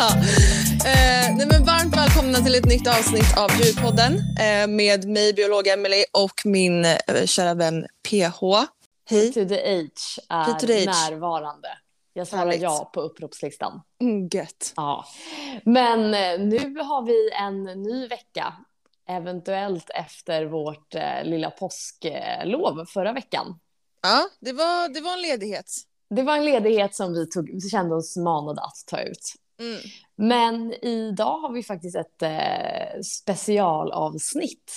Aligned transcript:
eh, 0.00 1.36
nej 1.36 1.46
men 1.46 1.64
varmt 1.64 1.96
välkomna 1.96 2.38
till 2.38 2.54
ett 2.54 2.64
nytt 2.64 2.88
avsnitt 2.88 3.38
av 3.38 3.50
Djurpodden 3.50 4.12
eh, 4.14 4.66
med 4.68 5.08
mig, 5.08 5.32
biolog 5.32 5.66
Emily 5.66 6.04
och 6.12 6.40
min 6.44 6.84
eh, 6.84 7.26
kära 7.26 7.54
vän 7.54 7.86
PH. 8.08 8.40
Hej. 9.10 9.32
To 9.32 9.48
the 9.48 9.54
H 9.54 9.88
är 10.28 10.44
To 10.44 10.66
the 10.66 10.84
H. 10.84 10.90
närvarande. 10.90 11.68
Jag 12.12 12.28
svarar 12.28 12.52
ja 12.52 12.90
på 12.94 13.00
uppropslistan. 13.00 13.80
Mm, 14.00 14.28
gött. 14.32 14.72
Ja. 14.76 15.04
Men 15.64 16.14
eh, 16.14 16.46
nu 16.46 16.78
har 16.78 17.06
vi 17.06 17.30
en 17.32 17.82
ny 17.82 18.08
vecka. 18.08 18.54
Eventuellt 19.08 19.90
efter 19.94 20.44
vårt 20.44 20.94
eh, 20.94 21.24
lilla 21.24 21.50
påsklov 21.50 22.84
förra 22.86 23.12
veckan. 23.12 23.58
Ja, 24.02 24.28
det 24.40 24.52
var, 24.52 24.88
det 24.88 25.00
var 25.00 25.12
en 25.12 25.22
ledighet. 25.22 25.66
Det 26.14 26.22
var 26.22 26.36
en 26.36 26.44
ledighet 26.44 26.94
som 26.94 27.12
vi 27.12 27.26
tog, 27.26 27.62
kände 27.70 27.94
oss 27.94 28.16
manade 28.16 28.60
att 28.60 28.84
ta 28.86 29.00
ut. 29.00 29.34
Mm. 29.60 29.78
Men 30.16 30.72
idag 30.84 31.38
har 31.40 31.52
vi 31.52 31.62
faktiskt 31.62 31.96
ett 31.96 32.22
eh, 32.22 33.00
specialavsnitt 33.04 34.72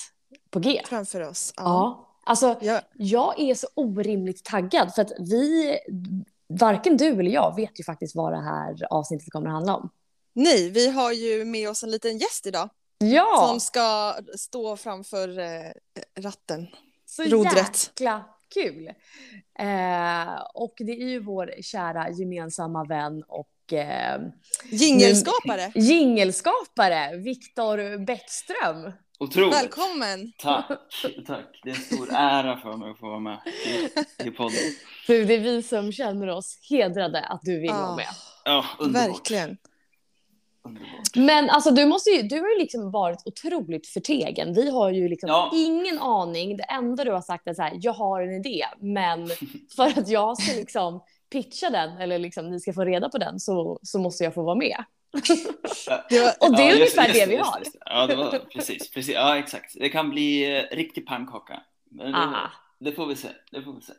på 0.49 0.59
G. 0.59 0.81
Framför 0.85 1.21
oss. 1.29 1.53
Ja. 1.57 1.63
Ja. 1.63 2.09
Alltså, 2.25 2.57
Ja. 2.61 2.81
jag 2.93 3.39
är 3.39 3.55
så 3.55 3.67
orimligt 3.75 4.43
taggad 4.45 4.95
för 4.95 5.01
att 5.01 5.11
vi, 5.19 5.77
varken 6.47 6.97
du 6.97 7.07
eller 7.19 7.31
jag 7.31 7.55
vet 7.55 7.79
ju 7.79 7.83
faktiskt 7.83 8.15
vad 8.15 8.31
det 8.33 8.41
här 8.41 8.87
avsnittet 8.93 9.31
kommer 9.31 9.47
att 9.47 9.53
handla 9.53 9.75
om. 9.75 9.89
Nej, 10.33 10.69
vi 10.69 10.87
har 10.89 11.11
ju 11.11 11.45
med 11.45 11.69
oss 11.69 11.83
en 11.83 11.91
liten 11.91 12.17
gäst 12.17 12.45
idag 12.47 12.69
Ja, 12.97 13.45
som 13.49 13.59
ska 13.59 14.13
stå 14.37 14.77
framför 14.77 15.39
eh, 15.39 15.71
ratten. 16.19 16.67
så 17.05 17.23
rodret. 17.23 17.91
jäkla 17.99 18.23
kul. 18.53 18.87
Eh, 19.59 20.41
och 20.53 20.73
det 20.77 20.91
är 20.91 21.07
ju 21.09 21.19
vår 21.19 21.53
kära 21.61 22.09
gemensamma 22.09 22.83
vän 22.83 23.23
och 23.27 23.49
eh, 23.71 24.17
Jingelskapare. 24.71 25.71
jingelskapare 25.75 27.17
Viktor 27.17 28.05
Bäckström. 28.05 28.91
Otroligt. 29.19 29.53
Välkommen. 29.55 30.31
Tack, 30.37 30.67
tack. 31.27 31.59
Det 31.63 31.69
är 31.69 31.75
en 31.75 31.81
stor 31.81 32.09
ära 32.13 32.57
för 32.57 32.77
mig 32.77 32.91
att 32.91 32.99
få 32.99 33.07
vara 33.09 33.19
med 33.19 33.39
i, 33.45 34.27
i 34.27 34.31
podden. 34.31 34.57
Du, 35.07 35.25
det 35.25 35.33
är 35.33 35.39
vi 35.39 35.63
som 35.63 35.91
känner 35.91 36.27
oss 36.29 36.59
hedrade 36.69 37.19
att 37.25 37.41
du 37.43 37.59
vill 37.59 37.69
vara 37.71 37.87
Ah, 37.87 37.95
med. 37.95 38.07
Ja, 38.45 38.65
underbart. 38.79 39.07
verkligen. 39.09 39.57
underbart. 40.65 41.15
Men 41.15 41.49
alltså 41.49 41.71
du 41.71 41.85
måste 41.85 42.09
ju, 42.09 42.21
du 42.21 42.39
har 42.39 42.47
ju 42.49 42.59
liksom 42.59 42.91
varit 42.91 43.21
otroligt 43.25 43.87
förtegen. 43.87 44.53
Vi 44.53 44.69
har 44.71 44.89
ju 44.89 45.07
liksom 45.09 45.29
Ja. 45.29 45.51
ingen 45.53 45.99
aning. 45.99 46.57
Det 46.57 46.63
enda 46.63 47.03
du 47.03 47.11
har 47.11 47.21
sagt 47.21 47.47
är 47.47 47.53
så 47.53 47.61
här, 47.61 47.77
jag 47.81 47.93
har 47.93 48.21
en 48.21 48.33
idé, 48.33 48.65
men 48.79 49.29
för 49.75 49.83
att 49.99 50.07
jag 50.09 50.37
ska 50.41 50.55
liksom 50.55 51.03
pitcha 51.33 51.69
den 51.69 51.97
eller 51.97 52.19
liksom 52.19 52.49
ni 52.49 52.59
ska 52.59 52.73
få 52.73 52.85
reda 52.85 53.09
på 53.09 53.17
den 53.17 53.39
så, 53.39 53.79
så 53.83 53.99
måste 53.99 54.23
jag 54.23 54.33
få 54.33 54.43
vara 54.43 54.55
med. 54.55 54.83
Det 56.09 56.19
var, 56.19 56.31
Och 56.49 56.55
det 56.57 56.63
är 56.63 56.67
Ja, 56.69 56.73
ungefär 56.75 57.07
just 57.07 57.13
det 57.19 57.25
vi 57.25 57.35
just 57.35 57.49
har. 57.49 57.59
just 57.59 57.73
det. 57.73 57.79
Ja, 57.85 58.07
det 58.07 58.15
var 58.15 58.39
precis, 58.53 58.91
precis. 58.91 59.15
Ja, 59.15 59.37
exakt. 59.37 59.73
Det 59.79 59.89
kan 59.89 60.09
bli 60.09 60.57
eh, 60.57 60.75
riktig 60.75 61.07
pannkaka. 61.07 61.61
Men 61.91 62.11
det, 62.11 62.17
Ah. 62.17 62.49
det 62.79 62.91
får 62.91 63.07
vi 63.07 63.15
se. 63.15 63.27
Det 63.51 63.61
får 63.63 63.73
vi 63.73 63.81
se. 63.81 63.93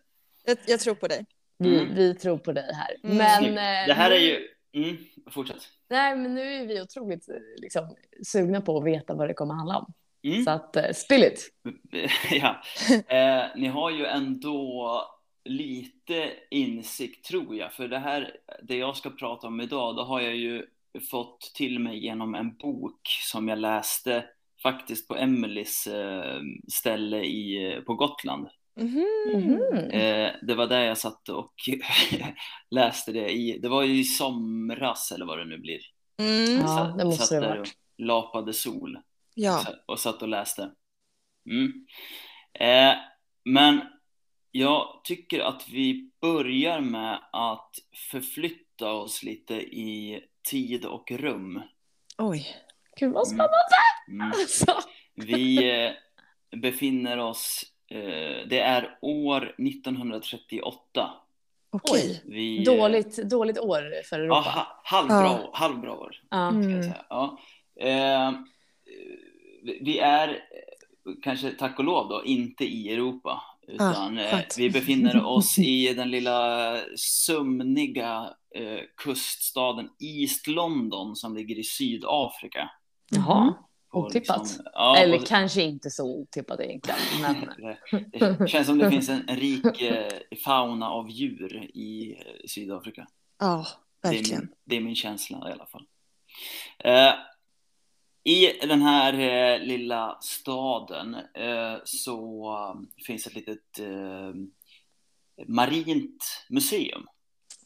jag, 0.44 0.56
jag 0.66 0.80
tror 0.80 0.94
på 0.94 1.08
dig. 1.08 1.27
Vi, 1.58 1.80
Mm. 1.80 1.94
vi 1.94 2.14
tror 2.14 2.38
på 2.38 2.52
dig 2.52 2.70
här. 2.74 2.96
Mm. 3.05 3.16
Men, 3.16 3.44
eh, 3.44 3.86
Det 3.88 3.94
här 3.94 4.10
är 4.10 4.18
ju... 4.18 4.48
Mm, 4.77 4.96
fortsätt. 5.30 5.62
Nej, 5.90 6.16
men 6.16 6.34
nu 6.34 6.55
är 6.55 6.66
vi 6.66 6.80
otroligt 6.82 7.28
eh, 7.28 7.34
liksom, 7.56 7.96
sugna 8.27 8.60
på 8.60 8.78
att 8.78 8.84
veta 8.84 9.14
vad 9.14 9.28
det 9.28 9.34
kommer 9.34 9.55
handla 9.55 9.78
om. 9.78 9.92
Mm. 10.24 10.44
Så 10.44 10.50
att, 10.50 10.77
uh, 10.77 10.92
spill 10.94 11.24
it. 11.24 11.48
ja. 12.30 12.62
Eh, 13.08 13.44
ni 13.56 13.66
har 13.68 13.90
ju 13.90 14.06
ändå 14.06 15.02
lite 15.44 16.32
insikt 16.50 17.24
tror 17.24 17.56
jag, 17.56 17.72
för 17.72 17.88
det 17.88 17.98
här, 17.98 18.36
det 18.62 18.76
jag 18.76 18.96
ska 18.96 19.10
prata 19.10 19.46
om 19.46 19.60
idag, 19.60 19.96
det 19.96 20.02
har 20.02 20.20
jag 20.20 20.36
ju 20.36 20.66
fått 21.10 21.40
till 21.54 21.78
mig 21.78 22.04
genom 22.04 22.34
en 22.34 22.56
bok 22.56 23.00
som 23.22 23.48
jag 23.48 23.58
läste 23.58 24.24
faktiskt 24.62 25.08
på 25.08 25.16
Emelies 25.16 25.86
eh, 25.86 26.40
ställe 26.68 27.24
i, 27.24 27.80
på 27.86 27.94
Gotland. 27.94 28.48
Mhm. 28.77 29.58
Eh, 29.90 30.33
det 30.42 30.54
var 30.54 30.66
där 30.66 30.80
jag 30.80 30.98
satt 30.98 31.28
och 31.28 31.54
läste 32.70 33.12
det 33.12 33.28
i, 33.33 33.58
det 33.58 33.68
var 33.68 33.83
ju 33.83 33.98
i 33.98 34.04
somras 34.04 35.12
eller 35.12 35.27
vad 35.27 35.38
det 35.38 35.44
nu 35.44 35.58
blir. 35.58 35.80
Mm. 36.18 36.60
Ja, 36.60 36.66
Satt- 36.66 36.98
det 36.98 37.04
måste 37.04 37.24
satt 37.27 37.40
det 37.42 37.48
varit. 37.48 37.60
och 37.60 37.74
lapade 37.98 38.52
sol 38.52 38.98
Ja. 39.34 39.64
och 39.86 39.98
satt 39.98 40.22
och 40.22 40.28
läste. 40.28 40.70
Mm. 41.50 41.86
Eh, 42.54 42.94
men 43.44 43.80
jag 44.56 45.00
tycker 45.04 45.40
att 45.40 45.68
vi 45.68 46.10
börjar 46.20 46.80
med 46.80 47.18
att 47.32 47.70
förflytta 48.10 48.92
oss 48.92 49.22
lite 49.22 49.54
i 49.54 50.20
tid 50.50 50.84
och 50.84 51.10
rum. 51.10 51.62
Oj. 52.18 52.46
Gud 53.00 53.12
vad 53.12 53.26
Mm. 53.26 53.36
spännande! 53.36 53.58
Mm. 54.08 54.26
Alltså. 54.26 54.74
Vi 55.14 55.70
eh, 55.84 55.92
befinner 56.60 57.18
oss, 57.18 57.64
eh, 57.90 58.46
det 58.48 58.60
är 58.60 58.98
år 59.00 59.54
1938. 59.58 61.10
Okej. 61.70 62.22
Vi, 62.24 62.58
eh, 62.58 62.64
Dåligt, 62.76 63.16
dåligt 63.30 63.58
år 63.58 64.02
för 64.04 64.18
Ja, 64.18 64.24
Europa. 64.24 64.50
ha, 64.50 64.80
halvbra, 64.84 65.16
Ja. 65.42 65.50
halvbra 65.52 65.92
år. 65.92 66.16
Ja. 66.30 66.48
Mm. 66.48 66.92
Ja. 67.08 67.38
Eh, 67.80 68.32
vi 69.80 69.98
är 69.98 70.38
kanske 71.22 71.50
tack 71.50 71.78
och 71.78 71.84
lov 71.84 72.08
då 72.08 72.24
inte 72.24 72.64
i 72.64 72.92
Europa 72.94 73.42
utan 73.69 74.19
eh, 74.19 74.30
skönt. 74.30 74.55
vi 74.58 74.70
befinner 74.70 75.25
oss 75.25 75.58
i 75.58 75.95
den 75.95 76.11
lilla 76.11 76.77
sömniga 76.97 78.30
eh, 78.55 78.80
kuststaden 78.97 79.89
East 80.01 80.47
London 80.47 81.17
som 81.17 81.35
ligger 81.36 81.58
i 81.58 81.64
Sydafrika. 81.64 82.70
Jaha, 83.11 83.55
På 83.92 83.98
otippat. 83.98 84.39
liksom- 84.42 84.64
ja, 84.73 84.97
Eller 84.97 85.19
och- 85.20 85.27
kanske 85.27 85.63
inte 85.63 85.91
så 85.91 86.05
otippat 86.20 86.61
egentligen. 86.61 86.98
Men... 87.20 87.36
det, 88.39 88.48
känns 88.48 88.67
som 88.67 88.79
det 88.79 88.91
finns 88.91 89.08
en, 89.08 89.29
en 89.29 89.36
rik 89.36 89.83
eh, 89.83 90.13
fauna 90.45 90.89
av 90.91 91.11
djur 91.11 91.70
i 91.77 92.13
eh, 92.13 92.46
Sydafrika. 92.48 93.07
Ja, 93.41 93.67
Det 94.02 94.08
är, 94.08 94.13
verkligen. 94.13 94.41
min, 94.41 94.48
det 94.64 94.77
är 94.77 94.81
min 94.81 94.95
känsla 94.96 95.48
i 95.48 95.52
alla 95.52 95.67
fall. 95.67 95.83
I 98.24 98.67
den 98.67 98.83
här 98.83 99.12
eh, 99.18 99.61
lilla 99.61 100.18
staden 100.20 101.14
eh, 101.14 101.77
så 101.85 102.46
eh, 102.52 103.05
finns 103.05 103.27
ett 103.27 103.35
litet 103.35 103.79
eh, 103.79 104.35
marint 105.48 106.45
museum. 106.48 107.07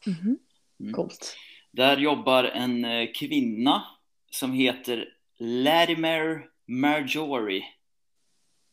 Mhm. 0.05 0.37
Mm. 0.79 0.93
Coolt. 0.93 1.35
Där 1.71 1.97
jobbar 1.97 2.43
en 2.43 2.85
eh, 2.85 3.07
kvinna 3.15 3.83
som 4.31 4.51
heter 4.53 5.05
Latimer 5.39 6.45
Marjorie. 6.67 7.63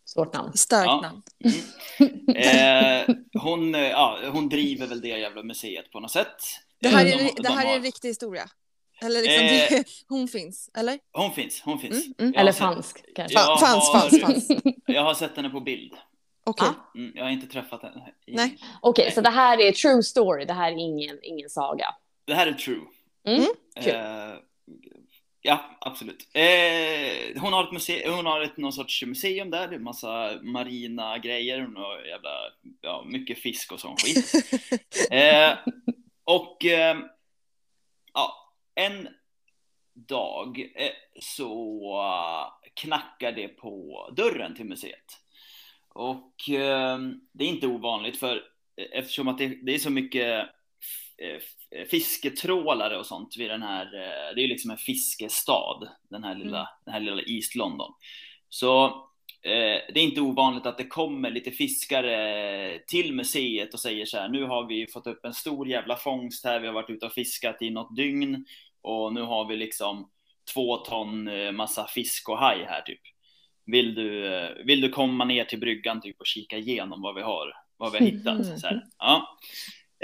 Svårt 0.05 0.35
namn. 0.35 0.53
Starkt 0.53 0.87
Ja. 0.87 1.01
namn. 1.01 1.23
Mm. 1.45 1.57
Eh, 2.37 3.17
hon, 3.43 3.75
eh, 3.75 3.81
ja, 3.81 4.19
hon 4.33 4.49
driver 4.49 4.87
väl 4.87 5.01
det 5.01 5.09
jävla 5.09 5.43
museet 5.43 5.91
på 5.91 6.01
något 6.01 6.11
sätt. 6.11 6.37
Det 6.81 6.89
här, 6.89 7.07
är, 7.07 7.11
de- 7.19 7.25
det 7.25 7.43
de 7.43 7.49
här 7.49 7.63
är 7.65 7.69
har- 7.69 7.77
en 7.77 7.83
riktig 7.83 8.09
historia. 8.09 8.49
Eller 9.01 9.23
liksom, 9.23 9.77
Eh. 9.77 9.83
hon 10.09 10.29
finns, 10.29 10.71
eller? 10.77 10.99
Hon 11.13 11.33
finns, 11.33 11.61
hon 11.63 11.79
finns. 11.79 12.05
Mm, 12.07 12.15
mm. 12.19 12.35
Eller 12.35 12.53
falsk 12.53 13.05
kanske. 13.15 13.39
Fanns, 13.39 13.61
har- 13.63 14.01
fanns, 14.01 14.21
fanns. 14.21 14.49
Jag 14.87 15.03
har 15.03 15.15
sett 15.15 15.37
henne 15.37 15.51
på 15.51 15.61
bild. 15.61 15.93
Okej. 16.45 16.69
Ah. 16.69 16.99
Mm, 16.99 17.13
jag 17.17 17.25
har 17.25 17.31
inte 17.31 17.47
träffat 17.47 17.83
henne. 17.83 18.13
I... 18.27 18.35
Nej. 18.35 18.59
Okej, 18.81 19.11
så 19.13 19.21
det 19.21 19.31
här 19.31 19.61
är 19.61 19.73
true 19.73 20.03
story. 20.03 20.45
Det 20.45 20.53
här 20.53 20.73
är 20.73 20.77
ingen, 20.77 21.19
ingen 21.23 21.51
saga. 21.51 21.87
Det 22.25 22.35
här 22.35 22.47
är 22.47 22.53
true. 22.53 22.81
Mm, 23.27 23.47
kul. 23.81 23.95
Eh, 23.95 24.35
ja, 25.43 25.77
absolut. 25.81 26.29
Eh, 26.33 27.41
hon 27.43 27.53
har 27.53 27.65
ett 27.65 27.73
museum, 27.73 28.15
hon 28.15 28.27
har 28.27 28.41
ett, 28.41 28.57
någon 28.57 28.73
sorts 28.73 29.03
museum 29.07 29.51
där, 29.51 29.69
det 29.69 29.75
är 29.75 29.79
massa 29.79 30.39
marina 30.43 31.19
grejer, 31.19 31.61
hon 31.61 31.77
har 31.77 31.99
jävla, 32.05 32.31
ja, 32.81 33.05
mycket 33.07 33.39
fisk 33.39 33.73
och 33.73 33.81
sån 33.81 33.97
skit. 33.97 34.33
eh, 35.11 35.53
och 36.25 36.65
eh, 36.65 36.97
en 38.77 39.09
dag 39.97 40.73
eh, 40.75 40.93
så 41.21 41.83
eh, 42.03 42.71
knackar 42.75 43.33
det 43.33 43.49
på 43.49 44.09
dörren 44.17 44.55
till 44.55 44.67
museet. 44.67 45.21
Och 45.89 46.51
eh, 46.51 46.99
det 47.33 47.45
är 47.45 47.49
inte 47.49 47.67
ovanligt 47.67 48.19
för 48.19 48.43
eftersom 48.93 49.29
att 49.29 49.39
det, 49.39 49.75
är 49.75 49.79
så 49.79 49.91
mycket 49.91 50.47
fisketrålare 51.91 52.99
och 52.99 53.07
sånt 53.07 53.37
vid 53.37 53.51
den 53.51 53.63
här, 53.63 53.91
det 54.35 54.45
är 54.45 54.49
liksom 54.49 54.71
en 54.71 54.77
fiskestad, 54.77 55.89
den 56.11 56.25
här 56.25 56.35
lilla, 56.35 56.69
den 56.85 56.95
här 56.95 57.01
lilla 57.01 57.23
East 57.27 57.55
London. 57.55 57.93
Så 58.49 59.03
det 59.43 59.97
är 59.97 59.99
inte 59.99 60.21
ovanligt 60.21 60.67
att 60.67 60.79
det 60.79 60.87
kommer 60.87 61.31
lite 61.31 61.51
fiskare 61.51 62.79
till 62.87 63.15
museet 63.15 63.75
och 63.75 63.81
säger 63.81 64.07
så 64.07 64.19
här, 64.19 64.29
nu 64.29 64.45
har 64.45 64.67
vi 64.67 64.87
fått 64.87 65.07
upp 65.07 65.25
en 65.25 65.35
stor 65.35 65.69
jävla 65.69 65.97
fångst 65.97 66.45
här, 66.45 66.61
vi 66.61 66.67
har 66.67 66.75
varit 66.75 66.91
ute 66.91 67.07
och 67.07 67.13
fiskat 67.13 67.63
i 67.63 67.71
något 67.71 67.97
dygn 67.97 68.47
och 68.87 69.13
nu 69.13 69.23
har 69.23 69.45
vi 69.49 69.57
liksom 69.57 70.11
två 70.55 70.77
ton 70.77 71.29
eh, 71.29 71.53
massa 71.53 71.87
fisk 71.87 72.29
och 72.29 72.39
haj 72.39 72.65
här 72.65 72.83
typ. 72.83 73.01
Vill 73.67 73.95
du, 73.95 74.35
eh, 74.35 74.51
vill 74.65 74.81
du 74.81 74.89
komma 74.89 75.25
ner 75.25 75.45
till 75.45 75.61
bryggan 75.61 76.01
typ 76.01 76.21
och 76.21 76.27
kika 76.27 76.57
igenom 76.57 77.03
vad 77.03 77.15
vi 77.15 77.23
har, 77.23 77.53
vad 77.77 77.93
vi 77.93 77.99
har 77.99 78.07
hittat? 78.07 78.61
Så 78.61 78.67
här. 78.67 78.85
Ja. 78.99 79.39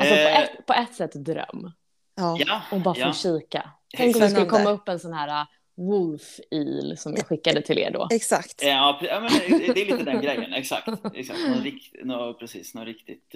Alltså 0.00 0.14
på 0.14 0.20
Eh, 0.20 0.40
ett, 0.40 0.66
på 0.66 0.72
ett 0.72 0.94
sätt 0.94 1.12
dröm. 1.12 1.72
Ja. 2.16 2.62
Och 2.72 2.80
bara 2.80 2.94
få 2.94 3.00
ja. 3.00 3.12
kika. 3.12 3.70
Tänk 3.96 4.16
om 4.16 4.20
det 4.22 4.30
skulle 4.30 4.46
komma 4.46 4.70
upp 4.70 4.88
en 4.88 4.98
sån 4.98 5.12
här 5.12 5.46
wolf 5.76 6.40
eel 6.50 6.96
som 6.96 7.14
jag 7.16 7.26
skickade 7.26 7.62
till 7.62 7.78
er 7.78 7.90
då. 7.90 8.08
Exakt. 8.12 8.62
Ja, 8.62 8.98
men 9.02 9.22
det 9.60 9.68
är 9.68 9.74
lite 9.74 10.04
den 10.04 10.20
grejen, 10.20 10.52
exakt. 10.52 10.88
exakt. 11.14 11.40
Något, 11.48 11.64
rikt, 11.64 12.04
något, 12.04 12.38
precis, 12.38 12.74
något 12.74 12.86
riktigt, 12.86 13.34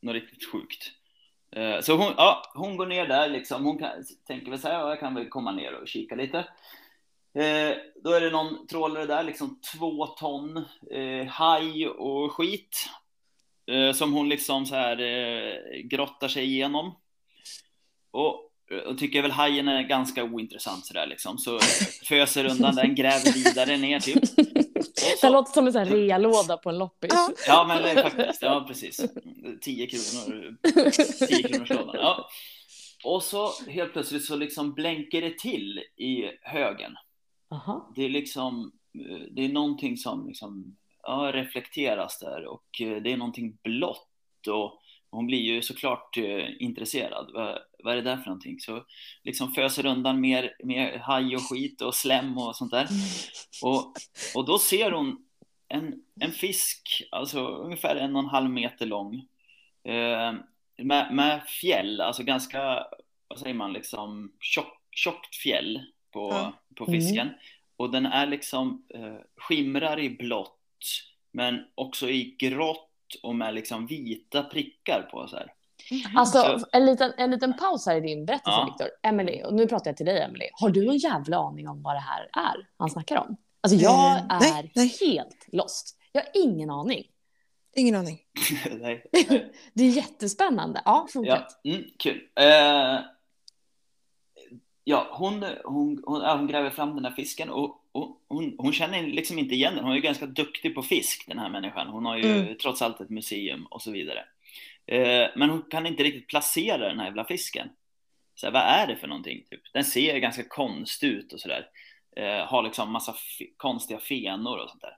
något 0.00 0.14
riktigt 0.14 0.50
sjukt. 0.52 0.92
Eh, 1.56 1.80
så 1.80 1.96
hon, 1.96 2.12
ja, 2.16 2.42
hon 2.54 2.76
går 2.76 2.86
ner 2.86 3.06
där, 3.06 3.28
liksom. 3.28 3.64
hon 3.64 3.78
kan, 3.78 3.90
tänker 4.26 4.50
väl 4.50 4.60
så 4.60 4.68
här, 4.68 4.74
ja, 4.74 4.88
jag 4.88 5.00
kan 5.00 5.14
väl 5.14 5.28
komma 5.28 5.52
ner 5.52 5.74
och 5.74 5.88
kika 5.88 6.14
lite. 6.14 6.38
Eh, 7.34 7.76
då 8.04 8.12
är 8.12 8.20
det 8.20 8.30
någon 8.30 8.66
trålare 8.66 9.06
där, 9.06 9.22
liksom 9.22 9.60
två 9.74 10.06
ton 10.06 10.56
eh, 10.90 11.26
haj 11.26 11.88
och 11.88 12.32
skit. 12.32 12.88
Eh, 13.70 13.92
som 13.92 14.12
hon 14.12 14.28
liksom 14.28 14.66
så 14.66 14.74
här 14.74 15.00
eh, 15.00 15.80
grottar 15.84 16.28
sig 16.28 16.44
igenom. 16.44 16.94
Och, 18.10 18.34
och 18.86 18.98
tycker 18.98 19.22
väl 19.22 19.30
hajen 19.30 19.68
är 19.68 19.82
ganska 19.82 20.24
ointressant 20.24 20.86
sådär 20.86 21.06
liksom. 21.06 21.38
Så 21.38 21.58
föser 22.04 22.50
undan 22.50 22.74
den, 22.74 22.94
gräver 22.94 23.32
vidare 23.32 23.76
ner 23.76 24.00
typ. 24.00 24.22
Det 25.22 25.30
låter 25.30 25.52
som 25.52 25.66
en 25.66 25.72
sån 25.72 25.82
här 25.82 25.90
realåda 25.90 26.56
på 26.56 26.70
en 26.70 26.78
loppis. 26.78 27.10
Ja. 27.12 27.30
Ja, 27.46 27.64
men 27.68 27.82
det 27.82 27.90
är 27.90 28.02
faktiskt. 28.02 28.42
Ja, 28.42 28.64
precis. 28.68 29.00
10 29.60 29.86
kronor. 29.86 30.56
10 31.28 31.42
kronors 31.42 31.70
lådan. 31.70 31.94
Ja. 31.94 32.28
Och 33.04 33.22
så 33.22 33.50
helt 33.68 33.92
plötsligt 33.92 34.24
så 34.24 34.36
liksom 34.36 34.74
blänker 34.74 35.22
det 35.22 35.38
till 35.38 35.78
i 35.96 36.24
högen. 36.42 36.92
Aha. 37.50 37.92
Det 37.94 38.04
är 38.04 38.08
liksom, 38.08 38.72
det 39.30 39.44
är 39.44 39.48
någonting 39.48 39.96
som 39.96 40.26
liksom, 40.26 40.76
ja, 41.02 41.30
reflekteras 41.34 42.18
där 42.18 42.46
och 42.46 42.80
eh, 42.80 43.02
det 43.02 43.12
är 43.12 43.16
någonting 43.16 43.58
blått 43.62 44.46
och 44.48 44.80
hon 45.10 45.26
blir 45.26 45.38
ju 45.40 45.62
såklart 45.62 46.16
eh, 46.16 46.62
intresserad. 46.62 47.30
Vad, 47.34 47.58
vad 47.84 47.92
är 47.92 47.96
det 47.96 48.02
där 48.10 48.16
för 48.16 48.26
någonting? 48.26 48.60
Så 48.60 48.84
liksom 49.24 49.52
föser 49.52 49.86
undan 49.86 50.20
mer, 50.20 50.56
mer 50.64 50.98
haj 50.98 51.36
och 51.36 51.50
skit 51.50 51.80
och 51.82 51.94
slem 51.94 52.38
och 52.38 52.56
sånt 52.56 52.70
där. 52.70 52.88
Och, 53.62 53.92
och 54.34 54.46
då 54.46 54.58
ser 54.58 54.90
hon 54.90 55.24
en, 55.68 56.02
en 56.20 56.32
fisk, 56.32 57.02
alltså 57.10 57.46
ungefär 57.46 57.96
en 57.96 58.16
och 58.16 58.22
en 58.22 58.28
halv 58.28 58.50
meter 58.50 58.86
lång, 58.86 59.14
eh, 59.84 60.32
med, 60.82 61.14
med 61.14 61.42
fjäll, 61.46 62.00
alltså 62.00 62.22
ganska, 62.22 62.86
vad 63.28 63.38
säger 63.38 63.54
man, 63.54 63.72
liksom 63.72 64.32
tjock, 64.40 64.78
tjockt 64.90 65.36
fjäll 65.36 65.80
på, 66.12 66.28
Ja. 66.32 66.52
på 66.76 66.86
fisken. 66.86 67.28
Och 67.76 67.90
den 67.90 68.06
är 68.06 68.26
liksom, 68.26 68.86
eh, 68.94 69.16
skimrar 69.36 69.98
i 70.00 70.10
blått, 70.10 70.54
men 71.32 71.64
också 71.74 72.08
i 72.10 72.36
grått 72.38 72.87
och 73.22 73.34
med 73.36 73.54
liksom 73.54 73.86
vita 73.86 74.42
prickar 74.42 75.08
på 75.10 75.26
så 75.28 75.36
här. 75.36 75.52
Alltså, 76.16 76.38
Så- 76.58 76.66
en 76.72 76.86
liten, 76.86 77.12
en 77.16 77.30
liten 77.30 77.54
paus 77.56 77.86
här 77.86 77.96
i 77.96 78.00
din 78.00 78.26
berättelse, 78.26 78.50
Ja. 78.58 78.64
Viktor. 78.64 78.88
Emily, 79.02 79.42
och 79.42 79.54
nu 79.54 79.66
pratar 79.66 79.90
jag 79.90 79.96
till 79.96 80.06
dig, 80.06 80.20
Emily. 80.22 80.44
Har 80.52 80.70
du 80.70 80.86
någon 80.86 80.96
jävla 80.98 81.36
aning 81.38 81.68
om 81.68 81.82
vad 81.82 81.94
det 81.94 82.00
här 82.00 82.22
är 82.32 82.68
han 82.78 82.90
snackar 82.90 83.16
om? 83.16 83.36
Alltså, 83.60 83.78
jag 83.78 84.16
Eh, 84.18 84.24
nej, 84.40 84.52
är 84.58 84.70
nej. 84.74 84.96
helt 85.00 85.46
lost. 85.52 85.98
Jag 86.12 86.22
har 86.22 86.30
ingen 86.34 86.70
aning. 86.70 87.04
Ingen 87.76 87.94
aning. 87.94 88.18
Nej. 88.80 89.04
Det 89.74 89.84
är 89.84 89.88
jättespännande. 89.90 90.82
Ja, 90.84 91.06
fortsätt. 91.12 91.44
Ja, 91.62 91.70
mm, 91.74 91.84
kul. 91.98 92.20
Eh, 92.40 93.00
ja, 94.84 95.06
hon, 95.12 95.44
hon, 95.64 96.02
hon, 96.06 96.20
ja, 96.22 96.36
hon 96.36 96.46
gräver 96.46 96.70
fram 96.70 96.94
den 96.94 97.04
här 97.04 97.12
fisken 97.12 97.50
och 97.50 97.84
hon, 98.28 98.54
hon 98.58 98.72
känner 98.72 99.02
liksom 99.02 99.38
inte 99.38 99.54
igen 99.54 99.74
den. 99.74 99.84
Hon 99.84 99.92
är 99.92 99.96
ju 99.96 100.02
ganska 100.02 100.26
duktig 100.26 100.74
på 100.74 100.82
fisk, 100.82 101.24
den 101.28 101.38
här 101.38 101.50
människan. 101.50 101.88
Hon 101.88 102.04
har 102.06 102.16
ju 102.16 102.24
Mm. 102.40 102.56
trots 102.62 102.82
allt 102.82 103.00
ett 103.00 103.10
museum 103.10 103.66
och 103.66 103.82
så 103.82 103.90
vidare. 103.90 104.24
Eh, 104.86 105.28
men 105.36 105.50
hon 105.50 105.62
kan 105.70 105.86
inte 105.86 106.02
riktigt 106.02 106.26
placera 106.28 106.88
den 106.88 106.98
här 106.98 107.06
jävla 107.06 107.24
fisken. 107.24 107.68
Så 108.34 108.46
här, 108.46 108.52
vad 108.52 108.62
är 108.62 108.86
det 108.86 108.96
för 108.96 109.06
någonting? 109.08 109.44
Typ? 109.50 109.60
Den 109.72 109.84
ser 109.84 110.18
ganska 110.18 110.44
konstig 110.48 111.08
ut 111.08 111.32
och 111.32 111.40
sådär. 111.40 111.66
Eh, 112.16 112.46
har 112.46 112.62
liksom 112.62 112.92
massa 112.92 113.14
konstiga 113.56 114.00
fenor 114.00 114.58
och 114.58 114.70
sånt 114.70 114.82
där. 114.82 114.96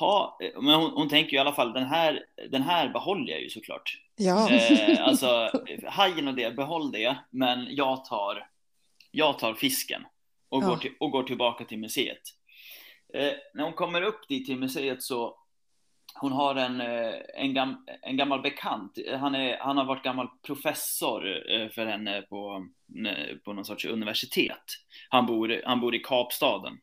Ha, 0.00 0.38
eh, 0.42 0.62
men 0.62 0.74
hon, 0.74 0.90
hon 0.90 1.08
tänker 1.08 1.30
ju 1.32 1.36
i 1.36 1.40
alla 1.40 1.52
fall, 1.52 1.72
den 1.72 1.86
här, 1.86 2.20
den 2.50 2.62
här 2.62 2.88
behåller 2.88 3.32
jag 3.32 3.42
ju 3.42 3.50
såklart. 3.50 3.98
Ja. 4.16 4.50
Eh, 4.50 5.00
alltså, 5.06 5.50
hajen 5.86 6.28
och 6.28 6.34
det, 6.34 6.56
behåll 6.56 6.92
det, 6.92 7.16
men 7.30 7.66
jag 7.70 8.04
tar, 8.04 8.46
jag 9.10 9.38
tar 9.38 9.54
fisken 9.54 10.04
och, 10.54 10.62
Ja. 10.62 10.68
går, 10.68 10.76
till, 10.76 10.92
och 11.00 11.10
går 11.10 11.22
tillbaka 11.22 11.64
till 11.64 11.78
museet. 11.78 12.22
Eh, 13.14 13.32
när 13.54 13.64
hon 13.64 13.72
kommer 13.72 14.02
upp 14.02 14.28
dit 14.28 14.46
till 14.46 14.56
museet 14.58 15.02
så 15.02 15.36
hon 16.20 16.32
har 16.32 16.54
en, 16.54 16.80
eh, 16.80 17.14
en, 17.34 17.54
gam, 17.54 17.86
en 18.02 18.16
gammal 18.16 18.40
bekant. 18.42 18.98
Han, 19.20 19.34
är, 19.34 19.58
han 19.58 19.76
har 19.76 19.84
varit 19.84 20.02
gammal 20.04 20.28
professor 20.46 21.50
eh, 21.52 21.68
för 21.68 21.86
henne 21.86 22.22
på, 22.22 22.66
eh, 23.06 23.36
på 23.44 23.52
någon 23.52 23.64
sorts 23.64 23.84
universitet. 23.84 24.64
Han 25.08 25.26
bor, 25.26 25.62
han 25.66 25.80
bor 25.80 25.94
i 25.94 25.98
Kapstaden. 25.98 26.78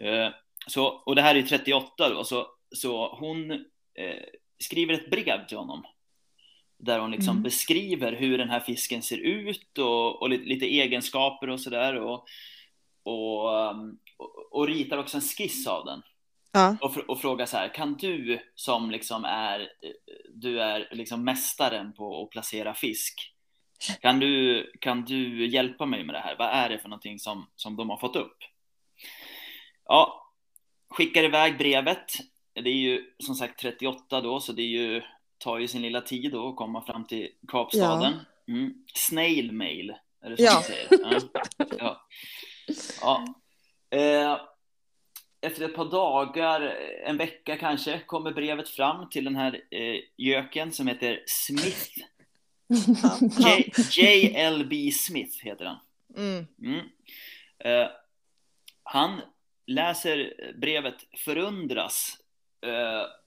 Eh, 0.00 0.28
Så, 0.66 0.86
och 0.86 1.14
det 1.14 1.22
här 1.22 1.34
är 1.34 1.42
38 1.42 2.08
då, 2.08 2.24
så, 2.24 2.46
så 2.76 3.16
hon 3.16 3.50
eh, 3.98 4.22
skriver 4.58 4.94
ett 4.94 5.10
brev 5.10 5.46
till 5.46 5.56
honom. 5.56 5.84
Där 6.78 6.98
hon 6.98 7.10
liksom 7.10 7.30
Mm. 7.36 7.42
beskriver 7.42 8.12
hur 8.12 8.38
den 8.38 8.50
här 8.50 8.60
fisken 8.60 9.02
ser 9.02 9.18
ut 9.18 9.78
och, 9.78 10.22
och 10.22 10.30
lite, 10.30 10.44
lite 10.44 10.66
egenskaper 10.66 11.50
och 11.50 11.60
sådär. 11.60 11.94
Och, 12.00 12.24
och, 13.04 13.48
um, 13.70 13.98
och, 14.16 14.52
och 14.52 14.66
ritar 14.66 14.98
också 14.98 15.16
en 15.16 15.20
skiss 15.20 15.66
av 15.66 15.84
den. 15.84 16.02
Ja. 16.52 16.76
Och, 16.80 16.94
fr- 16.94 17.06
och 17.06 17.20
frågar 17.20 17.46
så 17.46 17.56
här, 17.56 17.74
kan 17.74 17.94
du 17.94 18.40
som 18.54 18.90
liksom 18.90 19.24
är, 19.24 19.68
du 20.34 20.60
är 20.62 20.88
liksom 20.92 21.24
mästaren 21.24 21.92
på 21.92 22.22
att 22.22 22.30
placera 22.30 22.74
fisk. 22.74 23.30
Kan 24.00 24.20
du, 24.20 24.70
kan 24.80 25.04
du 25.04 25.46
hjälpa 25.46 25.86
mig 25.86 26.04
med 26.04 26.14
det 26.14 26.18
här? 26.20 26.36
Vad 26.38 26.48
är 26.48 26.68
det 26.68 26.78
för 26.78 26.88
någonting 26.88 27.18
som, 27.18 27.46
som 27.56 27.76
de 27.76 27.90
har 27.90 27.96
fått 27.96 28.16
upp? 28.16 28.36
Ja, 29.84 30.30
skickar 30.90 31.22
iväg 31.24 31.58
brevet. 31.58 32.06
Det 32.54 32.70
är 32.70 32.74
ju 32.74 33.14
som 33.18 33.34
sagt 33.34 33.60
38 33.60 34.20
då, 34.20 34.40
så 34.40 34.52
det 34.52 34.62
är 34.62 34.66
ju, 34.66 35.02
tar 35.38 35.58
ju 35.58 35.68
sin 35.68 35.82
lilla 35.82 36.00
tid 36.00 36.32
då 36.32 36.48
att 36.48 36.56
komma 36.56 36.84
fram 36.84 37.06
till 37.06 37.28
Kapstaden. 37.48 38.14
Mm. 38.48 38.74
Snail 38.94 39.52
mail, 39.52 39.94
är 40.22 40.30
det 40.30 40.36
så 40.36 40.42
Ja. 40.42 40.54
man 40.54 40.62
säger? 40.62 40.88
Ja. 41.58 41.66
ja. 41.78 42.00
Ja. 43.00 43.24
Eh, 43.90 44.40
efter 45.40 45.64
ett 45.64 45.74
par 45.74 45.90
dagar, 45.90 46.60
en 47.04 47.16
vecka 47.16 47.56
kanske, 47.56 48.00
kommer 48.06 48.32
brevet 48.32 48.68
fram 48.68 49.08
till 49.08 49.24
den 49.24 49.36
här 49.36 49.60
eh, 49.70 50.00
göken 50.16 50.72
som 50.72 50.86
heter 50.86 51.22
Smith. 51.26 51.90
J.L.B. 53.98 54.90
Smith 54.90 55.44
heter 55.44 55.64
han. 55.64 55.78
Mm. 56.16 56.46
Mm. 56.62 56.86
Eh, 57.58 57.90
han 58.82 59.20
läser 59.66 60.34
brevet, 60.60 60.96
förundras 61.18 62.16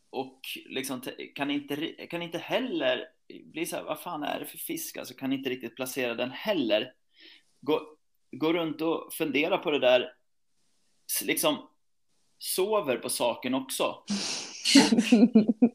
och 0.10 0.42
liksom 0.66 1.02
kan, 1.36 1.52
inte, 1.52 1.76
kan 2.10 2.22
inte 2.22 2.38
heller 2.38 3.08
bli 3.44 3.66
så 3.66 3.76
här, 3.76 3.84
vad 3.84 4.00
fan 4.00 4.24
är 4.24 4.40
det 4.40 4.46
för 4.46 4.58
fisk? 4.58 4.98
Alltså 4.98 5.14
kan 5.14 5.34
inte 5.34 5.50
riktigt 5.50 5.76
placera 5.76 6.16
den 6.16 6.32
heller. 6.32 6.94
Gå, 7.62 7.97
gå 8.32 8.54
runt 8.54 8.82
och 8.82 9.14
fundera 9.14 9.58
på 9.58 9.72
det 9.72 9.80
där, 9.80 10.12
liksom 11.26 11.58
sover 12.40 12.98
på 12.98 13.10
saken 13.10 13.54
också. 13.54 13.96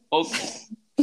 Och, 0.09 0.25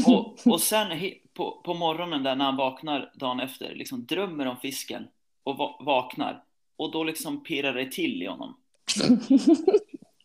och, 0.07 0.47
och 0.47 0.61
sen 0.61 1.11
på, 1.35 1.61
på 1.64 1.75
morgonen 1.75 2.23
där 2.23 2.37
när 2.37 2.45
han 2.45 2.57
vaknar 2.57 3.12
dagen 3.14 3.40
efter, 3.40 3.75
liksom 3.75 4.07
drömmer 4.07 4.47
om 4.47 4.57
fisken 4.57 5.07
och 5.42 5.57
va- 5.57 5.76
vaknar. 5.80 6.45
Och 6.76 6.92
då 6.92 7.04
liksom 7.04 7.42
pirrar 7.42 7.75
det 7.75 7.92
till 7.92 8.23
i 8.23 8.26
honom. 8.26 8.57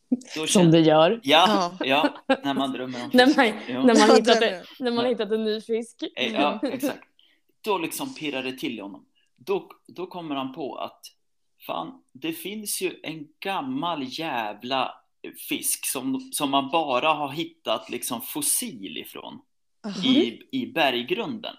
Då 0.10 0.48
Som 0.48 0.48
känner, 0.48 0.72
det 0.72 0.80
gör. 0.80 1.20
ja, 1.24 1.78
ja, 1.80 2.18
när 2.44 2.54
man 2.54 2.72
drömmer 2.72 3.04
om 3.04 3.10
När 3.14 3.26
fisk. 3.26 3.38
man, 3.38 3.46
Ja. 3.68 3.84
när 3.84 4.08
man, 4.08 4.16
hittat, 4.18 4.66
när 4.80 4.92
man 4.92 5.06
hittat 5.06 5.32
en 5.32 5.44
ny 5.44 5.62
fisk. 5.62 6.04
Eh, 6.16 6.34
Ja, 6.34 6.60
exakt. 6.64 7.00
Då 7.62 7.78
liksom 7.78 8.14
pirrar 8.14 8.44
det 8.44 8.52
till 8.58 8.78
i 8.78 8.82
honom. 8.82 9.06
Då, 9.36 9.70
då 9.88 10.08
kommer 10.08 10.36
han 10.36 10.54
på 10.54 10.76
att 10.76 11.02
fan, 11.66 12.04
det 12.14 12.34
finns 12.34 12.82
ju 12.82 13.00
en 13.04 13.28
gammal 13.40 14.04
jävla 14.08 14.94
fisk 15.50 15.86
som, 15.86 16.30
som 16.32 16.52
man 16.52 16.70
bara 16.72 17.14
har 17.14 17.30
hittat 17.30 17.90
liksom 17.90 18.22
fossil 18.22 18.98
ifrån 18.98 19.42
Aha. 19.86 20.04
i, 20.04 20.42
i 20.52 20.66
berggrunden. 20.66 21.56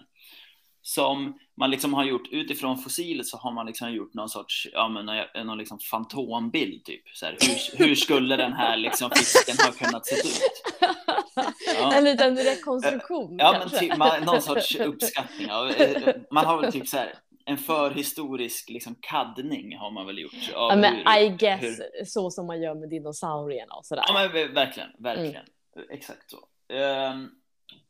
Som 0.81 1.39
man 1.57 1.71
liksom 1.71 1.93
har 1.93 2.03
gjort 2.03 2.27
utifrån 2.31 2.77
fossilet 2.77 3.25
så 3.25 3.37
har 3.37 3.51
man 3.51 3.65
liksom 3.65 3.93
gjort 3.93 4.13
någon 4.13 4.29
sorts, 4.29 4.67
ja 4.73 4.89
men 4.89 5.05
någon, 5.05 5.47
någon 5.47 5.57
liksom 5.57 5.79
fantombild 5.79 6.85
typ. 6.85 7.01
Så 7.13 7.25
här, 7.25 7.37
hur, 7.41 7.85
hur 7.85 7.95
skulle 7.95 8.35
den 8.35 8.53
här 8.53 8.77
liksom 8.77 9.09
fisken 9.15 9.55
ha 9.65 9.71
kunnat 9.71 10.05
se 10.05 10.15
ut? 10.15 10.41
Ja. 11.79 11.93
En 11.93 12.03
liten 12.03 12.37
rekonstruktion 12.37 13.35
Ja, 13.39 13.51
men 13.51 13.61
kanske. 13.61 13.79
typ, 13.79 13.97
man, 13.97 14.23
någon 14.23 14.41
sorts 14.41 14.75
uppskattning. 14.75 15.47
Man 16.31 16.45
har 16.45 16.61
väl 16.61 16.71
typ 16.71 16.87
så 16.87 16.97
här, 16.97 17.13
en 17.47 17.57
förhistorisk 17.57 18.69
liksom, 18.69 18.95
kaddning 19.01 19.77
har 19.77 19.91
man 19.91 20.05
väl 20.05 20.19
gjort. 20.19 20.49
Ja, 20.53 20.75
men 20.75 20.95
hur, 20.95 21.17
I 21.23 21.29
guess 21.29 21.61
hur- 21.63 22.05
så 22.05 22.31
som 22.31 22.47
man 22.47 22.61
gör 22.61 22.75
med 22.75 22.89
dinosaurierna 22.89 23.73
och 23.73 23.85
sådär. 23.85 24.03
Ja, 24.07 24.13
men 24.13 24.31
ver- 24.31 24.53
verkligen, 24.53 24.89
verkligen. 24.99 25.35
Mm. 25.75 25.87
Exakt 25.91 26.31
så. 26.31 26.37
Ehm, 26.75 27.27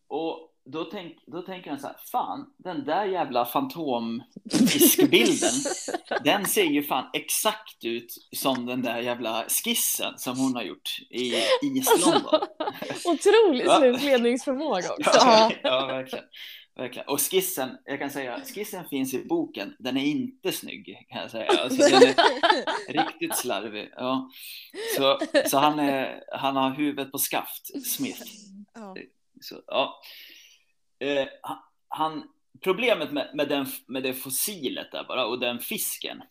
och 0.07 0.53
då, 0.65 0.83
tänk, 0.83 1.17
då 1.27 1.41
tänker 1.41 1.69
han 1.69 1.79
så 1.79 1.87
här, 1.87 1.95
fan, 2.11 2.45
den 2.57 2.85
där 2.85 3.05
jävla 3.05 3.45
fantomfiskbilden, 3.45 5.51
den 6.23 6.45
ser 6.45 6.63
ju 6.63 6.83
fan 6.83 7.09
exakt 7.13 7.85
ut 7.85 8.13
som 8.35 8.65
den 8.65 8.81
där 8.81 8.97
jävla 8.99 9.45
skissen 9.63 10.13
som 10.17 10.37
hon 10.39 10.55
har 10.55 10.63
gjort 10.63 10.97
i 11.09 11.33
London. 12.05 12.21
Otrolig 13.05 13.71
slutledningsförmåga 13.71 14.91
också. 14.91 15.11
Ja, 15.13 15.51
ja 15.63 15.85
verkligen. 15.85 16.25
Verkligen. 16.77 17.07
Och 17.07 17.21
skissen, 17.21 17.77
jag 17.85 17.99
kan 17.99 18.09
säga, 18.09 18.41
skissen 18.45 18.85
finns 18.89 19.13
i 19.13 19.25
boken. 19.25 19.75
Den 19.79 19.97
är 19.97 20.05
inte 20.05 20.51
snygg 20.51 21.05
kan 21.09 21.21
jag 21.21 21.31
säga. 21.31 21.45
Alltså, 21.45 21.77
den 21.77 22.03
är 22.03 22.13
riktigt 23.03 23.35
slarvig. 23.37 23.91
Ja. 23.95 24.29
Så, 24.97 25.19
så 25.45 25.57
han, 25.57 25.79
är, 25.79 26.23
han 26.31 26.55
har 26.55 26.71
huvudet 26.71 27.11
på 27.11 27.17
skaft, 27.17 27.85
Smith. 27.87 28.21
Ja. 28.73 28.95
Så, 29.41 29.61
ja. 29.67 30.01
Eh, 30.99 31.27
han- 31.87 32.27
problemet 32.63 33.11
med, 33.11 33.29
med, 33.33 33.49
den, 33.49 33.65
med 33.87 34.03
det 34.03 34.13
fossilet 34.13 34.91
där 34.91 35.03
bara 35.07 35.25
och 35.25 35.39
den 35.39 35.59
fisken. 35.59 36.21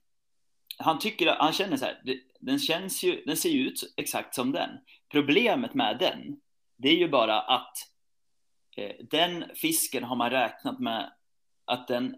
Han 0.78 0.98
tycker 0.98 1.26
han 1.26 1.52
känner 1.52 1.76
så 1.76 1.84
här. 1.84 2.02
Den 2.40 2.58
känns 2.58 3.02
ju, 3.04 3.24
den 3.24 3.36
ser 3.36 3.50
ju 3.50 3.68
ut 3.68 3.94
exakt 3.96 4.34
som 4.34 4.52
den. 4.52 4.70
Problemet 5.12 5.74
med 5.74 5.96
den, 5.98 6.40
det 6.78 6.88
är 6.88 6.96
ju 6.96 7.08
bara 7.08 7.40
att 7.40 7.76
den 9.10 9.44
fisken 9.54 10.04
har 10.04 10.16
man 10.16 10.30
räknat 10.30 10.80
med 10.80 11.12
att 11.64 11.88
den 11.88 12.16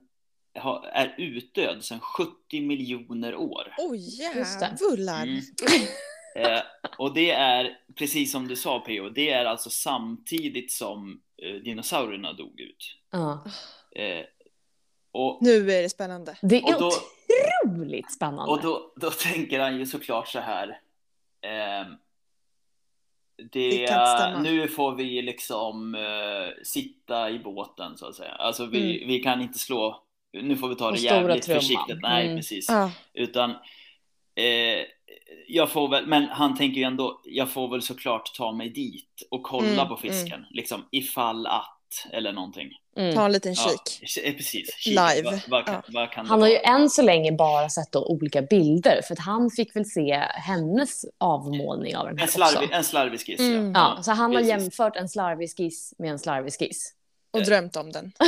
är 0.92 1.14
utdöd 1.18 1.84
sedan 1.84 2.00
70 2.00 2.60
miljoner 2.60 3.34
år. 3.34 3.74
Oj, 3.78 4.16
det. 4.34 4.46
jävlar. 4.80 5.22
Mm. 5.22 5.40
Eh, 6.36 6.60
och 6.98 7.14
det 7.14 7.30
är, 7.30 7.78
precis 7.94 8.32
som 8.32 8.48
du 8.48 8.56
sa 8.56 8.80
P.O., 8.80 9.08
det 9.08 9.30
är 9.30 9.44
alltså 9.44 9.70
samtidigt 9.70 10.72
som 10.72 11.20
eh, 11.42 11.54
dinosaurierna 11.54 12.32
dog 12.32 12.60
ut. 12.60 12.96
Ja. 13.10 13.44
Eh, 13.96 14.24
och, 15.12 15.38
Nu 15.40 15.72
är 15.72 15.82
det 15.82 15.88
spännande. 15.88 16.38
Det 16.42 16.56
är 16.56 16.78
då, 16.78 16.90
otroligt 17.66 18.12
spännande. 18.12 18.52
och 18.52 18.62
då, 18.62 18.92
då 18.96 19.10
tänker 19.10 19.60
han 19.60 19.78
ju 19.78 19.86
såklart 19.86 20.28
så 20.28 20.38
här. 20.38 20.80
Det 23.52 23.86
det, 23.86 24.40
nu 24.42 24.68
får 24.68 24.94
vi 24.94 25.22
liksom 25.22 25.94
eh, 25.94 26.62
sitta 26.64 27.30
i 27.30 27.38
båten 27.38 27.96
så 27.96 28.06
att 28.06 28.14
säga. 28.14 28.32
Alltså 28.32 28.66
vi, 28.66 29.04
vi 29.06 29.18
kan 29.18 29.40
inte 29.40 29.58
slå, 29.58 30.02
nu 30.32 30.56
får 30.56 30.68
vi 30.68 30.74
ta 30.74 30.90
det 30.90 30.98
jävligt 30.98 31.42
trumman. 31.42 31.60
försiktigt. 31.60 31.98
Nej, 32.02 32.24
Mm. 32.26 32.36
precis. 32.38 32.66
Ja. 32.68 32.90
Utan 33.14 33.50
eh, 34.34 34.84
jag 35.48 35.70
får 35.70 35.88
väl, 35.88 36.06
men 36.06 36.24
han 36.24 36.56
tänker 36.56 36.76
ju 36.78 36.84
ändå, 36.84 37.20
jag 37.24 37.50
får 37.50 37.68
väl 37.68 37.82
såklart 37.82 38.34
ta 38.34 38.52
mig 38.52 38.68
dit 38.68 39.26
och 39.30 39.42
kolla 39.42 39.68
Mm, 39.72 39.88
på 39.88 39.96
fisken, 39.96 40.46
liksom 40.50 40.84
ifall 40.90 41.46
att 41.46 41.77
eller 42.12 42.32
någonting. 42.32 42.68
Mm. 42.96 43.14
Ta 43.14 43.24
en 43.24 43.32
liten 43.32 43.54
Ja, 43.54 43.70
kik. 44.00 44.24
eh, 44.24 44.32
precis. 44.34 44.74
Kika, 44.78 45.08
Live. 45.14 45.30
Vad, 45.30 45.40
vad, 45.48 45.66
kan, 45.66 45.82
Ja. 45.88 46.06
kan 46.06 46.26
Han 46.26 46.40
har 46.42 46.48
ju 46.48 46.56
än 46.56 46.90
så 46.90 47.02
länge 47.02 47.32
bara 47.32 47.68
sett 47.68 47.92
då 47.92 48.06
olika 48.06 48.42
bilder 48.42 49.00
för 49.06 49.12
att 49.14 49.18
han 49.20 49.50
fick 49.50 49.76
väl 49.76 49.84
se 49.84 50.14
hennes 50.34 51.04
avmålning 51.18 51.96
av 51.96 52.06
den 52.06 52.18
här 52.18 52.24
en 52.26 52.30
slarvig, 52.32 52.62
också. 52.62 52.74
en 52.74 52.84
slarvig 52.84 53.20
skiss. 53.20 53.40
Mm. 53.40 53.72
Ja, 53.74 53.98
så 54.02 54.10
han 54.12 54.30
har 54.30 54.40
precis. 54.40 54.48
jämfört 54.48 54.96
en 54.96 55.08
slarvig 55.08 55.56
skiss 55.56 55.94
med 55.98 56.10
en 56.10 56.18
slarvig 56.18 56.52
skiss. 56.58 56.94
Och 57.30 57.42
drömt 57.44 57.76
om 57.76 57.92
den. 57.92 58.12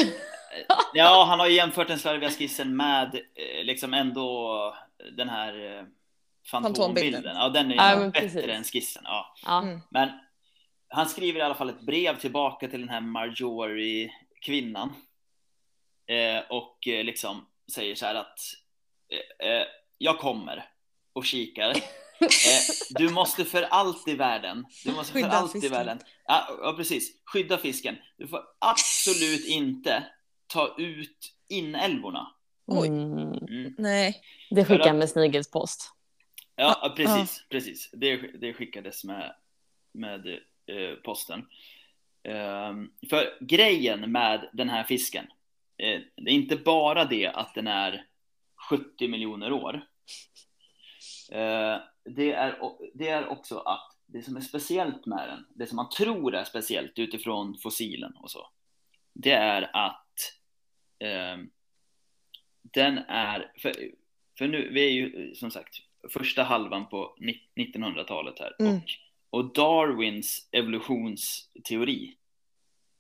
Ja, 0.95 1.25
han 1.29 1.38
har 1.40 1.47
ju 1.47 1.55
jämfört 1.55 1.88
den 1.88 1.99
slarviga 1.99 2.31
skissen 2.31 2.76
med 2.76 3.14
eh, 3.14 3.64
liksom 3.64 3.95
ändå 3.95 4.75
den 5.17 5.29
här 5.29 5.79
eh, 5.79 5.85
fantombilden. 6.50 7.23
Ja, 7.37 7.49
den 7.49 7.67
är 7.67 7.71
ju 7.71 8.00
Ja, 8.00 8.07
bättre 8.11 8.21
precis. 8.21 8.45
än 8.50 8.64
skissen. 8.64 9.02
Ja. 9.05 9.35
Ja. 9.47 9.62
Mm. 9.62 9.81
Men 9.90 10.09
han 10.90 11.09
skriver 11.09 11.40
i 11.40 11.42
alla 11.42 11.54
fall 11.54 11.70
ett 11.70 11.80
brev 11.80 12.18
tillbaka 12.18 12.68
till 12.68 12.80
den 12.80 12.88
här 12.88 13.00
Marjorie-kvinnan. 13.00 14.92
Eh, 16.06 16.42
och 16.50 16.88
eh, 16.88 17.04
liksom 17.04 17.47
säger 17.73 17.94
så 17.94 18.06
här 18.06 18.14
att 18.14 18.38
eh, 19.09 19.49
eh, 19.50 19.66
jag 19.99 20.18
kommer 20.18 20.68
och 21.12 21.25
kikar. 21.25 21.75
Eh, 22.23 22.61
du 22.90 23.11
måste 23.11 23.44
för 23.44 23.62
allt 23.62 24.09
i 24.09 24.14
världen, 24.14 24.66
du 24.85 24.92
måste 24.92 25.12
för 25.12 25.20
Skydda 25.20 25.32
allt 25.32 25.50
i 25.50 25.61
fisken. 25.61 25.78
världen, 25.78 25.99
ja, 26.26 26.59
ja 26.62 26.75
precis, 26.76 27.23
skydda 27.25 27.59
fisken. 27.59 27.97
Du 28.16 28.28
får 28.28 28.40
absolut 28.59 29.47
inte 29.47 30.06
ta 30.47 30.75
ut 30.78 31.35
inälvorna. 31.49 32.35
Oj. 32.66 32.88
Mm. 32.88 33.32
Mm. 33.32 33.75
Nej. 33.78 34.23
Det 34.50 34.64
För 34.64 34.76
skickar 34.78 34.94
med 34.94 35.09
snigelpost. 35.11 35.92
Ja, 36.56 36.80
ja, 36.82 36.92
precis, 36.97 37.44
precis. 37.49 37.90
Det, 37.92 38.16
det 38.16 38.54
skickades 38.54 39.04
med, 39.04 39.35
med 39.92 40.38
posten. 41.05 41.47
Ehm, 42.23 42.91
för 43.11 43.37
grejen 43.41 44.12
med 44.12 44.49
den 44.53 44.69
här 44.69 44.85
fisken, 44.85 45.27
eh, 45.77 46.00
det 46.17 46.31
är 46.31 46.35
inte 46.35 46.57
bara 46.57 47.05
det 47.05 47.27
att 47.27 47.55
den 47.55 47.67
är 47.67 48.07
70 48.69 49.09
miljoner 49.09 49.53
år. 49.53 49.75
Eh, 51.33 51.79
det, 52.05 52.33
är, 52.33 52.59
det 52.95 53.09
är 53.09 53.29
också 53.29 53.59
att 53.59 53.97
det 54.07 54.23
som 54.23 54.37
är 54.37 54.41
speciellt 54.41 55.07
med 55.07 55.29
den, 55.29 55.47
det 55.55 55.67
som 55.67 55.77
man 55.77 55.89
tror 55.89 56.35
är 56.35 56.45
speciellt 56.45 56.99
utifrån 56.99 57.59
fossilen 57.62 58.17
och 58.17 58.31
så, 58.31 58.49
det 59.12 59.33
är 59.33 59.77
att 59.77 60.37
ehm, 60.99 61.50
den 62.62 62.99
är, 62.99 63.53
för, 63.59 63.73
för 64.39 64.49
nu, 64.49 64.71
vi 64.73 64.87
är 64.87 64.91
ju 64.91 65.35
som 65.35 65.50
sagt 65.50 65.75
första 66.12 66.43
halvan 66.43 66.89
på 66.89 67.17
ni- 67.19 67.49
1900-talet 67.57 68.39
här. 68.39 68.57
Mm. 68.61 68.77
Och, 68.77 68.83
och 69.30 69.52
Darwins 69.52 70.49
evolutionsteori 70.52 72.16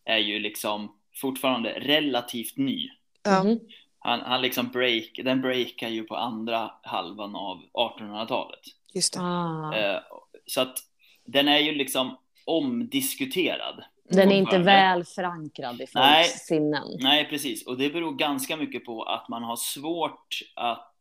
är 0.04 0.18
ju 0.18 0.38
liksom 0.38 0.96
fortfarande 1.14 1.70
relativt 1.70 2.56
ny. 2.56 2.88
Mhm. 3.28 3.60
Han, 3.98 4.20
han 4.20 4.42
liksom 4.42 4.68
break, 4.68 5.20
den 5.24 5.40
breakar 5.40 5.88
ju 5.88 6.02
på 6.02 6.16
andra 6.16 6.70
halvan 6.82 7.36
av 7.36 7.62
1800-talet. 7.72 8.60
Just 8.94 9.12
det. 9.12 9.20
Ah. 9.22 9.74
Eh, 9.74 10.00
så 10.46 10.60
att 10.60 10.78
den 11.24 11.48
är 11.48 11.58
ju 11.58 11.72
liksom 11.72 12.18
omdiskuterad. 12.44 13.84
Den 14.08 14.32
är 14.32 14.36
inte 14.36 14.58
väl 14.58 15.04
förankrad 15.04 15.74
i 15.74 15.78
folks 15.78 15.94
Nej. 15.94 16.24
sinnen. 16.24 16.88
Nej, 17.00 17.28
precis. 17.28 17.66
Och 17.66 17.78
det 17.78 17.90
beror 17.90 18.12
ganska 18.12 18.56
mycket 18.56 18.84
på 18.84 19.02
att 19.02 19.28
man 19.28 19.42
har 19.42 19.56
svårt 19.56 20.38
att 20.54 20.96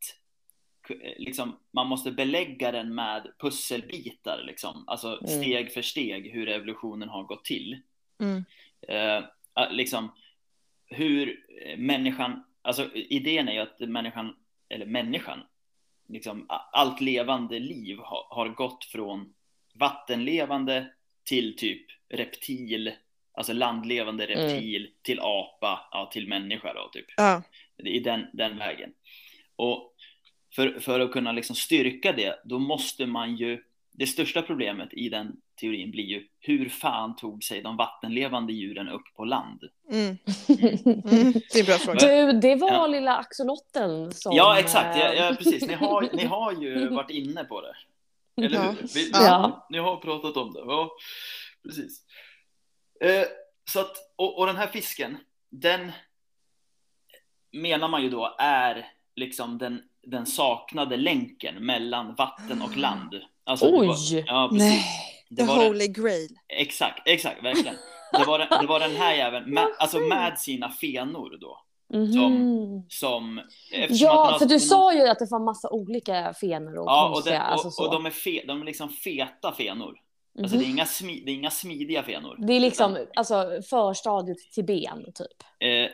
liksom, 1.17 1.57
man 1.71 1.87
måste 1.87 2.11
belägga 2.11 2.71
den 2.71 2.95
med 2.95 3.31
pusselbitar, 3.39 4.43
liksom. 4.47 4.83
alltså 4.87 5.07
Mm. 5.07 5.41
steg 5.41 5.71
för 5.73 5.81
steg 5.81 6.31
hur 6.31 6.49
evolutionen 6.49 7.09
har 7.09 7.23
gått 7.23 7.45
till. 7.45 7.77
Mm. 8.21 8.43
Eh, 8.87 9.23
liksom 9.71 10.11
hur 10.85 11.39
eh, 11.65 11.77
människan, 11.77 12.43
alltså 12.61 12.89
idén 12.93 13.47
är 13.47 13.53
ju 13.53 13.59
att 13.59 13.79
människan, 13.79 14.35
eller 14.69 14.85
människan, 14.85 15.39
liksom 16.07 16.45
allt 16.71 17.01
levande 17.01 17.59
liv 17.59 17.97
har, 17.97 18.25
har 18.29 18.49
gått 18.49 18.85
från 18.85 19.33
vattenlevande 19.73 20.93
till 21.23 21.57
typ 21.57 21.85
reptil, 22.09 22.91
alltså 23.33 23.53
landlevande 23.53 24.25
Mm. 24.25 24.37
reptil 24.45 24.91
till 25.01 25.19
apa, 25.19 25.89
ja, 25.91 26.09
till 26.13 26.27
människa 26.27 26.73
då 26.73 26.89
typ. 26.93 27.05
Ja. 27.17 27.41
I 27.77 27.99
den, 27.99 28.25
den 28.33 28.57
vägen. 28.57 28.93
Och 29.55 29.88
för, 30.55 30.79
för 30.79 30.99
att 30.99 31.11
kunna 31.11 31.31
liksom 31.31 31.55
styrka 31.55 32.11
det, 32.13 32.39
då 32.45 32.59
måste 32.59 33.05
man 33.05 33.35
ju, 33.35 33.63
det 33.91 34.07
största 34.07 34.41
problemet 34.41 34.89
i 34.93 35.09
den 35.09 35.35
teorin 35.59 35.91
blir 35.91 36.03
ju 36.03 36.27
hur 36.39 36.69
fan 36.69 37.15
tog 37.15 37.43
sig 37.43 37.61
de 37.61 37.77
vattenlevande 37.77 38.53
djuren 38.53 38.87
upp 38.89 39.13
på 39.15 39.25
land? 39.25 39.63
Mm. 39.91 40.05
Mm. 40.07 40.17
Det 41.33 41.55
är 41.55 41.59
en 41.59 41.65
bra 41.65 41.77
fråga. 41.77 41.99
Du, 41.99 42.31
det 42.39 42.55
var 42.55 42.71
Ja. 42.71 42.87
lilla 42.87 43.15
axolotten 43.17 44.11
som... 44.11 44.35
Ja, 44.35 44.59
exakt, 44.59 44.97
ja, 44.97 45.13
eh, 45.13 45.19
ja, 45.19 45.35
precis. 45.37 45.67
Ni 45.67 45.73
har, 45.73 46.09
ni 46.13 46.25
har 46.35 46.51
ju 46.51 46.87
varit 46.89 47.09
inne 47.09 47.43
på 47.43 47.61
det. 47.61 47.75
Eller 48.45 48.55
Ja. 48.57 48.71
hur? 48.71 48.87
Vi, 48.93 49.09
Ja. 49.13 49.67
Ni 49.69 49.77
har 49.77 49.97
pratat 49.97 50.37
om 50.37 50.53
det. 50.53 50.59
Ja, 50.59 50.91
precis. 51.63 52.01
Eh, 53.01 53.25
så 53.71 53.79
att, 53.79 53.95
och, 54.15 54.39
och 54.39 54.45
den 54.45 54.55
här 54.57 54.67
fisken, 54.67 55.17
den 55.49 55.91
menar 57.51 57.87
man 57.87 58.03
ju 58.03 58.09
då 58.09 58.35
är 58.39 58.87
liksom 59.15 59.57
den, 59.57 59.81
den 60.07 60.25
saknade 60.25 60.97
länken 60.97 61.65
mellan 61.65 62.15
vatten 62.15 62.61
och 62.61 62.77
land. 62.77 63.15
Alltså, 63.43 63.65
det 63.65 63.71
var- 63.71 63.79
Oj! 64.11 64.23
Ja, 64.27 64.47
precis. 64.51 64.67
Nej. 64.69 64.83
Det 65.29 65.35
The 65.35 65.43
var 65.47 65.57
den, 65.57 65.67
holy 65.67 65.87
grail. 65.87 66.29
exakt, 66.47 67.07
exakt, 67.07 67.43
verkligen. 67.43 67.75
Det 68.13 68.25
var, 68.27 68.39
den, 68.39 68.47
det 68.61 68.67
var 68.67 68.79
den 68.79 68.95
här 68.95 69.13
jäveln, 69.15 69.53
med, 69.53 69.67
alltså 69.79 69.99
med 69.99 70.39
sina 70.39 70.69
fenor 70.71 71.37
då. 71.41 71.61
Mhm. 71.93 72.13
som- 72.13 72.85
Som, 72.89 73.41
Ja, 73.89 74.11
har- 74.31 74.39
för 74.39 74.45
du 74.45 74.59
sa 74.59 74.93
ju 74.93 75.07
att 75.07 75.19
det 75.19 75.27
var 75.31 75.39
massa 75.39 75.69
olika 75.69 76.33
fenor 76.33 76.77
och 76.77 76.85
Ja, 76.87 77.07
och, 77.07 77.13
konstiga, 77.13 77.33
den, 77.39 77.45
alltså 77.47 77.67
och, 77.67 77.73
så. 77.73 77.85
och 77.85 77.91
de 77.93 78.05
är, 78.05 78.09
fe, 78.11 78.43
de 78.47 78.61
är 78.61 78.65
liksom 78.65 78.89
feta 78.89 79.51
fenor. 79.51 79.95
Alltså 80.39 80.55
Mhm. 80.55 80.63
det, 80.63 80.69
är 80.69 80.71
inga 80.71 80.85
smi, 80.85 81.23
det 81.25 81.31
är 81.31 81.35
inga 81.35 81.49
smidiga 81.51 82.03
fenor. 82.03 82.35
Det 82.47 82.53
är 82.53 82.59
liksom 82.59 82.95
Utan, 82.95 83.07
alltså, 83.15 83.61
förstadiet 83.69 84.37
till 84.53 84.65
ben, 84.65 85.03
typ. 85.15 85.43
eh, 85.59 85.69
eh, 85.69 85.89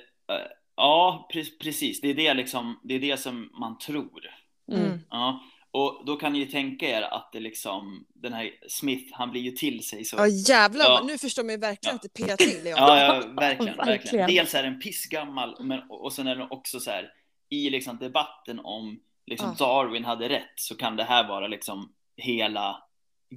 ja, 0.75 1.27
pre, 1.33 1.43
precis. 1.63 2.01
Det 2.01 2.09
är 2.09 2.13
det, 2.13 2.33
liksom, 2.33 2.79
det 2.83 2.93
är 2.95 2.99
det 2.99 3.17
som 3.17 3.49
man 3.59 3.77
tror. 3.77 4.29
Mm. 4.71 4.85
Mm. 4.85 4.99
Ja. 5.09 5.43
Och 5.71 6.03
då 6.05 6.15
kan 6.15 6.33
ni 6.33 6.39
ju 6.39 6.45
tänka 6.45 6.89
er 6.89 7.01
att 7.01 7.29
det 7.33 7.39
liksom, 7.39 8.05
den 8.13 8.33
här 8.33 8.51
Smith, 8.69 9.13
han 9.13 9.31
blir 9.31 9.41
ju 9.41 9.51
till 9.51 9.83
sig 9.83 10.05
så. 10.05 10.15
Ja 10.17 10.27
jävlar, 10.27 10.85
Ja. 10.85 11.01
nu 11.07 11.17
förstår 11.17 11.43
man 11.43 11.51
ju 11.51 11.57
verkligen 11.57 11.93
Ja. 11.93 11.95
att 11.95 12.01
det 12.01 12.13
pirrar 12.13 12.35
till 12.37 12.63
Leon. 12.63 12.77
Ja, 12.79 12.99
ja 12.99 13.27
verkligen, 13.39 13.77
verkligen. 13.77 14.27
Dels 14.29 14.55
är 14.55 14.63
den 14.63 14.79
pissgammal, 14.79 15.63
men, 15.63 15.81
och 15.89 16.13
sen 16.13 16.27
är 16.27 16.35
den 16.35 16.47
också 16.51 16.79
så 16.79 16.91
här, 16.91 17.09
i 17.49 17.69
liksom 17.69 17.97
debatten 17.97 18.59
om 18.59 18.99
liksom 19.25 19.55
Ja. 19.59 19.65
Darwin 19.65 20.05
hade 20.05 20.29
rätt, 20.29 20.53
så 20.55 20.75
kan 20.75 20.95
det 20.95 21.03
här 21.03 21.27
vara 21.27 21.47
liksom 21.47 21.93
hela 22.17 22.83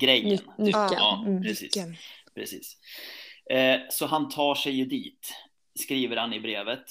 grejen. 0.00 0.28
Ny- 0.28 0.64
nyckeln. 0.64 0.88
Ja, 0.92 1.24
Mm. 1.26 1.42
precis. 1.42 1.62
Vilken- 1.76 1.96
precis. 2.34 2.76
Eh, 3.50 3.80
så 3.90 4.06
han 4.06 4.28
tar 4.28 4.54
sig 4.54 4.72
ju 4.72 4.84
dit, 4.84 5.34
skriver 5.80 6.16
han 6.16 6.32
i 6.32 6.40
brevet, 6.40 6.84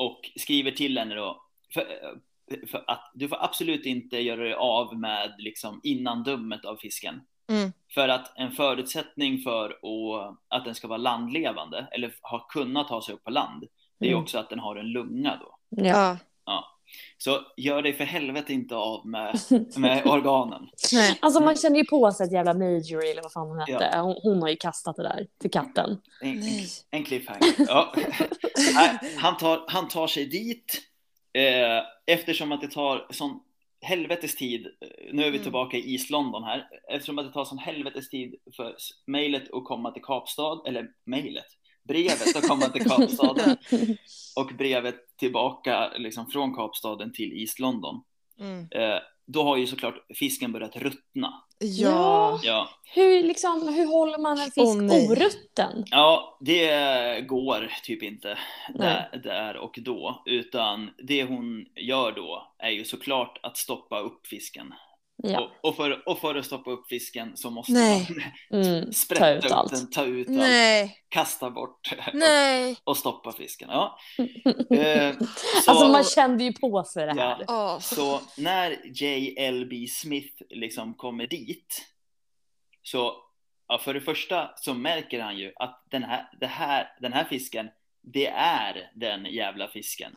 och 0.00 0.30
skriver 0.36 0.70
till 0.70 0.98
henne 0.98 1.14
då, 1.14 1.42
för, 1.74 1.84
för 2.66 2.84
att 2.86 3.10
du 3.14 3.28
får 3.28 3.44
absolut 3.44 3.86
inte 3.86 4.18
göra 4.18 4.40
dig 4.42 4.54
av 4.54 4.98
med 4.98 5.34
liksom 5.38 5.80
innandömet 5.82 6.64
av 6.64 6.76
fisken. 6.76 7.20
Mm. 7.48 7.72
För 7.94 8.08
att 8.08 8.38
en 8.38 8.52
förutsättning 8.52 9.38
för 9.38 9.70
att, 9.70 10.38
att 10.48 10.64
den 10.64 10.74
ska 10.74 10.88
vara 10.88 10.98
landlevande, 10.98 11.88
eller 11.92 12.14
ha 12.22 12.38
kunnat 12.38 12.88
ta 12.88 13.02
sig 13.02 13.14
upp 13.14 13.24
på 13.24 13.30
land, 13.30 13.64
det 13.98 14.06
är 14.06 14.10
Mm. 14.10 14.22
också 14.22 14.38
att 14.38 14.48
den 14.48 14.58
har 14.58 14.76
en 14.76 14.92
lunga 14.92 15.38
då. 15.40 15.56
Ja. 15.84 16.16
Ja. 16.44 16.79
Så 17.18 17.40
gör 17.56 17.82
dig 17.82 17.92
för 17.92 18.04
helvete 18.04 18.52
inte 18.52 18.76
av 18.76 19.06
med, 19.06 19.40
med 19.76 20.06
organen. 20.06 20.68
Nej. 20.92 21.18
Alltså 21.22 21.40
man 21.40 21.56
känner 21.56 21.76
ju 21.78 21.84
på 21.84 22.12
sig 22.12 22.24
att 22.24 22.32
jävla 22.32 22.54
Majorie 22.54 23.10
eller 23.12 23.22
vad 23.22 23.32
fan 23.32 23.48
hon 23.48 23.58
hette. 23.58 23.98
Hon, 23.98 24.16
hon 24.22 24.42
har 24.42 24.48
ju 24.48 24.56
kastat 24.56 24.96
det 24.96 25.02
där 25.02 25.26
till 25.40 25.50
katten. 25.50 26.00
En, 26.20 26.42
en, 26.90 27.04
cliffhanger. 27.04 27.54
Ja. 27.58 27.94
Han, 29.16 29.36
tar, 29.36 29.64
han 29.68 29.88
tar 29.88 30.06
sig 30.06 30.26
dit 30.26 30.82
eh, 31.32 32.14
eftersom 32.14 32.52
att 32.52 32.60
det 32.60 32.70
tar 32.70 33.06
sån 33.10 33.40
helvetes 33.82 34.36
tid. 34.36 34.66
eh, 34.66 34.88
Nu 35.12 35.22
är 35.22 35.30
vi 35.30 35.36
Mm. 35.36 35.42
tillbaka 35.42 35.76
i 35.76 35.92
East 35.92 36.10
London 36.10 36.44
här. 36.44 36.68
Eftersom 36.92 37.18
att 37.18 37.26
det 37.26 37.32
tar 37.32 37.44
sån 37.44 37.58
helvetes 37.58 38.08
tid 38.10 38.34
för 38.56 38.74
mejlet 39.06 39.42
att 39.54 39.64
komma 39.64 39.90
till 39.90 40.02
Kapstad, 40.02 40.62
eller 40.66 40.88
mejlet, 41.04 41.44
brevet 41.90 42.36
att 42.36 42.48
komma 42.48 42.68
till 42.68 42.88
Kapstaden 42.88 43.56
och 44.36 44.50
brevet 44.58 45.16
tillbaka 45.18 45.90
liksom 45.96 46.26
från 46.26 46.54
Kapstaden 46.54 47.12
till 47.12 47.40
East 47.40 47.58
London. 47.58 48.02
Mm. 48.40 48.68
Eh, 48.70 49.00
då 49.26 49.42
har 49.42 49.56
ju 49.56 49.66
såklart 49.66 50.06
fisken 50.14 50.52
börjat 50.52 50.76
ruttna. 50.76 51.42
Ja. 51.58 52.40
Ja, 52.42 52.68
Hur, 52.94 53.22
liksom, 53.22 53.68
hur 53.68 53.86
håller 53.86 54.18
man 54.18 54.38
en 54.38 54.50
fisk 54.50 54.80
nej. 54.80 55.08
orutten? 55.08 55.84
Ja, 55.90 56.38
det 56.40 57.26
går 57.28 57.72
typ 57.84 58.02
inte 58.02 58.38
där, 58.74 59.20
där 59.24 59.56
och 59.56 59.78
då, 59.82 60.22
utan 60.26 60.90
det 61.08 61.24
hon 61.24 61.66
gör 61.76 62.12
då 62.12 62.54
är 62.58 62.70
ju 62.70 62.84
såklart 62.84 63.40
att 63.42 63.56
stoppa 63.56 64.00
upp 64.00 64.26
fisken. 64.26 64.74
Ja. 65.22 65.50
Och, 65.62 65.68
och, 65.68 65.76
för, 65.76 66.08
och 66.08 66.18
för 66.18 66.34
att 66.34 66.44
stoppa 66.46 66.70
upp 66.70 66.88
fisken 66.88 67.36
så 67.36 67.50
måste 67.50 67.72
Nej. 67.72 68.06
man 68.50 68.60
Mm. 68.62 68.86
Ta 68.86 68.92
sprätta 68.92 69.32
ut 69.34 69.44
upp 69.44 69.52
allt. 69.52 69.70
den, 69.72 69.90
ta 69.90 70.04
ut 70.04 70.28
allt, 70.28 70.36
Nej, 70.38 70.96
kasta 71.08 71.50
bort 71.50 71.92
nej. 72.14 72.76
och 72.84 72.96
stoppa 72.96 73.32
fisken. 73.32 73.68
Ja. 73.72 73.98
Eh, 74.76 75.14
så, 75.64 75.70
Alltså 75.70 75.88
man 75.88 76.04
kände 76.04 76.44
ju 76.44 76.52
på 76.52 76.84
sig 76.84 77.06
det 77.06 77.12
här. 77.12 77.36
Ja. 77.38 77.44
Ja. 77.48 77.78
så 77.80 78.20
när 78.38 78.76
J.L.B. 79.02 79.86
Smith 79.90 80.42
liksom 80.50 80.94
kommer 80.94 81.26
dit 81.26 81.86
så 82.82 83.14
ja, 83.68 83.78
för 83.78 83.94
det 83.94 84.00
första 84.00 84.50
så 84.56 84.74
märker 84.74 85.20
han 85.20 85.38
ju 85.38 85.52
att 85.56 85.84
den 85.90 86.02
här, 86.02 86.28
det 86.40 86.46
här, 86.46 86.88
den 87.00 87.12
här 87.12 87.24
fisken 87.24 87.68
det 88.02 88.26
är 88.36 88.90
den 88.94 89.24
jävla 89.24 89.68
fisken 89.68 90.12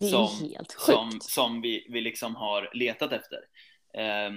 Det 0.00 0.06
är 0.06 0.10
som- 0.10 0.48
helt 0.48 0.72
sjukt. 0.74 0.82
som, 0.96 1.18
som 1.20 1.60
vi, 1.60 1.86
vi 1.90 2.00
liksom 2.00 2.36
har 2.36 2.70
letat 2.74 3.12
efter. 3.12 3.38
Ehm, 3.98 4.36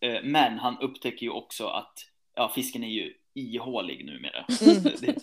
eh, 0.00 0.22
men 0.22 0.58
han 0.58 0.78
upptäcker 0.78 1.26
ju 1.26 1.30
också 1.30 1.66
att 1.66 1.92
ja, 2.36 2.52
fisken 2.54 2.84
är 2.84 2.88
ju 2.88 3.12
ihålig 3.34 4.04
numera. 4.04 4.46
Mm. 4.62 4.82
Det, 5.00 5.14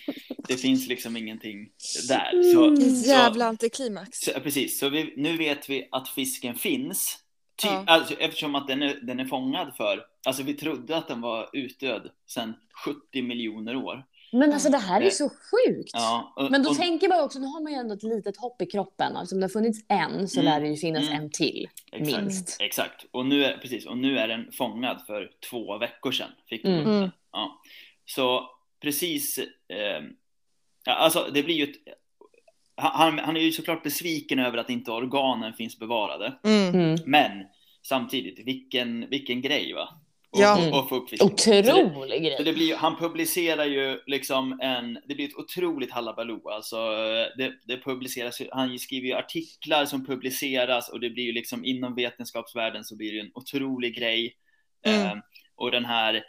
det 0.47 0.57
finns 0.57 0.87
liksom 0.87 1.17
ingenting 1.17 1.69
där. 2.07 2.53
Så, 2.53 2.65
Mm. 2.67 2.89
så, 2.95 3.09
Jävla 3.09 3.45
antiklimax. 3.45 4.19
så, 4.19 4.31
precis, 4.39 4.79
så 4.79 4.89
vi, 4.89 5.13
nu 5.17 5.37
vet 5.37 5.69
vi 5.69 5.87
att 5.91 6.09
fisken 6.09 6.55
finns. 6.55 7.19
Ty, 7.61 7.67
Ja. 7.67 7.83
alltså, 7.87 8.13
eftersom 8.13 8.55
att 8.55 8.67
den 8.67 8.81
är, 8.83 8.99
den 9.01 9.19
är 9.19 9.25
fångad 9.25 9.75
för, 9.77 10.05
alltså 10.27 10.43
vi 10.43 10.53
trodde 10.53 10.97
att 10.97 11.07
den 11.07 11.21
var 11.21 11.49
utdöd 11.53 12.11
sedan 12.27 12.53
70 12.85 13.21
miljoner 13.21 13.75
år. 13.75 14.03
Men 14.33 14.53
alltså 14.53 14.69
det 14.69 14.77
här 14.77 15.01
är 15.01 15.09
så 15.09 15.29
sjukt. 15.29 15.91
Ja, 15.93 16.33
och, 16.35 16.51
Men 16.51 16.63
då 16.63 16.69
och, 16.69 16.77
tänker 16.77 17.07
man 17.09 17.19
också, 17.23 17.39
nu 17.39 17.45
har 17.45 17.63
man 17.63 17.71
ju 17.71 17.77
ändå 17.77 17.93
ett 17.93 18.03
litet 18.03 18.37
hopp 18.37 18.61
i 18.61 18.65
kroppen. 18.65 19.15
Alltså 19.17 19.35
om 19.35 19.41
det 19.41 19.43
har 19.43 19.49
funnits 19.49 19.79
en 19.89 20.27
så 20.27 20.39
Mm. 20.39 20.53
lär 20.53 20.61
det 20.61 20.67
ju 20.67 20.75
finnas 20.75 21.07
Mm. 21.07 21.21
en 21.23 21.29
till. 21.31 21.69
exakt, 21.91 22.21
minst. 22.21 22.57
Exakt, 22.61 23.05
och 23.11 23.25
nu, 23.25 23.45
är, 23.45 23.57
precis, 23.57 23.85
och 23.85 23.97
nu 23.97 24.19
är 24.19 24.27
den 24.27 24.51
fångad 24.51 25.03
för 25.07 25.31
två 25.49 25.77
veckor 25.77 26.11
sedan. 26.11 26.29
Fick 26.49 26.65
Mm. 26.65 26.77
den. 26.85 26.95
Mm. 26.97 27.09
Ja. 27.31 27.61
Så 28.05 28.49
precis, 28.81 29.37
eh, 29.37 30.03
alltså 30.89 31.29
det 31.33 31.43
blir 31.43 31.55
ju 31.55 31.63
ett, 31.63 31.75
han, 32.75 33.19
han 33.19 33.37
är 33.37 33.41
ju 33.41 33.51
såklart 33.51 33.83
besviken 33.83 34.39
över 34.39 34.57
att 34.57 34.69
inte 34.69 34.91
organen 34.91 35.53
finns 35.53 35.79
bevarade. 35.79 36.39
Mm. 36.43 36.75
Mm. 36.75 36.97
Men 37.05 37.31
samtidigt, 37.87 38.47
vilken, 38.47 39.09
vilken 39.09 39.41
grej 39.41 39.73
va? 39.73 39.89
Och, 40.33 40.39
Ja. 40.39 40.69
och, 40.69 40.79
och 40.83 40.89
få 40.89 40.95
upp 40.95 41.09
fisken. 41.09 41.37
Så 41.37 41.49
det- 41.51 41.73
Otrolig 41.83 42.17
Så 42.17 42.23
grej. 42.23 42.43
det 42.45 42.53
blir, 42.53 42.75
han 42.75 42.95
publicerar 42.97 43.65
ju 43.65 43.99
liksom 44.07 44.59
en, 44.61 44.93
det 45.07 45.15
blir 45.15 45.25
ett 45.27 45.35
otroligt 45.35 45.91
halabaloo. 45.91 46.49
Alltså, 46.49 46.75
det, 47.37 47.53
det 47.67 47.77
publiceras, 47.83 48.41
han 48.51 48.79
skriver 48.79 49.07
ju 49.07 49.13
artiklar 49.13 49.85
som 49.85 50.05
publiceras 50.05 50.89
och 50.89 50.99
det 50.99 51.09
blir 51.09 51.23
ju 51.23 51.31
liksom 51.31 51.65
inom 51.65 51.95
vetenskapsvärlden 51.95 52.83
så 52.83 52.95
blir 52.97 53.07
det 53.11 53.15
ju 53.15 53.21
en 53.21 53.31
otrolig 53.33 53.95
grej. 53.95 54.33
Mm. 54.85 55.05
Eh, 55.05 55.13
och 55.55 55.71
den 55.71 55.85
här, 55.85 56.23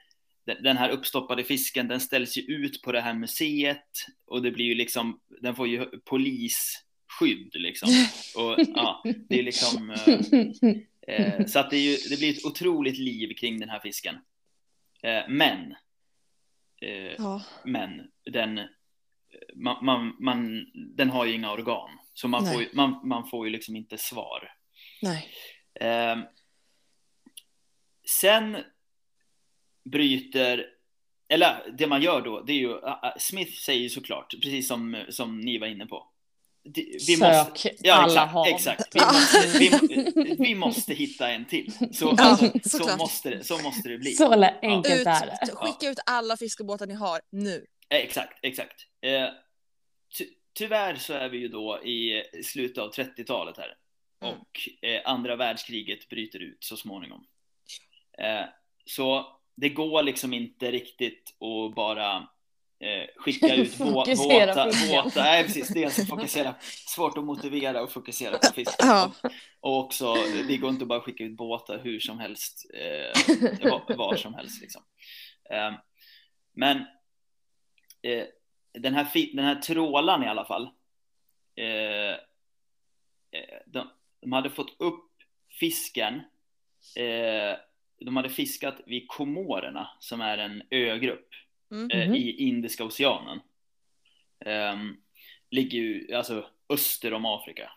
den 0.46 0.62
den 0.62 0.76
här 0.76 0.88
uppstoppade 0.90 1.44
fisken, 1.44 1.88
den 1.88 2.00
ställs 2.00 2.36
ju 2.38 2.42
ut 2.42 2.82
på 2.82 2.92
det 2.92 3.00
här 3.00 3.14
museet 3.14 3.86
och 4.26 4.42
det 4.42 4.50
blir 4.50 4.64
ju 4.66 4.74
liksom, 4.74 5.20
den 5.42 5.54
får 5.54 5.68
ju 5.68 5.84
polisskydd 6.04 7.50
liksom. 7.54 7.88
Och 8.36 8.56
ja, 8.74 9.02
det 9.28 9.38
är 9.38 9.42
liksom, 9.42 9.96
eh, 11.08 11.46
så 11.46 11.58
att 11.58 11.70
det, 11.70 11.76
är 11.76 11.80
ju, 11.80 11.96
det 12.10 12.18
blir 12.18 12.30
ett 12.38 12.44
otroligt 12.44 12.98
liv 12.98 13.34
kring 13.34 13.60
den 13.60 13.68
här 13.68 13.80
fisken. 13.80 14.14
Eh, 15.02 15.22
men, 15.28 15.74
eh, 16.80 17.12
Ja. 17.18 17.42
men 17.64 18.10
den, 18.32 18.60
man, 19.54 19.84
man, 19.84 20.16
man, 20.20 20.66
den 20.96 21.10
har 21.10 21.24
ju 21.24 21.32
inga 21.32 21.52
organ. 21.52 21.90
Så 22.14 22.28
man 22.28 22.44
Nej. 22.44 22.52
får, 22.52 22.62
ju, 22.62 22.68
man, 22.72 23.08
man 23.08 23.28
får 23.28 23.46
ju 23.46 23.52
liksom 23.52 23.76
inte 23.76 23.98
svar. 23.98 24.52
Nej. 25.02 25.28
Eh, 25.80 26.18
sen 28.20 28.56
bryter, 29.84 30.66
eller 31.28 31.74
det 31.78 31.86
man 31.86 32.02
gör 32.02 32.20
då, 32.22 32.40
det 32.40 32.52
är 32.52 32.58
ju, 32.58 32.74
ah, 32.74 33.00
ah, 33.02 33.18
Smith 33.18 33.52
säger 33.52 33.82
ju 33.82 33.88
såklart, 33.88 34.34
precis 34.42 34.68
som, 34.68 35.04
som 35.08 35.40
ni 35.40 35.58
var 35.58 35.66
inne 35.66 35.86
på. 35.86 36.10
Vi 36.64 37.16
måste, 37.18 37.50
Sök 37.56 37.74
Ja, 37.80 37.94
alla 37.94 38.06
exakt, 38.06 38.32
hav. 38.32 38.46
exakt. 38.46 38.94
Vi, 38.94 39.00
måste, 39.70 40.12
vi, 40.14 40.36
vi 40.38 40.54
måste 40.54 40.94
hitta 40.94 41.30
en 41.30 41.44
till. 41.44 41.72
Så, 41.92 42.14
Ja, 42.18 42.36
så, 42.36 42.68
såklart. 42.68 42.98
måste 42.98 43.30
det, 43.30 43.44
så 43.44 43.58
måste 43.58 43.88
det 43.88 43.98
bli. 43.98 44.12
Så 44.12 44.32
enkelt 44.62 45.00
Ut, 45.00 45.06
är 45.06 45.26
det. 45.26 45.52
skicka 45.54 45.88
ut 45.90 45.98
alla 46.06 46.36
fiskebåtar 46.36 46.86
ni 46.86 46.94
har 46.94 47.20
nu. 47.32 47.66
Eh, 47.88 47.98
Exakt, 47.98 48.38
exakt. 48.42 48.80
Eh, 49.02 49.28
ty, 50.18 50.26
tyvärr 50.54 50.94
så 50.96 51.12
är 51.12 51.28
vi 51.28 51.38
ju 51.38 51.48
då 51.48 51.82
i 51.84 52.22
slutet 52.44 52.78
av 52.78 52.92
30-talet 52.92 53.56
här. 53.56 53.74
Mm. 54.22 54.34
Och 54.34 54.84
eh, 54.88 55.00
andra 55.04 55.36
världskriget 55.36 56.08
bryter 56.08 56.38
ut 56.38 56.64
så 56.64 56.76
småningom. 56.76 57.24
Eh, 58.18 58.44
så 58.86 59.26
det 59.56 59.68
går 59.68 60.02
liksom 60.02 60.32
inte 60.34 60.70
riktigt 60.70 61.34
att 61.40 61.74
bara 61.74 62.28
eh, 62.84 63.08
skicka 63.16 63.54
ut 63.54 63.78
båtar. 63.78 64.04
fisken. 64.04 64.48
båtar. 64.88 65.22
Nej, 65.22 65.44
precis. 65.44 65.68
Dels 65.68 65.98
att 65.98 66.08
fokusera. 66.08 66.54
Svårt 66.60 67.18
att 67.18 67.24
motivera 67.24 67.82
och 67.82 67.92
fokusera 67.92 68.38
på 68.38 68.46
fisken. 68.54 68.88
Ja. 68.88 69.12
Och 69.60 69.78
också, 69.78 70.14
det 70.48 70.56
går 70.56 70.70
inte 70.70 70.84
att 70.84 70.88
bara 70.88 71.00
skicka 71.00 71.24
ut 71.24 71.36
båtar 71.36 71.80
hur 71.84 72.00
som 72.00 72.18
helst, 72.18 72.70
eh, 72.74 73.70
var, 73.70 73.96
var 73.96 74.16
som 74.16 74.34
helst. 74.34 74.60
Liksom. 74.60 74.82
Eh, 75.50 75.72
men 76.52 76.76
eh, 78.02 78.24
den, 78.72 78.94
här, 78.94 79.36
den 79.36 79.44
här 79.44 79.54
trålaren 79.54 80.22
i 80.22 80.28
alla 80.28 80.44
fall, 80.44 80.68
eh, 81.56 82.12
eh, 83.30 83.58
de, 83.66 83.90
de 84.20 84.32
hade 84.32 84.50
fått 84.50 84.76
upp 84.78 85.10
fisken, 85.60 86.22
de 88.00 88.16
hade 88.16 88.28
fiskat 88.28 88.80
vid 88.86 89.08
Komorerna 89.08 89.88
som 90.00 90.20
är 90.20 90.38
en 90.38 90.62
ögrupp 90.70 91.28
Mm. 91.74 91.90
eh, 91.90 92.06
Mhm. 92.06 92.14
i 92.14 92.30
Indiska 92.30 92.84
oceanen. 92.84 93.40
Ehm, 94.44 94.96
ligger 95.50 95.78
ju 95.78 96.14
alltså 96.14 96.46
öster 96.68 97.12
om 97.14 97.24
Afrika. 97.26 97.72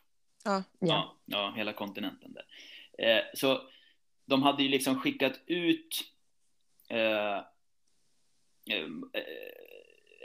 Ja. 0.45 0.63
Ja. 0.79 0.87
Ja, 0.87 1.15
ja, 1.25 1.53
hela 1.57 1.73
kontinenten 1.73 2.33
där. 2.33 2.45
Eh, 3.07 3.23
så 3.33 3.61
de 4.25 4.43
hade 4.43 4.63
ju 4.63 4.69
liksom 4.69 4.99
skickat 4.99 5.39
ut 5.47 6.03
eh, 6.89 7.37
eh, 8.69 8.87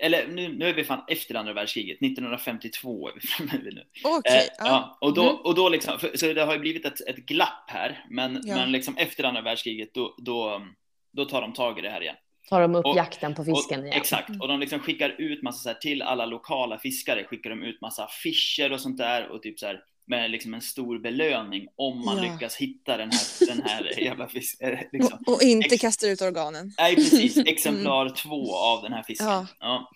eller 0.01 0.27
nu, 0.29 0.49
nu 0.49 0.69
är 0.69 0.75
vi 0.75 0.85
fan 0.85 1.05
efter 1.09 1.35
andra 1.35 1.53
världskriget, 1.53 2.01
1952 2.03 3.09
är 3.09 3.13
vi 3.15 3.21
framme 3.21 3.65
vid 3.65 3.75
nu. 3.75 3.87
Okej. 4.05 4.37
Eh, 4.39 4.45
ja. 4.59 4.67
ja, 4.67 4.99
och 5.01 5.15
då, 5.15 5.23
Mm. 5.31 5.37
och 5.37 5.55
då 5.55 5.69
liksom, 5.69 5.99
för, 5.99 6.17
så 6.17 6.33
det 6.33 6.43
har 6.45 6.53
ju 6.53 6.59
blivit 6.59 6.85
ett, 6.85 7.01
ett 7.01 7.17
glapp 7.17 7.71
här, 7.71 8.05
men, 8.11 8.41
Ja. 8.45 8.55
men 8.57 8.73
liksom 8.73 8.97
efter 8.97 9.25
andra 9.25 9.41
världskriget 9.43 9.95
då, 9.95 10.15
då, 10.19 10.67
då 11.13 11.25
tar 11.25 11.41
de 11.43 11.53
tag 11.53 11.79
i 11.79 11.83
det 11.83 11.91
här 11.91 12.01
igen. 12.01 12.17
Tar 12.49 12.61
de 12.61 12.75
upp 12.75 12.85
Och- 12.87 12.97
jakten 12.97 13.35
på 13.35 13.45
fisken 13.45 13.81
och, 13.81 13.87
igen. 13.87 13.99
Exakt, 14.01 14.31
och 14.41 14.49
de 14.49 14.61
liksom 14.61 14.81
skickar 14.81 15.15
ut 15.19 15.43
massa 15.43 15.59
så 15.59 15.69
här, 15.69 15.77
till 15.77 16.03
alla 16.03 16.27
lokala 16.27 16.79
fiskare, 16.79 17.25
skickar 17.25 17.51
de 17.51 17.63
ut 17.63 17.81
massa 17.81 18.05
affischer 18.05 18.73
och 18.73 18.81
sånt 18.81 18.99
där 18.99 19.29
och 19.29 19.43
typ 19.43 19.59
så 19.61 19.67
här 19.67 19.81
med 20.07 20.31
liksom 20.31 20.55
en 20.55 20.61
stor 20.61 20.99
belöning 20.99 21.69
om 21.77 22.05
man 22.05 22.17
Ja. 22.17 22.33
lyckas 22.33 22.57
hitta 22.57 22.97
den 22.97 23.11
här, 23.11 23.47
den 23.47 23.63
här 23.63 24.01
jävla 24.05 24.29
fisken. 24.29 24.79
Liksom. 24.93 25.19
Och, 25.27 25.33
och 25.35 25.43
inte 25.43 25.75
Ex- 25.75 25.81
kasta 25.83 26.07
ut 26.09 26.21
organen. 26.23 26.73
Nej, 26.79 26.95
precis. 26.95 27.37
Exemplar 27.47 28.09
två 28.09 28.57
av 28.57 28.83
den 28.83 28.93
här 28.93 29.03
fisken. 29.03 29.27
Ja. 29.29 29.47
Ja. 29.61 29.91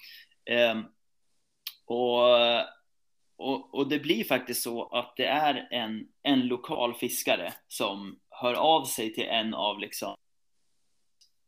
Ehm, 0.55 0.83
och, 1.87 2.25
och, 3.39 3.75
och 3.75 3.89
det 3.89 3.99
blir 3.99 4.25
faktiskt 4.25 4.63
så 4.63 4.89
att 4.89 5.15
det 5.17 5.27
är 5.27 5.69
en, 5.71 6.01
en 6.23 6.41
lokal 6.41 6.95
fiskare 6.95 7.53
som 7.69 8.19
hör 8.31 8.55
av 8.55 8.85
sig 8.85 9.15
till 9.15 9.25
en 9.27 9.55
av 9.55 9.79
liksom 9.79 10.15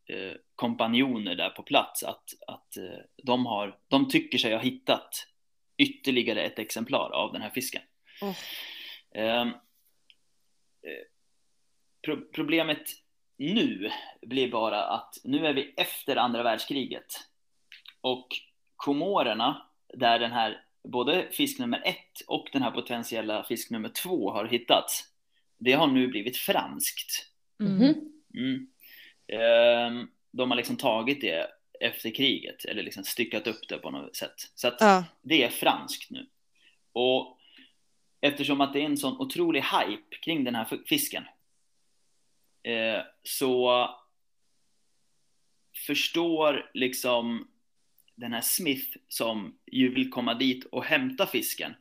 eh, 0.09 0.33
kompanjoner 0.55 1.35
där 1.35 1.51
på 1.51 1.62
plats 1.62 2.03
att, 2.03 2.25
att 2.47 2.77
eh, 2.77 2.99
de, 3.23 3.47
har, 3.47 3.79
de 3.88 4.09
tycker 4.09 4.38
sig 4.38 4.53
ha 4.53 4.61
hittat 4.61 5.27
ytterligare 5.79 6.42
ett 6.42 6.59
exemplar 6.59 7.11
av 7.11 7.33
den 7.33 7.42
här 7.42 7.51
fisken. 7.51 7.83
Åh. 8.23 8.37
Ehm, 9.14 9.49
eh, 9.49 11.05
pro- 12.05 12.29
problemet 12.33 12.83
nu 13.37 13.90
blir 14.23 14.51
bara 14.51 14.85
att 14.85 15.14
nu 15.25 15.47
är 15.47 15.53
vi 15.53 15.75
efter 15.77 16.16
andra 16.16 16.42
världskriget 16.42 17.07
och 18.01 18.29
Komorerna 18.77 19.66
där 19.94 20.18
den 20.18 20.33
här 20.33 20.64
både 20.85 21.29
fisk 21.31 21.59
nummer 21.59 21.83
ett 21.85 22.21
och 22.27 22.49
den 22.53 22.62
här 22.62 22.71
potentiella 22.71 23.44
fisk 23.44 23.71
nummer 23.71 23.88
två 23.88 24.31
har 24.31 24.44
hittats 24.44 25.05
det 25.59 25.73
har 25.73 25.87
nu 25.87 26.09
blivit 26.09 26.37
franskt. 26.37 27.27
Mhm. 27.59 28.12
Mm. 28.35 28.66
Ehm, 29.29 30.09
de 30.31 30.51
har 30.51 30.57
liksom 30.57 30.77
tagit 30.77 31.21
det 31.21 31.51
efter 31.81 32.14
kriget 32.14 32.64
eller 32.64 32.83
liksom 32.83 33.05
styckat 33.05 33.47
upp 33.47 33.69
det 33.69 33.79
på 33.79 33.91
något 33.91 34.17
sätt. 34.17 34.35
Så 34.55 34.69
att 34.69 34.77
Ja. 34.81 35.05
det 35.23 35.43
är 35.45 35.49
franskt 35.51 36.11
nu. 36.11 36.27
Och 36.93 37.38
eftersom 38.21 38.61
att 38.61 38.73
det 38.73 38.81
är 38.81 38.85
en 38.85 38.97
sån 38.97 39.21
otrolig 39.21 39.62
hype 39.62 40.17
kring 40.23 40.45
den 40.45 40.55
här 40.55 40.69
fisken 40.87 41.25
eh, 42.62 43.01
så 43.23 43.88
förstår 45.87 46.71
liksom 46.75 47.49
den 48.14 48.33
här 48.33 48.41
Smith 48.41 48.97
som 49.09 49.59
ju 49.67 49.95
vill 49.95 50.11
komma 50.11 50.35
dit 50.35 50.64
och 50.64 50.85
hämta 50.85 51.27
fisken. 51.27 51.75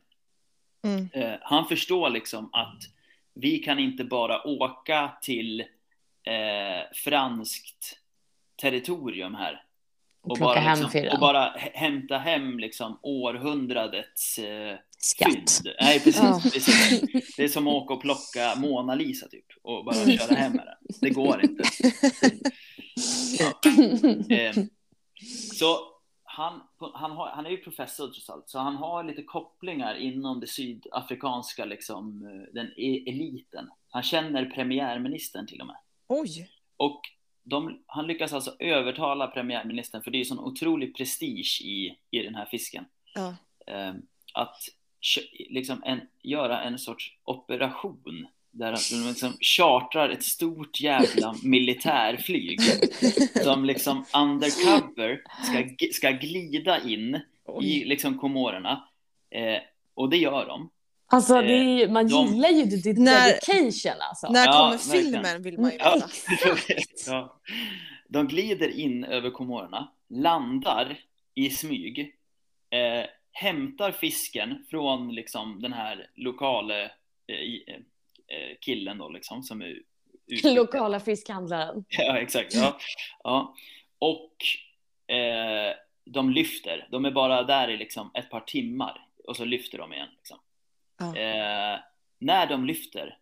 Mm. 0.84 1.08
Eh, 1.12 1.38
han 1.42 1.68
förstår 1.68 2.10
liksom 2.10 2.50
att 2.54 2.82
vi 3.34 3.58
kan 3.58 3.78
inte 3.78 4.04
bara 4.04 4.46
åka 4.46 5.12
till 5.22 5.64
eh, 6.28 6.86
franskt 6.94 7.98
territorium 8.62 9.34
här 9.34 9.62
Och 10.22 10.38
bara, 10.38 10.58
hem 10.60 10.78
liksom, 10.82 11.08
och 11.12 11.20
bara 11.20 11.54
hä- 11.56 11.70
hämta 11.74 12.18
hem 12.18 12.58
liksom 12.58 12.98
århundradets 13.02 14.38
eh, 14.38 14.76
Skatt. 14.98 15.32
fynd. 15.32 15.48
Nej, 15.80 16.00
precis, 16.00 16.22
Ja. 16.22 16.40
precis. 16.52 17.00
Det 17.36 17.44
är 17.44 17.48
som 17.48 17.66
att 17.68 17.74
åka 17.74 17.94
och 17.94 18.00
plocka 18.00 18.54
Mona 18.56 18.94
Lisa 18.94 19.28
typ 19.28 19.44
och 19.62 19.84
bara 19.84 19.94
köra 19.94 20.34
hem 20.36 20.52
med 20.52 20.66
den. 20.66 20.96
Det 21.00 21.10
går 21.10 21.42
inte. 21.44 21.62
Eh, 24.30 24.54
så 25.58 25.76
han, 26.24 26.60
han, 26.94 27.10
har, 27.10 27.28
han 27.30 27.46
är 27.46 27.50
ju 27.50 27.56
professor 27.56 28.06
trots 28.06 28.30
allt, 28.30 28.48
så 28.48 28.58
han 28.58 28.76
har 28.76 29.04
lite 29.04 29.22
kopplingar 29.22 29.94
inom 29.94 30.40
det 30.40 30.46
sydafrikanska, 30.46 31.64
liksom, 31.64 32.22
eh, 32.26 32.54
den 32.54 32.66
e- 32.76 33.04
eliten. 33.10 33.68
Han 33.90 34.02
känner 34.02 34.44
premiärministern 34.44 35.46
till 35.46 35.60
och 35.60 35.66
med. 35.66 35.76
Oj. 36.08 36.48
Och 36.76 37.00
de, 37.42 37.82
han 37.86 38.06
lyckas 38.06 38.32
alltså 38.32 38.56
övertala 38.58 39.26
premiärministern, 39.26 40.02
för 40.02 40.10
det 40.10 40.20
är 40.20 40.24
sån 40.24 40.38
otrolig 40.38 40.96
prestige 40.96 41.60
i, 41.64 41.96
i 42.10 42.22
den 42.22 42.34
här 42.34 42.46
fisken, 42.46 42.84
Ja. 43.14 43.34
eh, 43.66 43.94
att 44.34 44.56
liksom 45.48 45.82
en, 45.84 46.00
göra 46.22 46.62
en 46.62 46.78
sorts 46.78 47.12
operation 47.24 48.26
där 48.50 48.72
de 48.90 49.08
liksom 49.08 49.32
chartrar 49.40 50.08
ett 50.08 50.22
stort 50.24 50.80
jävla 50.80 51.34
militärflyg 51.44 52.60
som 53.44 53.64
liksom 53.64 54.04
undercover 54.14 55.22
ska, 55.44 55.86
ska 55.92 56.10
glida 56.10 56.82
in 56.84 57.20
i 57.62 57.84
liksom 57.84 58.18
Komorerna. 58.18 58.88
Eh, 59.30 59.58
och 59.94 60.10
det 60.10 60.16
gör 60.16 60.46
de. 60.46 60.70
Alltså 61.10 61.34
det 61.42 61.52
är 61.52 61.78
ju, 61.78 61.88
man 61.88 62.08
de- 62.08 62.26
gillar 62.26 62.48
ju 62.48 62.64
När- 62.94 63.26
dedication 63.28 64.00
alltså. 64.00 64.32
När 64.32 64.46
Ja, 64.46 64.52
kommer 64.52 64.70
verkligen. 64.70 65.04
filmen 65.12 65.42
vill 65.42 65.58
man 65.58 65.70
ju 65.70 65.76
Ja. 65.78 65.94
veta. 65.94 66.82
ja. 67.06 67.40
De 68.08 68.28
glider 68.28 68.68
in 68.68 69.04
över 69.04 69.30
Komorerna, 69.30 69.92
landar 70.08 70.98
i 71.34 71.50
smyg, 71.50 71.98
eh, 72.70 73.06
hämtar 73.32 73.92
fisken 73.92 74.64
från 74.70 75.14
liksom 75.14 75.60
den 75.62 75.72
här 75.72 76.10
lokala 76.14 76.82
eh, 76.84 76.88
i- 77.34 77.64
eh, 78.28 78.56
killen 78.60 78.98
då 78.98 79.08
liksom 79.08 79.42
som 79.42 79.62
är 79.62 79.78
utskickad. 80.26 80.54
Lokala 80.56 81.00
fiskhandlaren. 81.00 81.84
Ja, 81.88 82.18
exakt. 82.18 82.54
Ja. 82.54 82.78
Ja. 83.24 83.54
Och 83.98 84.36
eh, 85.14 85.74
de 86.04 86.30
lyfter. 86.30 86.88
De 86.90 87.04
är 87.04 87.10
bara 87.10 87.42
där 87.42 87.68
i 87.70 87.76
liksom 87.76 88.10
ett 88.14 88.30
par 88.30 88.40
timmar 88.40 89.06
och 89.24 89.36
så 89.36 89.44
lyfter 89.44 89.78
de 89.78 89.92
igen. 89.92 90.08
Liksom. 90.16 90.38
Ja. 90.98 91.16
Eh, 91.16 91.78
när 92.18 92.46
de 92.46 92.64
lyfter, 92.64 93.18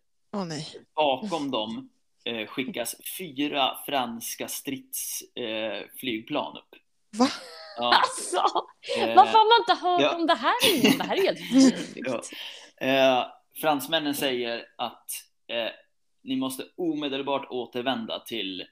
nej. 0.47 0.67
bakom 0.95 1.51
dem 1.51 1.89
eh, 2.23 2.47
skickas 2.47 2.95
fyra 3.17 3.77
franska 3.85 4.47
stridsflygplan 4.47 6.55
eh, 6.55 6.59
upp. 6.59 6.75
Va? 7.17 7.27
Ja, 7.77 7.93
Alltså, 8.03 8.37
eh, 8.97 9.15
varför 9.15 9.37
har 9.37 9.49
man 9.49 9.61
inte 9.61 9.73
hört 9.85 10.01
ja. 10.01 10.15
om 10.15 10.27
det 10.27 10.35
här 10.35 10.55
innan? 10.73 10.97
Det 10.97 11.03
här 11.03 11.17
är 11.17 11.21
helt 11.21 11.39
sjukt. 11.93 11.95
Ja. 11.95 12.21
Eh, 12.87 13.25
fransmännen 13.61 14.15
säger 14.15 14.65
att 14.77 15.09
eh, 15.47 15.69
ni 16.23 16.35
måste 16.35 16.63
omedelbart 16.77 17.47
återvända 17.49 18.19
till 18.19 18.65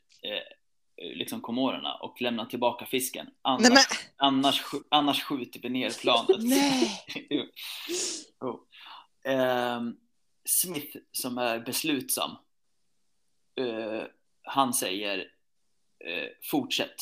liksom 1.16 1.42
Komorerna 1.42 1.94
och 1.96 2.22
lämna 2.22 2.46
tillbaka 2.46 2.86
fisken. 2.86 3.28
Annars, 3.42 3.62
Nej, 3.62 3.72
men, 3.72 3.82
annars, 4.18 4.64
annars 4.90 5.24
skjuter 5.24 5.60
vi 5.60 5.70
ner 5.70 6.02
planet. 6.02 6.38
nej. 6.40 6.92
Jo. 7.30 7.44
Ehm, 9.26 9.98
Smith 10.46 10.98
som 11.12 11.38
är 11.38 11.60
beslutsam. 11.60 12.32
eh, 13.56 14.04
han 14.44 14.74
säger 14.74 15.20
eh, 16.00 16.28
fortsätt. 16.44 16.96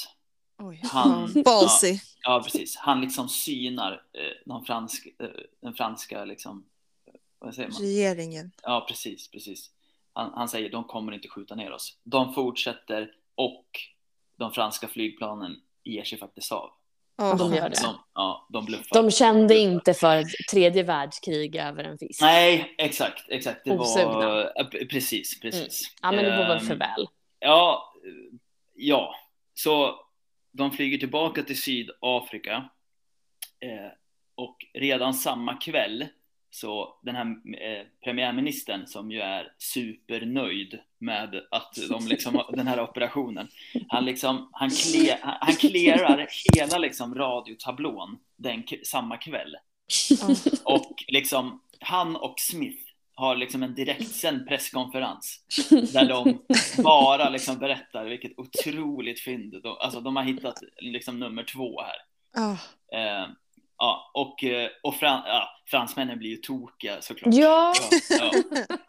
Oj. 0.57 0.81
Han- 0.83 1.31
Ja, 1.35 1.41
Ballsy. 1.45 1.99
Ja, 2.23 2.41
precis. 2.43 2.75
Han 2.75 3.01
liksom 3.01 3.29
synar 3.29 4.03
eh, 4.13 4.63
fransk, 4.65 5.07
eh, 5.19 5.29
den 5.61 5.73
franska 5.73 6.25
liksom, 6.25 6.65
eh, 7.07 7.13
vad 7.39 7.55
säger 7.55 7.69
man? 7.69 7.81
Regeringen. 7.81 8.51
Ja, 8.63 8.85
precis, 8.89 9.31
precis. 9.31 9.71
Han, 10.13 10.33
han 10.33 10.49
säger 10.49 10.69
de 10.69 10.83
kommer 10.83 11.11
inte 11.11 11.27
skjuta 11.29 11.55
ner 11.55 11.71
oss. 11.71 11.97
De 12.03 12.33
fortsätter 12.33 13.15
och 13.35 13.67
de 14.35 14.51
franska 14.51 14.87
flygplanen 14.87 15.61
ger 15.83 16.03
sig 16.03 16.17
faktiskt 16.19 16.51
av. 16.51 16.71
Åh, 17.21 17.37
De 17.37 17.53
gör 17.53 17.69
det. 17.69 17.81
De, 17.81 17.95
ja, 18.13 18.47
de. 18.49 18.67
De 18.93 19.11
kände 19.11 19.57
inte 19.57 19.93
för 19.93 20.17
ett 20.17 20.27
tredje 20.51 20.83
världskrig 20.83 21.55
över 21.55 21.83
en 21.83 21.97
fisk. 21.97 22.21
Nej, 22.21 22.75
exakt, 22.77 23.29
exakt. 23.29 23.61
Det 23.65 23.71
Osugna. 23.71 24.13
var 24.13 24.85
precis, 24.85 25.39
precis. 25.39 25.95
Ja, 26.01 26.11
men 26.11 26.25
det 26.25 26.31
var 26.37 26.47
väl 26.47 26.57
Ehm, 26.57 26.65
för 26.65 26.75
väl. 26.75 27.07
Ja, 27.39 27.93
ja. 28.75 29.15
Så 29.53 29.95
de 30.51 30.71
flyger 30.71 30.97
tillbaka 30.97 31.43
till 31.43 31.61
Sydafrika 31.61 32.69
eh, 33.59 33.91
och 34.35 34.57
redan 34.73 35.13
samma 35.13 35.53
kväll 35.57 36.07
så 36.53 36.99
den 37.01 37.15
här 37.15 37.25
eh, 37.61 37.85
premiärministern 38.03 38.87
som 38.87 39.11
ju 39.11 39.19
är 39.19 39.51
supernöjd 39.57 40.79
med 40.99 41.41
att 41.51 41.77
de 41.89 42.07
liksom, 42.07 42.43
den 42.49 42.67
här 42.67 42.79
operationen, 42.81 43.47
han 43.87 44.05
liksom, 44.05 44.49
han, 44.51 44.69
kle, 44.69 45.17
han 45.21 45.37
han 45.41 45.53
clearar 45.53 46.27
hela 46.55 46.77
liksom 46.77 47.15
radiotablån 47.15 48.19
den 48.35 48.63
samma 48.83 49.17
kväll. 49.17 49.55
Och 50.63 51.03
liksom, 51.07 51.61
han 51.79 52.15
och 52.15 52.39
Smith 52.39 52.83
har 53.15 53.35
liksom 53.35 53.63
en 53.63 53.75
direktsänd 53.75 54.47
presskonferens 54.47 55.39
där 55.93 56.09
de 56.09 56.39
bara 56.83 57.29
liksom 57.29 57.57
berättar 57.57 58.05
vilket 58.05 58.39
otroligt 58.39 59.19
fynd. 59.19 59.61
De, 59.63 59.77
alltså 59.79 60.01
de 60.01 60.15
har 60.15 60.23
hittat 60.23 60.59
liksom 60.77 61.19
nummer 61.19 61.43
två 61.43 61.81
här. 61.81 61.95
Ja. 62.33 62.51
Eh, 62.97 63.29
ja, 63.83 64.11
och, 64.13 64.43
eh, 64.43 64.69
och 64.83 64.95
fran, 64.95 65.21
ja, 65.25 65.49
fransmännen 65.67 66.19
blir 66.19 66.29
ju 66.29 66.37
tokiga 66.37 67.01
såklart. 67.01 67.33
Ja, 67.33 67.73
Ja, 68.09 68.31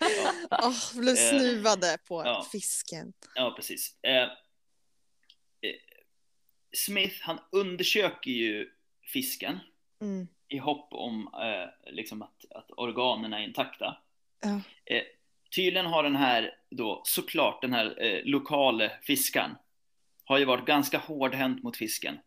ja, 0.00 0.32
ja, 0.50 0.58
Åh, 0.62 1.00
blev 1.00 1.14
snuvade 1.14 1.98
på 2.08 2.22
ja. 2.24 2.46
fisken. 2.52 3.12
ja 3.34 3.52
precis. 3.56 3.96
Eh, 4.02 4.22
eh, 4.22 4.28
Smith, 6.76 7.14
han 7.20 7.38
undersöker 7.52 8.30
ju 8.30 8.70
fisken 9.12 9.58
Mm. 10.00 10.28
i 10.48 10.58
hopp 10.58 10.88
om 10.92 11.34
eh, 11.42 11.92
liksom 11.94 12.22
att, 12.22 12.44
att 12.50 12.70
organen 12.76 13.32
är 13.32 13.38
intakta. 13.44 13.96
Ja. 14.42 14.60
Eh, 14.94 15.02
tydligen 15.54 15.86
har 15.86 16.02
den 16.02 16.16
här 16.16 16.50
då 16.70 17.02
såklart 17.04 17.62
den 17.62 17.72
här 17.72 18.02
eh, 18.02 18.20
lokala 18.24 18.90
fiskaren 19.02 19.56
har 20.24 20.38
ju 20.38 20.44
varit 20.44 20.66
ganska 20.66 20.98
hårdhänt 20.98 21.62
mot 21.62 21.76
fisken. 21.76 22.18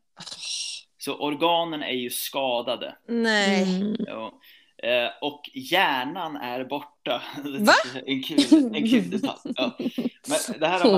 Så 1.08 1.15
organen 1.17 1.84
är 1.84 1.91
ju 1.91 2.10
skadade. 2.10 2.96
Nej. 3.08 3.63
Mm. 3.82 3.96
Ja. 4.00 4.39
Eh, 4.84 5.10
och 5.22 5.41
hjärnan 5.54 6.36
är 6.36 6.63
borta. 6.65 7.22
Va? 7.60 7.74
en 8.06 8.24
kul, 8.24 8.76
en 8.76 8.89
kul 8.89 9.10
detalj. 9.20 9.39
Ja. 9.56 9.78
Men 10.28 10.60
det 10.60 10.67
här 10.67 10.80
har 10.80 10.91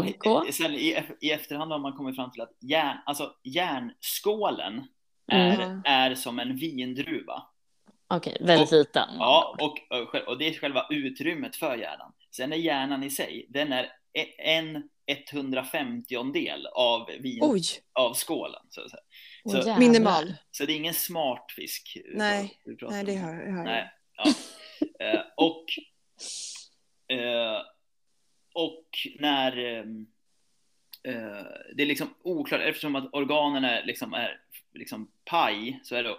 man, 0.44 0.54
sen 0.54 0.74
i, 0.74 1.04
I 1.22 1.32
efterhand 1.32 1.72
har 1.72 1.80
man 1.80 1.94
kommit 1.94 2.16
fram 2.16 2.32
till 2.32 2.42
att 2.42 2.58
järn, 2.62 2.98
alltså 3.06 3.32
järnskålen 3.44 4.84
är, 5.32 5.62
Mm. 5.62 5.82
är 5.86 6.16
som 6.16 6.40
en 6.40 6.56
vindruva. 6.56 7.44
Okej, 8.08 8.38
väldigt 8.42 8.72
liten. 8.72 9.10
Ja, 9.20 9.56
och, 9.60 9.98
och, 10.00 10.16
och 10.28 10.38
det 10.38 10.48
är 10.48 10.54
själva 10.54 10.86
utrymmet 10.90 11.56
för 11.56 11.76
hjärnan. 11.78 12.12
Sen 12.36 12.54
är 12.54 12.58
hjärnan 12.58 13.04
i 13.04 13.10
sig, 13.10 13.46
den 13.50 13.74
är 13.74 13.84
e- 14.14 14.50
en 14.56 14.84
150 15.32 16.32
del 16.34 16.68
av, 16.68 17.10
vin, 17.20 17.40
Oj, 17.42 17.62
av 17.94 18.14
skålen. 18.14 18.62
Så, 18.70 18.82
att 18.82 18.90
säga. 18.90 19.02
Så- 19.46 19.58
jävlar. 19.58 19.80
minimal. 19.80 20.34
så 20.52 20.66
det 20.66 20.74
är 20.74 20.78
ingen 20.78 20.94
smart 20.94 21.52
fisk. 21.56 21.98
Nej, 22.14 22.58
Nej, 22.66 22.78
om. 22.82 23.06
det 23.06 23.16
har, 23.16 23.34
det 23.34 23.50
har 23.52 23.58
jag. 23.58 23.66
Nej, 23.66 23.92
ja. 24.18 24.24
Eh, 25.00 25.22
och, 25.38 25.66
eh, 27.18 27.62
och 28.54 28.86
när 29.20 29.58
ehm, 29.58 30.08
eh, 31.04 31.46
det 31.76 31.84
är 31.84 31.86
liksom 31.86 32.14
oklart, 32.24 32.62
eftersom 32.62 32.96
att 32.96 33.14
organen 33.14 33.64
är 33.64 33.84
liksom, 33.86 34.14
är 34.14 34.42
liksom 34.74 35.12
paj 35.26 35.80
så 35.84 35.96
är 35.96 36.04
det 36.04 36.16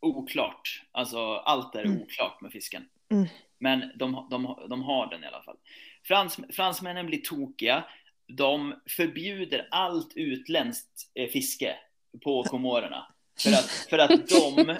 oklart. 0.00 0.82
Alltså 0.92 1.34
allt 1.34 1.74
är 1.74 1.84
Mm. 1.84 2.02
oklart 2.02 2.40
med 2.40 2.52
fisken. 2.52 2.88
Mm. 3.10 3.26
Men 3.58 3.92
de, 3.98 4.26
de, 4.30 4.66
de 4.70 4.82
har 4.82 5.10
den 5.10 5.24
i 5.24 5.26
alla 5.26 5.42
fall. 5.42 5.56
Frans, 6.04 6.36
fransmännen 6.52 7.06
blir 7.06 7.20
tokiga. 7.20 7.84
De 8.26 8.74
förbjuder 8.96 9.68
allt 9.70 10.12
utländskt 10.16 11.10
eh, 11.14 11.28
fiske 11.28 11.76
på 12.24 12.42
Komorerna. 12.42 13.06
För 13.38 13.50
att, 13.50 13.70
för 13.90 13.98
att 13.98 14.28
de, 14.28 14.76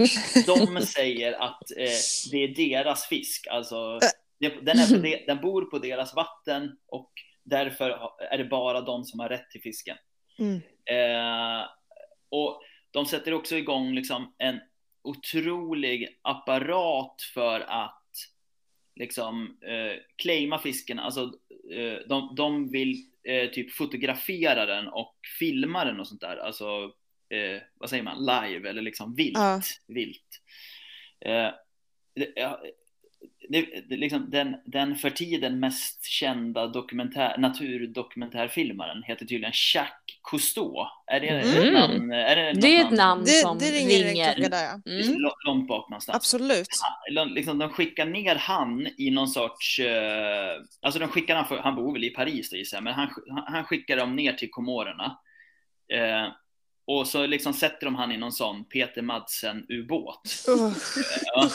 de 0.46 0.80
säger 0.82 1.32
att 1.32 1.70
eh, 1.76 2.30
det 2.30 2.36
är 2.36 2.54
deras 2.54 3.06
fisk. 3.06 3.46
Alltså, 3.50 3.98
den, 4.38 4.78
är 4.78 5.02
de, 5.02 5.24
den 5.26 5.40
bor 5.40 5.62
på 5.62 5.78
deras 5.78 6.14
vatten 6.14 6.76
och 6.86 7.12
därför 7.44 7.98
är 8.30 8.38
det 8.38 8.44
bara 8.44 8.80
de 8.80 9.04
som 9.04 9.20
har 9.20 9.28
rätt 9.28 9.50
till 9.50 9.62
fisken. 9.62 9.96
Mm. 10.38 10.60
Eh, 10.84 11.66
och 12.28 12.62
de 12.90 13.06
sätter 13.06 13.34
också 13.34 13.56
igång 13.56 13.94
liksom 13.94 14.34
en 14.38 14.60
otrolig 15.02 16.18
apparat 16.22 17.22
för 17.34 17.60
att 17.60 18.02
liksom 18.96 19.58
eh, 19.62 20.02
claima 20.16 20.58
fisken. 20.58 20.98
Alltså, 20.98 21.32
eh, 21.72 22.08
de, 22.08 22.34
de 22.36 22.70
vill 22.70 22.94
eh, 23.28 23.50
typ 23.50 23.72
fotografera 23.72 24.66
den 24.66 24.88
och 24.88 25.16
filma 25.38 25.84
den 25.84 26.00
och 26.00 26.08
sånt 26.08 26.20
där. 26.20 26.36
Alltså, 26.36 26.92
eh, 27.30 27.62
vad 27.78 27.90
säger 27.90 28.02
man, 28.02 28.18
live 28.26 28.68
eller 28.70 28.82
liksom 28.82 29.14
vilt. 29.14 29.38
Ja. 29.38 29.60
vilt. 29.86 30.40
Eh, 31.20 31.50
det, 32.14 32.32
ja, 32.36 32.60
det, 33.48 33.62
det, 33.88 33.96
liksom 33.96 34.30
den, 34.30 34.56
den 34.66 34.96
för 34.96 35.10
tiden 35.10 35.60
mest 35.60 36.04
kända 36.04 36.66
dokumentär, 36.66 37.38
naturdokumentärfilmaren 37.38 39.02
heter 39.02 39.26
tydligen 39.26 39.52
Jacques 39.74 40.18
Cousteau. 40.30 40.86
Är 41.06 41.20
det, 41.20 41.28
Mm. 41.28 41.66
ett 41.66 41.72
namn? 41.72 42.12
Är 42.12 42.36
det, 42.36 42.52
något 42.52 42.62
Det 42.62 42.76
är 42.76 42.84
ett 42.84 42.90
namn 42.90 43.24
Det, 43.24 43.30
som 43.30 43.58
det 43.58 43.70
ringer, 43.72 44.04
ringer. 44.04 44.48
där 44.50 44.64
ja. 44.64 44.92
Mm. 44.92 45.16
Långt- 45.46 45.68
bak 45.68 45.90
någonstans. 45.90 46.16
Absolut. 46.16 46.68
Han- 47.14 47.28
Liksom, 47.34 47.58
de 47.58 47.68
skickar 47.70 48.06
ner 48.06 48.34
han 48.34 48.88
i 48.98 49.10
någon 49.10 49.28
sorts, 49.28 49.78
eh, 49.78 50.52
alltså 50.82 51.00
de 51.00 51.08
skickar 51.08 51.36
han, 51.36 51.46
för, 51.46 51.56
han 51.58 51.74
bor 51.76 51.92
väl 51.92 52.04
i 52.04 52.10
Paris 52.10 52.50
då 52.50 52.56
gissar 52.56 52.80
men 52.80 52.94
han, 52.94 53.08
han- 53.46 53.64
skickar 53.64 53.96
dem 53.96 54.16
ner 54.16 54.32
till 54.32 54.50
Komorerna. 54.50 55.18
Eh, 55.92 56.28
och 56.86 57.06
så 57.08 57.26
liksom 57.26 57.52
sätter 57.52 57.84
de 57.86 57.94
han 57.94 58.12
i 58.12 58.16
någon 58.16 58.32
sån 58.32 58.64
Peter 58.64 59.02
Madsen 59.02 59.66
ubåt. 59.68 60.44
Uh, 60.48 60.72
Ja, 61.34 61.50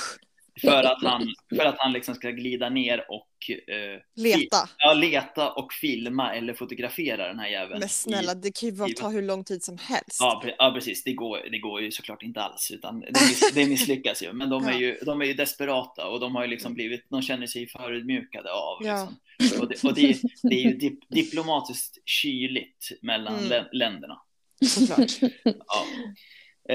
för 0.61 0.83
att 0.83 1.03
han, 1.03 1.27
för 1.55 1.65
att 1.65 1.75
han 1.77 1.93
liksom 1.93 2.15
ska 2.15 2.29
glida 2.31 2.69
ner 2.69 3.05
och 3.11 3.27
eh, 3.73 3.99
leta. 4.15 4.57
ja, 4.77 4.93
leta 4.93 5.51
och 5.51 5.73
filma 5.73 6.35
eller 6.35 6.53
fotografera 6.53 7.27
den 7.27 7.39
här 7.39 7.47
jäveln. 7.47 7.79
Men 7.79 7.89
snälla, 7.89 8.31
i- 8.31 8.35
det 8.35 8.55
kan 8.59 8.69
ju 8.69 8.75
bara 8.75 8.89
i- 8.89 8.93
ta 8.93 9.09
hur 9.09 9.21
lång 9.21 9.43
tid 9.43 9.63
som 9.63 9.77
helst. 9.77 10.17
Ja, 10.19 10.41
pre- 10.45 10.55
ja 10.57 10.71
precis. 10.75 11.03
Det 11.03 11.13
går, 11.13 11.39
det 11.51 11.59
går 11.59 11.81
ju 11.81 11.91
såklart 11.91 12.23
inte 12.23 12.41
alls. 12.41 12.71
Utan 12.71 12.99
det, 12.99 13.07
miss, 13.21 13.51
det 13.53 13.65
misslyckas 13.69 14.23
ju. 14.23 14.33
Men 14.33 14.49
de 14.49 14.65
är 14.67 14.73
ju, 14.79 14.97
de 15.05 15.21
är 15.21 15.25
ju 15.25 15.33
desperata 15.33 16.07
och 16.07 16.19
de 16.19 16.35
har 16.35 16.43
ju 16.43 16.49
liksom 16.49 16.73
blivit, 16.73 17.05
de 17.09 17.21
känner 17.21 17.47
sig 17.47 17.67
förödmjukade 17.67 18.51
av. 18.51 18.77
Ja. 18.85 19.11
Liksom. 19.39 19.61
Och, 19.61 19.69
det, 19.69 19.83
och 19.83 19.93
det, 19.93 20.17
det 20.43 20.55
är 20.55 20.63
ju 20.63 20.73
dip, 20.77 20.99
diplomatiskt 21.09 21.97
kyligt 22.05 22.89
mellan 23.01 23.35
Mm. 23.35 23.49
lä- 23.49 23.69
länderna. 23.71 24.21
Såklart. 24.65 25.11
Ja. 25.43 25.85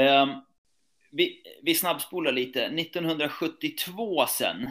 Ehm, 0.01 0.29
vi, 1.13 1.43
vi 1.63 1.75
snabbspolar 1.75 2.33
lite. 2.33 2.65
1972 2.65 4.27
sen. 4.27 4.71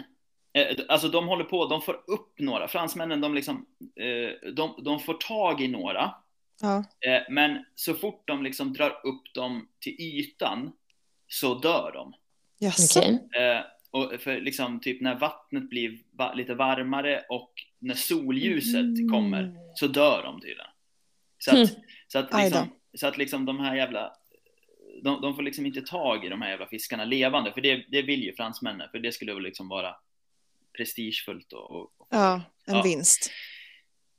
eh, 0.54 0.78
Alltså 0.88 1.08
de 1.08 1.28
håller 1.28 1.44
på, 1.44 1.66
de 1.68 1.82
får 1.82 1.94
upp 2.08 2.40
några. 2.40 2.68
Fransmännen, 2.68 3.22
de, 3.22 3.34
liksom, 3.36 3.66
eh, 4.00 4.52
de, 4.54 4.84
de 4.84 5.00
får 5.00 5.14
tag 5.14 5.62
i 5.62 5.68
några. 5.68 6.12
Ja. 6.62 6.78
Eh, 7.08 7.22
Men 7.30 7.66
så 7.76 7.94
fort 7.94 8.28
de 8.28 8.44
liksom 8.44 8.74
drar 8.74 8.90
upp 9.06 9.34
dem 9.34 9.68
till 9.80 9.96
ytan 10.00 10.72
så 11.28 11.54
dör 11.56 11.92
de. 11.94 12.14
Jaså? 12.60 13.00
Okej. 13.00 13.28
Eh, 13.42 13.62
och 13.92 14.22
för 14.22 14.42
liksom 14.42 14.80
typ 14.80 15.02
när 15.02 15.16
vattnet 15.20 15.70
blir 15.70 15.98
va- 16.12 16.34
lite 16.34 16.54
varmare 16.54 17.26
och 17.30 17.54
när 17.80 17.94
solljuset 17.94 18.76
Mm. 19.00 19.10
kommer 19.12 19.54
så 19.76 19.88
dör 19.88 20.24
de 20.24 20.42
tydligen. 20.42 20.66
Så 21.38 21.52
att, 21.52 21.56
Mm. 21.58 21.68
så 22.08 22.20
att, 22.20 22.44
liksom, 22.44 22.68
så 22.96 23.08
att 23.08 23.18
liksom 23.18 23.46
de 23.46 23.60
här 23.60 23.76
jävla 23.76 24.14
de, 25.04 25.22
de 25.22 25.36
får 25.36 25.44
liksom 25.44 25.66
inte 25.66 25.82
tag 25.82 26.26
i 26.26 26.30
de 26.30 26.42
här 26.42 26.50
jävla 26.50 26.68
fiskarna 26.68 27.06
levande, 27.06 27.54
för 27.54 27.62
det, 27.62 27.86
det 27.92 28.02
vill 28.02 28.24
ju 28.24 28.36
fransmännen, 28.36 28.90
för 28.92 29.00
det 29.00 29.12
skulle 29.12 29.34
väl 29.34 29.44
liksom 29.44 29.70
vara 29.70 29.96
prestigefullt 30.78 31.54
och, 31.54 31.72
och, 31.72 31.82
och 31.98 32.08
Ja, 32.10 32.42
en 32.66 32.76
Ja. 32.76 32.82
vinst. 32.82 33.32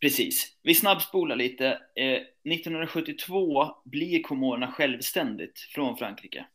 Precis. 0.00 0.56
Vi 0.62 0.74
snabbspolar 0.74 1.36
lite. 1.36 1.66
Eh, 1.96 2.20
1972 2.44 3.74
blir 3.84 4.22
Komorerna 4.22 4.72
självständigt 4.72 5.58
från 5.60 5.96
Frankrike. 5.96 6.46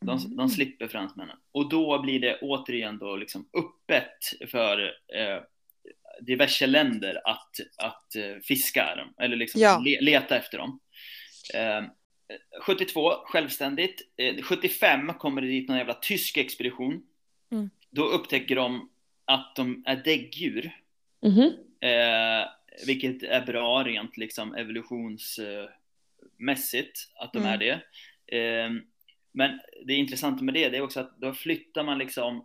De, 0.00 0.18
Mm. 0.18 0.36
de 0.36 0.48
slipper 0.48 0.88
fransmännen. 0.88 1.36
Och 1.52 1.68
då 1.68 2.02
blir 2.02 2.20
det 2.20 2.38
återigen 2.40 2.98
då 2.98 3.16
liksom 3.16 3.48
öppet 3.58 4.50
för 4.50 4.82
eh, 5.14 5.42
diverse 6.20 6.66
länder 6.66 7.20
att, 7.24 7.50
att 7.76 8.16
eh, 8.16 8.36
fiska 8.42 8.96
dem, 8.96 9.14
eller 9.18 9.36
liksom 9.36 9.60
Ja. 9.60 9.78
le, 9.84 10.00
leta 10.00 10.36
efter 10.36 10.58
dem. 10.58 10.80
Eh, 11.54 11.84
72, 12.62 13.10
självständigt. 13.24 14.00
Eh, 14.16 14.42
75 14.42 15.14
kommer 15.14 15.42
det 15.42 15.48
dit 15.48 15.68
någon 15.68 15.78
jävla 15.78 15.94
tysk 15.94 16.36
expedition. 16.36 17.02
Mm. 17.52 17.70
Då 17.90 18.04
upptäcker 18.04 18.56
de 18.56 18.90
att 19.24 19.56
de 19.56 19.82
är 19.86 19.96
däggdjur. 19.96 20.76
Mhm. 21.22 21.42
Eh, 21.80 22.46
vilket 22.86 23.22
är 23.22 23.46
bra 23.46 23.84
rent 23.84 24.16
liksom 24.16 24.54
evolutionsmässigt 24.54 27.08
att 27.14 27.32
de 27.32 27.38
Mm. 27.38 27.52
är 27.52 27.58
det. 27.58 27.80
Eh, 28.38 28.70
men 29.32 29.60
det 29.86 29.94
intressanta 29.94 30.44
med 30.44 30.54
det, 30.54 30.68
det 30.68 30.76
är 30.76 30.80
också 30.82 31.00
att 31.00 31.20
då 31.20 31.34
flyttar 31.34 31.84
man 31.84 31.98
liksom 31.98 32.36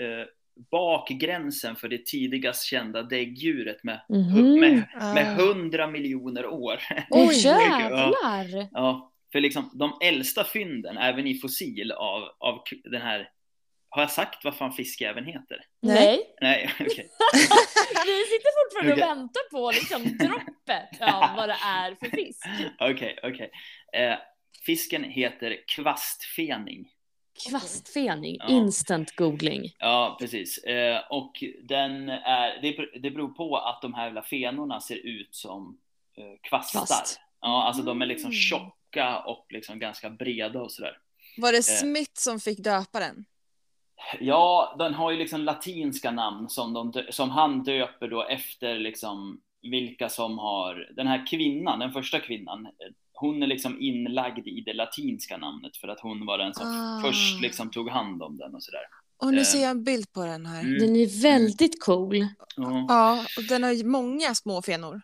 eh, 0.00 0.26
bak 0.70 1.08
gränsen 1.08 1.76
för 1.76 1.88
det 1.88 2.06
tidigast 2.06 2.64
kända 2.64 3.02
däggdjuret 3.02 3.84
med, 3.84 4.00
Mhm. 4.08 4.60
med, 4.60 4.84
med 5.14 5.38
100 5.40 5.86
miljoner 5.86 6.46
år. 6.46 6.80
Oj, 7.10 7.34
jävlar! 7.44 8.68
ja, 8.72 9.12
för 9.32 9.40
liksom 9.40 9.70
de 9.74 9.98
äldsta 10.04 10.44
fynden, 10.44 10.98
även 10.98 11.26
i 11.26 11.34
fossil 11.38 11.92
av, 11.92 12.22
av 12.38 12.62
den 12.84 13.02
här, 13.02 13.28
har 13.90 14.02
jag 14.02 14.10
sagt 14.10 14.44
vad 14.44 14.56
fan 14.56 14.72
fiskjäveln 14.72 15.26
heter? 15.26 15.64
Nej. 15.82 16.20
Nej. 16.40 16.70
Okej. 16.80 17.08
Vi 18.06 18.24
sitter 18.24 18.64
fortfarande 18.64 18.92
Okej. 18.92 19.04
och 19.04 19.10
väntar 19.18 19.50
på 19.50 19.70
liksom 19.70 20.02
droppet 20.26 21.00
av 21.00 21.36
vad 21.36 21.48
det 21.48 21.56
är 21.64 21.94
för 22.00 22.16
fisk. 22.16 22.46
Okej, 22.80 23.18
okej. 23.22 23.50
Eh, 23.92 24.14
fisken 24.66 25.04
heter 25.04 25.56
kvastfening. 25.76 26.88
Kvastfening, 27.48 28.36
Ja. 28.40 28.48
instant 28.48 29.16
googling. 29.16 29.74
Ja, 29.78 30.16
precis. 30.20 30.58
Eh, 30.58 31.00
och 31.10 31.44
den 31.62 32.08
är, 32.08 32.62
det, 32.62 32.98
det 33.00 33.10
beror 33.10 33.28
på 33.28 33.56
att 33.56 33.82
de 33.82 33.94
här 33.94 34.04
jävla 34.04 34.22
fenorna 34.22 34.80
ser 34.80 34.96
ut 35.06 35.34
som 35.34 35.78
eh, 36.16 36.24
kvastar. 36.42 36.80
Kvast. 36.80 37.20
Ja, 37.40 37.64
alltså 37.64 37.82
de 37.82 38.02
är 38.02 38.06
liksom 38.06 38.28
Mm. 38.30 38.38
tjocka 38.40 39.18
och 39.18 39.46
liksom 39.50 39.78
ganska 39.78 40.10
breda 40.10 40.60
och 40.62 40.72
sådär. 40.72 40.98
Var 41.36 41.52
det 41.52 41.62
Smith 41.62 42.12
som 42.14 42.40
fick 42.40 42.58
döpa 42.58 43.00
den? 43.00 43.24
Ja, 44.20 44.74
den 44.78 44.94
har 44.94 45.10
ju 45.10 45.16
liksom 45.16 45.40
latinska 45.44 46.10
namn 46.10 46.48
som, 46.48 46.72
de, 46.72 46.92
som 47.10 47.30
han 47.30 47.62
döper 47.62 48.08
då 48.08 48.24
efter 48.24 48.78
liksom 48.78 49.40
vilka 49.62 50.08
som 50.08 50.38
har, 50.38 50.88
den 50.96 51.06
här 51.06 51.26
kvinnan, 51.26 51.78
den 51.78 51.92
första 51.92 52.20
kvinnan, 52.20 52.66
eh, 52.66 52.70
hon 53.20 53.42
är 53.42 53.46
liksom 53.46 53.80
inlagd 53.80 54.46
i 54.48 54.60
det 54.60 54.72
latinska 54.72 55.36
namnet 55.36 55.76
för 55.76 55.88
att 55.88 56.00
hon 56.00 56.26
var 56.26 56.38
den 56.38 56.54
som 56.54 56.66
Ah. 56.66 57.00
först 57.04 57.40
liksom 57.42 57.70
tog 57.70 57.90
hand 57.90 58.22
om 58.22 58.36
den 58.36 58.54
och 58.54 58.62
sådär. 58.62 58.80
Och 59.16 59.32
nu 59.34 59.38
Eh. 59.40 59.44
ser 59.44 59.58
jag 59.62 59.70
en 59.70 59.84
bild 59.84 60.12
på 60.12 60.24
den 60.24 60.46
här. 60.46 60.60
Mm. 60.60 60.78
Den 60.78 60.96
är 60.96 61.22
väldigt 61.22 61.82
cool. 61.84 62.16
Ja. 62.56 62.86
Ja, 62.88 63.24
och 63.36 63.44
den 63.48 63.62
har 63.62 63.72
ju 63.72 63.84
många 63.84 64.34
små 64.34 64.62
fenor. 64.62 65.00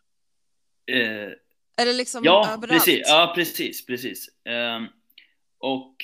Eh, 0.87 1.31
Eller 1.83 1.95
liksom 1.95 2.25
ja, 2.25 2.45
överallt. 2.53 2.69
precis, 2.85 3.03
ja, 3.07 3.33
precis, 3.37 3.87
precis. 3.87 4.29
Ehm, 4.45 4.87
och 5.59 5.97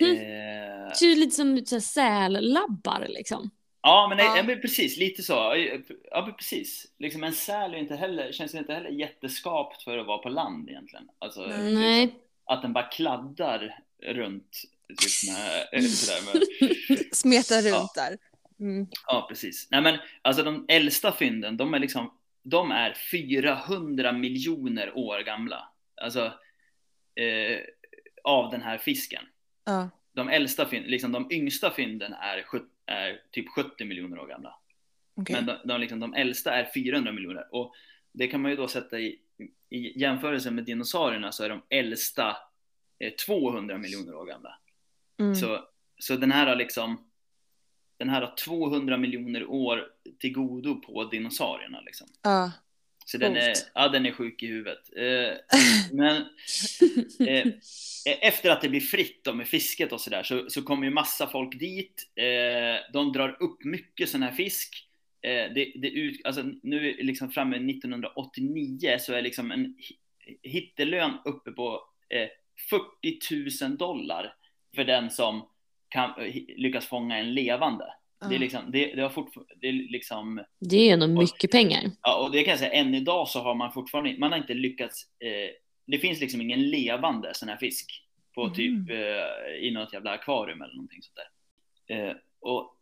Mm. 0.00 0.16
eh, 0.16 0.88
Det 0.88 0.94
ser 0.96 1.06
ju 1.06 1.14
lite 1.14 1.36
som 1.36 1.66
så 1.66 1.74
här 1.74 1.80
sällabbar 1.80 3.06
liksom. 3.08 3.50
Ja, 3.82 4.06
men, 4.08 4.18
ja. 4.18 4.42
men 4.42 4.60
precis, 4.60 4.96
lite 4.96 5.22
så. 5.22 5.32
Ja, 6.10 6.34
precis. 6.38 6.86
Liksom 6.98 7.24
en 7.24 7.32
säl 7.32 7.74
är 7.74 7.78
inte 7.78 7.96
heller, 7.96 8.32
känns 8.32 8.54
inte 8.54 8.74
heller 8.74 8.90
jätteskapt 8.90 9.82
för 9.82 9.98
att 9.98 10.06
vara 10.06 10.18
på 10.18 10.28
land 10.28 10.70
egentligen. 10.70 11.08
Alltså, 11.18 11.40
Nej. 11.46 11.74
Nej. 11.74 12.00
Liksom, 12.04 12.20
att 12.44 12.62
den 12.62 12.72
bara 12.72 12.84
kladdar 12.88 13.78
runt. 14.02 14.62
Typ 14.88 15.32
med, 15.32 15.68
eh, 15.72 15.88
sådär 15.88 16.20
med, 16.24 17.06
Smetar 17.16 17.62
runt 17.62 17.90
Ja. 17.96 18.02
där. 18.08 18.18
Mm. 18.60 18.86
ja, 19.06 19.26
precis. 19.28 19.68
Nej, 19.70 19.80
men 19.82 19.98
alltså 20.22 20.42
de 20.42 20.64
äldsta 20.68 21.12
fynden, 21.12 21.56
de 21.56 21.74
är 21.74 21.78
liksom, 21.78 22.12
de 22.42 22.70
är 22.70 22.94
400 23.10 24.12
miljoner 24.12 24.96
år 24.98 25.20
gamla. 25.20 25.68
Alltså, 26.02 26.24
eh, 27.14 27.58
av 28.24 28.50
den 28.50 28.62
här 28.62 28.78
fisken. 28.78 29.24
Ja. 29.64 29.88
De 30.14 30.28
äldsta 30.28 30.66
fynden, 30.66 30.90
liksom 30.90 31.12
de 31.12 31.32
yngsta 31.32 31.70
fynden 31.70 32.12
är, 32.12 32.42
sjut- 32.42 32.68
är 32.86 33.22
typ 33.30 33.48
70 33.48 33.84
miljoner 33.84 34.18
år 34.18 34.26
gamla. 34.26 34.54
okej. 35.16 35.36
Men 35.36 35.46
de, 35.46 35.68
de, 35.68 35.80
liksom, 35.80 36.00
de 36.00 36.14
äldsta 36.14 36.54
är 36.54 36.70
400 36.74 37.12
miljoner. 37.12 37.54
Och 37.54 37.74
det 38.12 38.26
kan 38.26 38.40
man 38.42 38.50
ju 38.50 38.56
då 38.56 38.68
sätta 38.68 39.00
i, 39.00 39.18
i 39.70 40.00
jämförelse 40.00 40.50
med 40.50 40.64
dinosaurierna 40.64 41.32
så 41.32 41.44
är 41.44 41.48
de 41.48 41.62
äldsta 41.68 42.36
eh, 42.98 43.12
200 43.26 43.78
miljoner 43.78 44.14
år 44.14 44.26
gamla. 44.26 44.58
Mm. 45.20 45.34
Så, 45.34 45.64
så 45.98 46.16
den 46.16 46.32
här 46.32 46.46
har 46.46 46.56
liksom 46.56 47.08
den 47.96 48.08
här 48.08 48.20
har 48.22 48.34
200 48.36 48.96
miljoner 48.96 49.46
år 49.46 49.88
till 50.18 50.32
godo 50.32 50.80
på 50.80 51.04
dinosaurierna. 51.04 51.80
Liksom. 51.80 52.08
Ja. 52.22 52.52
Så 53.04 53.18
den 53.18 53.36
är, 53.36 53.54
ja, 53.74 53.88
den 53.88 54.06
är 54.06 54.12
sjuk 54.12 54.42
i 54.42 54.46
huvudet. 54.46 54.96
Eh, 54.96 55.36
men 55.92 56.16
eh, 57.28 57.46
efter 58.20 58.50
att 58.50 58.60
det 58.60 58.68
blir 58.68 58.80
fritt 58.80 59.24
då 59.24 59.32
med 59.34 59.48
fisket 59.48 59.92
och 59.92 60.00
sådär 60.00 60.22
så, 60.22 60.50
så 60.50 60.62
kommer 60.62 60.84
ju 60.84 60.90
massa 60.90 61.26
folk 61.26 61.58
dit. 61.58 62.10
Eh, 62.16 62.92
de 62.92 63.12
drar 63.12 63.42
upp 63.42 63.64
mycket 63.64 64.08
sån 64.08 64.22
här 64.22 64.32
fisk. 64.32 64.88
Eh, 65.22 65.52
det, 65.54 65.72
det 65.74 65.88
ut, 65.90 66.26
alltså, 66.26 66.42
nu 66.62 66.96
liksom 66.98 67.30
framme 67.30 67.56
1989 67.56 68.96
så 69.00 69.12
är 69.12 69.22
liksom 69.22 69.50
en 69.50 69.66
hi- 69.66 70.38
hittelön 70.42 71.12
uppe 71.24 71.52
på 71.52 71.80
eh, 72.08 72.28
40 72.70 73.64
000 73.68 73.76
dollar 73.76 74.34
för 74.74 74.84
den 74.84 75.10
som 75.10 75.48
kan, 75.88 76.20
eh, 76.20 76.34
lyckas 76.56 76.86
fånga 76.86 77.18
en 77.18 77.34
levande. 77.34 77.84
Det 78.28 78.34
är 78.34 78.38
liksom, 78.38 78.70
det, 78.70 78.94
det 78.94 79.02
har 79.02 79.10
fortfarande, 79.10 79.54
det 79.60 79.68
är 79.68 79.72
liksom 79.72 80.44
Det 80.60 80.76
är 80.76 80.84
ju 80.84 80.90
ändå 80.90 81.06
mycket 81.06 81.50
pengar. 81.50 81.90
Ja, 82.02 82.24
och 82.24 82.30
det 82.30 82.42
kan 82.42 82.50
jag 82.50 82.58
säga, 82.58 82.72
än 82.72 82.94
idag 82.94 83.28
så 83.28 83.40
har 83.40 83.54
man 83.54 83.72
fortfarande 83.72 84.18
man 84.18 84.32
har 84.32 84.38
inte 84.38 84.54
lyckats. 84.54 85.02
Eh, 85.20 85.50
det 85.86 85.98
finns 85.98 86.20
liksom 86.20 86.40
ingen 86.40 86.70
levande 86.70 87.30
sån 87.34 87.48
här 87.48 87.56
fisk 87.56 88.02
på 88.34 88.42
Mm. 88.42 88.54
typ 88.54 88.90
eh, 88.90 89.66
i 89.66 89.70
något 89.70 89.92
jävla 89.92 90.10
akvarium 90.10 90.62
eller 90.62 90.74
någonting 90.74 91.02
sånt 91.02 91.16
där. 91.86 92.08
Eh, 92.08 92.14
och 92.40 92.76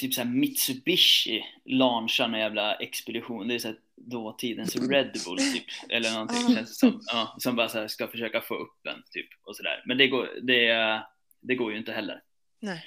typ 0.00 0.14
så 0.14 0.20
här 0.22 0.28
Mitsubishi 0.28 1.44
launchar 1.64 2.28
någon 2.28 2.40
jävla 2.40 2.74
expedition. 2.74 3.48
Det 3.48 3.54
är 3.54 3.58
så 3.58 3.68
här 3.68 3.76
dåtidens 3.96 4.76
Red 4.90 5.12
Bull 5.26 5.38
typ 5.38 5.64
eller 5.88 6.12
någonting 6.12 6.54
känns 6.56 6.78
som. 6.78 7.00
Ja, 7.06 7.34
som 7.38 7.56
bara 7.56 7.66
här 7.68 7.88
ska 7.88 8.08
försöka 8.08 8.40
få 8.40 8.54
upp 8.54 8.86
en 8.86 9.02
typ 9.10 9.28
och 9.44 9.56
sådär. 9.56 9.82
Men 9.86 9.98
det 9.98 10.08
går, 10.08 10.28
det, 10.42 11.02
det 11.40 11.54
går 11.54 11.72
ju 11.72 11.78
inte 11.78 11.92
heller. 11.92 12.22
Nej. 12.60 12.84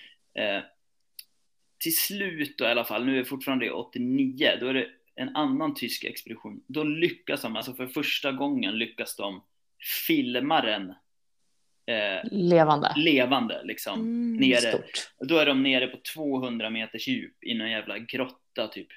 Till 1.85 1.97
slut 1.97 2.57
då 2.57 2.65
i 2.65 2.67
alla 2.67 2.85
fall, 2.85 3.05
nu 3.05 3.13
är 3.13 3.17
det 3.17 3.25
fortfarande 3.25 3.71
89, 3.71 4.57
då 4.59 4.67
är 4.67 4.73
det 4.73 4.87
en 5.15 5.35
annan 5.35 5.73
tysk 5.73 6.03
expedition. 6.03 6.63
Då 6.67 6.83
lyckas 6.83 7.41
de, 7.41 7.55
alltså 7.55 7.73
för 7.73 7.87
första 7.87 8.31
gången 8.31 8.77
lyckas 8.77 9.15
de 9.15 9.43
filma 10.07 10.61
den 10.61 10.89
eh, 11.85 12.31
Levande. 12.31 12.93
levande 12.95 13.63
liksom. 13.63 13.99
Mm. 13.99 14.35
nere. 14.35 14.71
Stort. 14.71 15.11
Då 15.19 15.37
är 15.37 15.45
de 15.45 15.63
nere 15.63 15.87
på 15.87 15.97
200 16.13 16.69
meters 16.69 17.07
djup 17.07 17.43
i 17.43 17.53
någon 17.53 17.71
jävla 17.71 17.99
grotta 17.99 18.67
typ. 18.67 18.87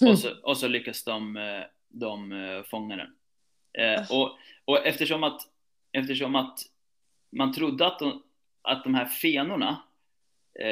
Mm. 0.00 0.12
Och, 0.12 0.18
så, 0.18 0.30
och 0.42 0.56
så 0.56 0.68
lyckas 0.68 1.04
de, 1.04 1.36
eh, 1.36 1.62
de 1.88 2.32
eh, 2.32 2.62
fånga 2.62 2.96
den. 2.96 3.10
Eh, 3.78 4.10
och, 4.10 4.38
och 4.64 4.86
eftersom 4.86 5.24
att, 5.24 5.40
eftersom 5.92 6.34
att 6.36 6.58
man 7.32 7.52
trodde 7.52 7.86
att 7.86 7.98
de, 7.98 8.22
att 8.62 8.84
de 8.84 8.94
här 8.94 9.06
fenorna 9.06 9.82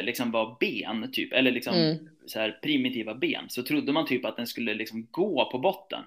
liksom 0.02 0.30
var 0.30 0.56
ben, 0.60 1.12
typ, 1.12 1.32
eller 1.32 1.50
liksom 1.50 1.74
Mm. 1.74 2.08
så 2.26 2.38
här 2.40 2.58
primitiva 2.62 3.14
ben, 3.14 3.44
så 3.48 3.62
trodde 3.62 3.92
man 3.92 4.06
typ 4.06 4.24
att 4.24 4.36
den 4.36 4.46
skulle 4.46 4.74
liksom 4.74 5.06
gå 5.10 5.50
på 5.52 5.58
botten. 5.58 6.04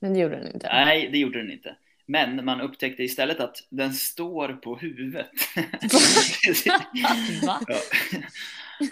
Men 0.00 0.14
det 0.14 0.20
gjorde 0.20 0.36
den 0.36 0.54
inte. 0.54 0.68
Nej, 0.72 1.08
det 1.12 1.18
gjorde 1.18 1.38
den 1.38 1.52
inte. 1.52 1.76
Men 2.06 2.44
man 2.44 2.60
upptäckte 2.60 3.02
istället 3.02 3.40
att 3.40 3.66
den 3.70 3.92
står 3.94 4.48
på 4.52 4.76
huvudet. 4.76 5.30
Va? 7.46 7.60
ja. 7.68 7.78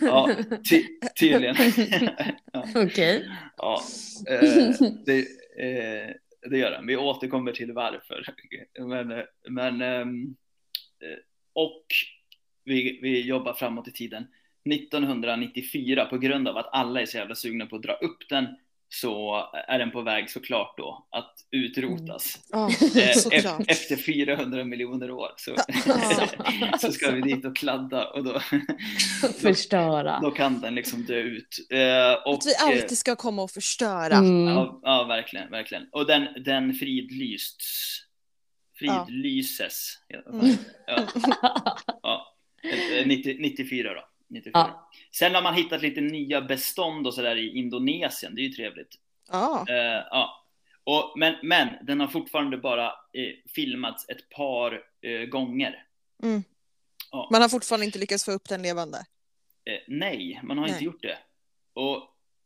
ja, 0.01 0.31
ty 0.71 0.85
tydligen. 1.21 1.57
ja. 2.53 2.67
Okej. 2.75 3.31
Ja, 3.57 3.83
eh, 4.31 4.71
det, 5.07 5.19
eh, 5.59 6.11
det 6.51 6.59
gör 6.59 6.71
den. 6.71 6.87
Vi 6.87 6.97
återkommer 6.97 7.53
till 7.53 7.73
varför. 7.73 8.25
Men, 8.79 9.11
eh, 9.11 9.25
men 9.49 9.81
ehm, 9.83 10.37
eh, 11.01 11.19
och 11.53 11.85
vi, 12.65 12.99
vi 13.03 13.21
jobbar 13.21 13.55
framåt 13.55 13.89
i 13.89 13.93
tiden. 13.93 14.27
1994, 14.73 16.05
på 16.05 16.19
grund 16.19 16.49
av 16.49 16.57
att 16.57 16.69
alla 16.73 17.01
är 17.01 17.07
så 17.07 17.17
jävla 17.17 17.35
sugna 17.35 17.67
på 17.67 17.77
att 17.77 17.83
dra 17.83 17.93
upp 17.93 18.29
den, 18.29 18.47
så 18.89 19.45
är 19.69 19.79
den 19.79 19.91
på 19.91 20.03
väg 20.03 20.31
såklart 20.31 20.75
då 20.79 21.07
att 21.11 21.35
utrotas. 21.51 22.39
Ja, 22.51 22.65
Eh, 22.97 23.13
såklart. 23.17 23.61
ef- 23.61 23.65
Efter 23.69 23.97
400 23.97 24.65
miljoner 24.65 25.11
år 25.11 25.29
så, 25.37 25.55
Ja. 25.87 26.79
så 26.79 26.93
ska 26.93 27.11
vi 27.11 27.21
dit 27.21 27.45
och 27.45 27.57
kladda 27.57 28.09
och 28.11 28.25
då, 28.25 28.41
Förstöra. 29.41 30.21
då 30.23 30.31
kan 30.31 30.61
den 30.61 30.75
liksom 30.75 31.05
dö 31.05 31.19
ut. 31.21 31.59
Eh, 31.71 32.13
och, 32.27 32.35
Att 32.35 32.47
vi 32.47 32.55
eh, 32.55 32.67
alltid 32.83 32.99
ska 32.99 33.17
komma 33.17 33.43
och 33.43 33.51
förstöra. 33.51 34.15
Mm. 34.15 34.47
Ja, 34.55 34.81
ja, 34.83 35.05
verkligen, 35.05 35.51
verkligen. 35.51 35.87
Och 35.93 36.07
den, 36.07 36.29
den 36.45 36.75
fridlysts. 36.75 38.01
Fridlyses. 38.79 39.99
Mm. 40.33 40.57
Ja, 40.87 41.07
ja. 42.03 42.34
Eh, 42.65 43.07
90, 43.07 43.37
94 43.41 43.95
då. 43.95 44.09
94. 44.29 44.51
Ja. 44.55 44.91
Sen 45.13 45.35
har 45.35 45.43
man 45.43 45.55
hittat 45.55 45.83
lite 45.83 46.01
nya 46.01 46.41
bestånd 46.41 47.07
och 47.07 47.15
sådär 47.15 47.37
i 47.37 47.59
Indonesien. 47.59 48.35
Det 48.35 48.41
är 48.41 48.45
ju 48.45 48.53
trevligt. 48.53 48.95
Ja. 49.31 49.65
Eh, 49.69 50.05
ja. 50.11 50.45
och, 50.85 51.13
men, 51.19 51.35
men 51.43 51.69
den 51.83 52.01
har 52.01 52.09
fortfarande 52.09 52.57
bara 52.59 52.87
eh, 52.87 53.51
filmats 53.55 54.09
ett 54.09 54.29
par 54.29 54.83
eh, 55.03 55.27
gånger. 55.27 55.85
Man 57.31 57.43
har 57.43 57.49
fortfarande 57.49 57.87
inte 57.87 57.99
lyckats 57.99 58.25
få 58.25 58.33
upp 58.33 58.49
den 58.49 58.63
levande. 58.63 58.99
Eh, 59.65 59.81
nej, 59.89 60.41
man 60.43 60.59
har 60.59 60.67
inte 60.67 60.79
Nej. 60.79 60.85
gjort 60.85 61.03
det. 61.03 61.19
Och, 61.73 62.03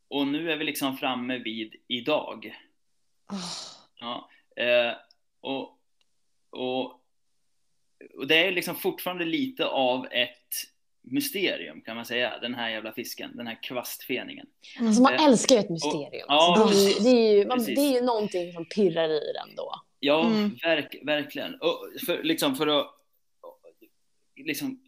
och 0.07 0.27
nu 0.27 0.51
är 0.51 0.57
vi 0.57 0.63
liksom 0.63 0.97
framme 0.97 1.37
vid 1.37 1.75
idag. 1.87 2.57
Åh. 3.31 3.79
Ja, 3.99 4.29
eh, 4.63 4.93
och, 5.41 5.79
och, 6.49 6.98
och 8.17 8.27
det 8.27 8.35
är 8.47 8.51
liksom 8.51 8.75
fortfarande 8.75 9.25
lite 9.25 9.65
av 9.65 10.07
ett 10.11 10.37
mysterium 11.01 11.81
kan 11.81 11.95
man 11.95 12.05
säga, 12.05 12.39
den 12.39 12.55
här 12.55 12.69
jävla 12.69 12.91
fisken, 12.93 13.31
den 13.37 13.47
här 13.47 13.63
kvastfeningen. 13.63 14.47
Alltså 14.79 15.01
man 15.01 15.13
Eh, 15.13 15.25
älskar 15.25 15.55
ju 15.55 15.61
ett 15.61 15.69
mysterium. 15.69 16.25
ja, 16.27 16.57
alltså, 16.61 16.85
det, 16.85 16.91
är, 16.91 17.03
det, 17.03 17.09
är 17.09 17.33
ju, 17.37 17.45
man, 17.47 17.63
det 17.63 17.71
är 17.81 17.93
ju 17.93 18.01
någonting 18.01 18.53
som 18.53 18.65
pirrar 18.65 19.09
i 19.09 19.33
den 19.33 19.55
då. 19.55 19.73
Ja, 19.99 20.25
Mm. 20.27 20.55
verk, 20.63 20.95
verkligen. 21.03 21.55
Och 21.55 21.87
för, 22.05 22.23
liksom 22.23 22.55
för 22.55 22.67
att 22.67 22.87
liksom, 24.35 24.79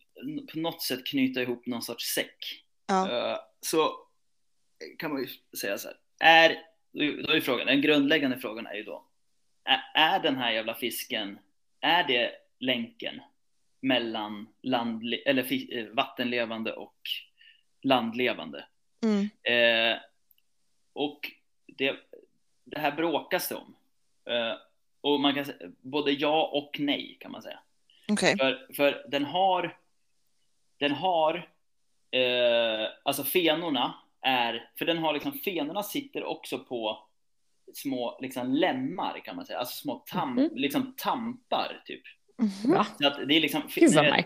på 0.53 0.59
något 0.59 0.81
sätt 0.81 1.05
knyta 1.05 1.41
ihop 1.41 1.65
någon 1.65 1.81
sorts 1.81 2.13
säck. 2.13 2.63
Ja. 2.87 3.11
Eh, 3.31 3.37
så 3.61 3.91
kan 4.99 5.11
man 5.13 5.21
ju 5.21 5.27
säga 5.57 5.77
så 5.77 5.87
här. 5.87 5.97
Är, 6.19 6.57
då 7.27 7.33
är 7.33 7.41
frågan, 7.41 7.67
den 7.67 7.81
grundläggande 7.81 8.37
frågan 8.39 8.67
är 8.67 8.73
ju 8.73 8.83
då. 8.83 9.05
Är, 9.63 10.01
är 10.01 10.19
den 10.19 10.35
här 10.35 10.51
jävla 10.51 10.75
fisken, 10.75 11.39
är 11.81 12.03
det 12.03 12.31
länken 12.61 13.21
mellan 13.79 14.47
land, 14.61 15.13
eller 15.25 15.73
eh, 15.77 15.85
vattenlevande 15.87 16.73
och 16.73 16.99
landlevande? 17.81 18.65
Mm. 19.03 19.29
Eh, 19.43 19.99
och 20.93 21.19
det, 21.67 21.95
det 22.63 22.79
här 22.79 22.91
bråkas 22.91 23.49
det 23.49 23.55
om. 23.55 23.75
Eh, 24.25 24.53
och 25.01 25.19
man 25.19 25.33
kan 25.35 25.45
säga 25.45 25.71
både 25.81 26.11
ja 26.11 26.49
och 26.53 26.79
nej 26.79 27.17
kan 27.19 27.31
man 27.31 27.41
säga. 27.41 27.59
Okej. 28.07 28.37
För, 28.37 28.67
för 28.75 29.05
den 29.07 29.25
har, 29.25 29.77
den 30.77 30.91
har, 30.91 31.49
eh, 32.11 32.87
alltså 33.03 33.23
fenorna 33.23 33.93
är, 34.21 34.69
för 34.77 34.85
den 34.85 34.97
har 34.97 35.13
liksom, 35.13 35.33
fenorna 35.33 35.83
sitter 35.83 36.23
också 36.23 36.59
på 36.59 37.07
små 37.73 38.19
liksom 38.21 38.53
lemmar 38.53 39.19
kan 39.25 39.35
man 39.35 39.45
säga, 39.45 39.59
alltså 39.59 39.81
små 39.81 39.95
tam, 39.95 40.33
Mhm. 40.33 40.49
liksom 40.53 40.93
tampar 40.97 41.81
typ. 41.85 42.01
Va? 42.65 42.87
Så 43.01 43.07
att 43.07 43.27
det 43.27 43.33
är 43.33 43.41
liksom, 43.41 43.61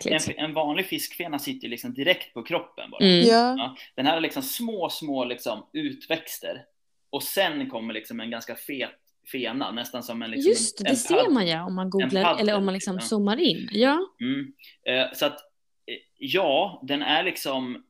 en, 0.05 0.20
en 0.45 0.53
vanlig 0.53 0.86
fiskfena 0.86 1.39
sitter 1.39 1.68
liksom 1.68 1.93
direkt 1.93 2.34
på 2.34 2.43
kroppen 2.43 2.91
bara. 2.91 3.05
Mm. 3.05 3.28
Ja. 3.28 3.55
Ja, 3.57 3.76
den 3.95 4.05
här 4.05 4.13
har 4.13 4.22
liksom 4.22 4.43
små, 4.43 4.89
små 4.89 5.26
liksom 5.26 5.66
utväxter 5.74 6.66
och 7.09 7.24
sen 7.24 7.70
kommer 7.70 7.93
liksom 7.93 8.20
en 8.20 8.32
ganska 8.32 8.55
fet 8.55 8.99
fena, 9.32 9.72
nästan 9.72 10.03
som 10.03 10.22
en 10.22 10.32
liksom 10.32 10.49
Just 10.49 10.78
det, 10.78 10.82
en, 10.82 10.86
det 10.86 10.89
en 10.91 10.97
ser 10.97 11.30
man 11.30 11.47
ja 11.47 11.63
om 11.66 11.76
man 11.76 11.89
googlar 11.89 12.24
paddel, 12.24 12.41
eller 12.41 12.57
om 12.57 12.66
man 12.66 12.74
liksom 12.74 12.95
ja. 12.95 13.01
zoomar 13.01 13.38
in. 13.38 13.70
Ja. 13.72 13.99
Mm. 14.22 14.53
Eh, 14.86 15.13
så 15.13 15.26
att 15.26 15.39
eh, 15.86 15.97
ja, 16.18 16.82
den 16.84 17.01
är 17.01 17.24
liksom, 17.24 17.84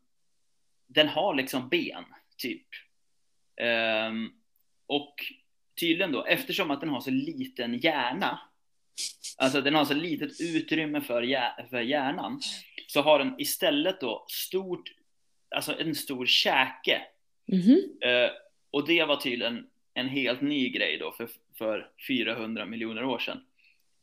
den 0.88 1.08
har 1.08 1.36
liksom 1.36 1.70
ben, 1.70 2.04
typ. 2.38 2.68
Ehm, 3.62 4.30
och 4.88 5.16
tydligen 5.80 6.12
då, 6.12 6.26
eftersom 6.26 6.72
att 6.72 6.82
den 6.82 6.90
har 6.90 7.02
så 7.02 7.12
liten 7.12 7.80
hjärna, 7.80 8.40
alltså 9.38 9.62
den 9.62 9.76
har 9.76 9.86
så 9.86 9.94
litet 9.94 10.42
utrymme 10.42 11.02
för, 11.02 11.22
hjär, 11.22 11.68
för 11.70 11.82
hjärnan, 11.82 12.42
så 12.88 13.02
har 13.02 13.20
den 13.20 13.36
istället 13.38 14.02
då 14.02 14.26
stort, 14.30 14.92
alltså 15.56 15.80
en 15.80 15.96
stor 15.96 16.26
käke. 16.26 17.02
Mhm. 17.48 17.82
Eh, 18.02 18.30
och 18.72 18.88
det 18.88 19.06
var 19.06 19.16
tydligen 19.16 19.68
en 19.94 20.10
helt 20.10 20.42
ny 20.42 20.70
grej 20.70 20.98
då 20.98 21.12
för, 21.12 21.30
för 21.58 21.90
400 22.08 22.66
miljoner 22.66 23.04
år 23.04 23.20
sedan. 23.20 23.46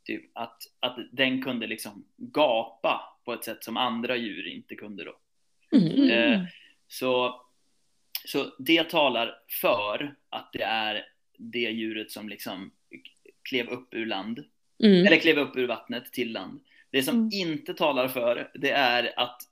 Typ 0.05 0.31
att, 0.35 0.63
att 0.81 0.99
den 1.13 1.43
kunde 1.43 1.67
liksom 1.67 2.05
gapa 2.17 3.19
på 3.25 3.33
ett 3.33 3.45
sätt 3.45 3.65
som 3.65 3.77
andra 3.77 4.17
djur 4.17 4.47
inte 4.47 4.75
kunde 4.75 5.05
då. 5.05 5.17
Mm. 5.77 6.11
Eh, 6.11 6.43
så, 6.87 7.43
så 8.25 8.55
det 8.59 8.91
talar 8.91 9.35
för 9.61 10.15
att 10.29 10.51
det 10.53 10.63
är 10.63 11.07
det 11.39 11.71
djuret 11.71 12.11
som 12.11 12.29
liksom 12.29 12.73
klev 13.43 13.69
upp 13.69 13.95
ur 13.95 14.07
land, 14.07 14.45
Mm. 14.83 15.07
eller 15.07 15.17
klev 15.17 15.39
upp 15.39 15.57
ur 15.57 15.67
vattnet 15.67 16.13
till 16.13 16.33
land. 16.33 16.61
Det 16.91 17.03
som 17.03 17.15
Mm. 17.17 17.31
inte 17.33 17.75
talar 17.75 18.09
för, 18.09 18.51
det 18.55 18.71
är 18.71 19.19
att 19.21 19.43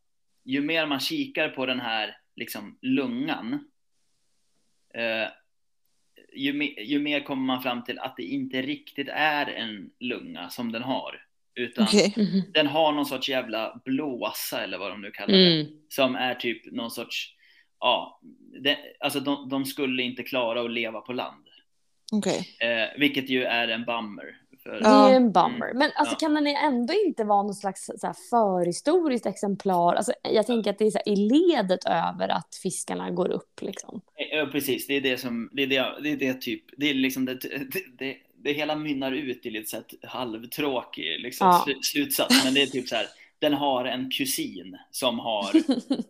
ju 0.44 0.60
mer 0.60 0.86
man 0.86 1.00
kikar 1.00 1.48
på 1.48 1.66
den 1.66 1.80
här 1.80 2.16
liksom 2.36 2.78
lungan, 2.82 3.52
eh, 4.94 5.28
ju, 6.34 6.52
me- 6.52 6.80
ju 6.80 6.98
mer 7.00 7.20
kommer 7.20 7.42
man 7.42 7.62
fram 7.62 7.84
till 7.84 7.98
att 7.98 8.16
det 8.16 8.22
inte 8.22 8.62
riktigt 8.62 9.08
är 9.12 9.46
en 9.46 9.90
lunga 10.00 10.50
som 10.50 10.72
den 10.72 10.82
har. 10.82 11.26
Utan 11.54 11.84
Okej. 11.84 12.14
Mhm. 12.16 12.42
den 12.52 12.66
har 12.66 12.92
någon 12.92 13.06
sorts 13.06 13.28
jävla 13.28 13.80
blåsa 13.84 14.62
eller 14.64 14.78
vad 14.78 14.90
de 14.90 15.00
nu 15.02 15.10
kallar 15.10 15.34
det. 15.34 15.60
Mm. 15.60 15.72
Som 15.88 16.14
är 16.14 16.34
typ 16.34 16.72
någon 16.72 16.90
sorts, 16.90 17.34
ja, 17.80 18.20
det, 18.62 18.78
alltså 19.00 19.20
de, 19.20 19.48
de 19.48 19.64
skulle 19.64 20.02
inte 20.02 20.22
klara 20.22 20.60
att 20.62 20.70
leva 20.70 21.00
på 21.00 21.12
land. 21.12 21.46
Okej. 22.12 22.56
Eh, 22.60 22.98
vilket 22.98 23.28
ju 23.30 23.44
är 23.44 23.68
en 23.68 23.84
bummer. 23.84 24.36
För, 24.78 24.80
Det 24.80 25.12
är 25.12 25.16
en 25.16 25.32
bummer. 25.32 25.72
Men 25.74 25.90
alltså, 25.94 26.14
Ja. 26.14 26.18
kan 26.18 26.34
den 26.34 26.46
ändå 26.46 26.94
inte 27.06 27.24
vara 27.24 27.42
någon 27.42 27.54
slags 27.54 27.86
så 27.96 28.06
här, 28.06 28.16
förhistoriskt 28.30 29.26
exemplar? 29.26 29.94
Alltså, 29.94 30.12
jag 30.22 30.46
tänker 30.46 30.70
att 30.70 30.78
det 30.78 30.84
är 30.86 30.90
så 30.90 30.98
här, 31.06 31.12
i 31.12 31.16
ledet 31.16 31.84
över 31.84 32.28
att 32.28 32.54
fiskarna 32.62 33.10
går 33.10 33.28
upp. 33.28 33.60
Liksom. 33.62 34.00
Ja, 34.32 34.48
precis. 34.52 34.86
Det 34.86 34.94
är 34.94 35.00
det 35.00 35.16
som, 35.20 35.50
det 35.52 35.62
är 35.62 35.66
det, 35.66 35.86
det, 36.02 36.10
är 36.12 36.16
det 36.16 36.40
typ, 36.40 36.64
det 36.76 36.90
är 36.90 36.94
liksom 36.94 37.24
det, 37.24 37.34
det, 37.34 37.66
det, 37.98 38.16
det 38.42 38.52
hela 38.52 38.76
mynnar 38.76 39.12
ut 39.12 39.46
i 39.46 39.50
lite 39.50 39.70
så 39.70 39.76
här 39.76 39.84
halvtråkig 40.08 41.20
liksom, 41.20 41.46
Ja. 41.46 41.64
slu- 41.66 41.82
slutsats. 41.82 42.44
Men 42.44 42.54
det 42.54 42.62
är 42.62 42.66
typ 42.66 42.88
så 42.88 42.96
här, 42.96 43.06
den 43.38 43.52
har 43.52 43.84
en 43.84 44.10
kusin 44.10 44.76
som 44.90 45.18
har, 45.18 45.50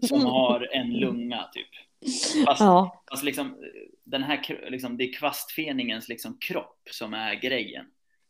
som 0.07 0.25
har 0.27 0.69
en 0.73 0.91
lunga 1.01 1.45
typ. 1.55 1.67
Fast, 2.47 2.61
Ja. 2.61 3.03
fast 3.11 3.23
liksom, 3.25 3.57
den 4.05 4.23
här, 4.23 4.71
liksom, 4.71 4.97
det 4.97 5.05
är 5.05 5.13
kvastfeningens 5.13 6.09
liksom 6.09 6.37
kropp 6.49 6.79
som 6.91 7.15
är 7.15 7.35
grejen. 7.35 7.85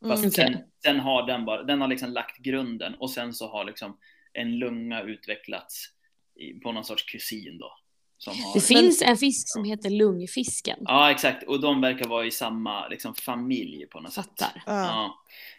Fast 0.09 0.22
Mm. 0.22 0.30
sen, 0.30 0.57
sen 0.82 1.01
har 1.01 1.26
den 1.26 1.44
bara, 1.44 1.62
den 1.62 1.80
har 1.80 1.88
liksom 1.88 2.11
lagt 2.11 2.38
grunden 2.38 2.94
och 2.94 3.11
sen 3.11 3.32
så 3.34 3.48
har 3.48 3.64
liksom 3.64 3.98
en 4.32 4.59
lunga 4.59 5.03
utvecklats 5.03 5.86
i, 6.34 6.53
på 6.61 6.72
någon 6.72 6.84
sorts 6.84 7.03
kusin 7.03 7.59
då. 7.59 7.72
Som 8.18 8.34
har, 8.42 8.55
Det 8.55 8.61
finns 8.61 9.03
en 9.03 9.16
fisk 9.16 9.48
som 9.53 9.64
heter 9.64 9.90
lungfisken. 9.90 10.78
Ja, 10.80 11.11
exakt. 11.11 11.42
Och 11.48 11.61
de 11.61 11.80
verkar 11.80 12.09
vara 12.09 12.26
i 12.26 12.30
samma 12.30 12.88
liksom, 12.88 13.14
familj 13.14 13.86
på 13.86 14.01
något 14.01 14.12
sätt. 14.12 14.24
Fattar. 14.24 14.62
Ja. 14.66 15.16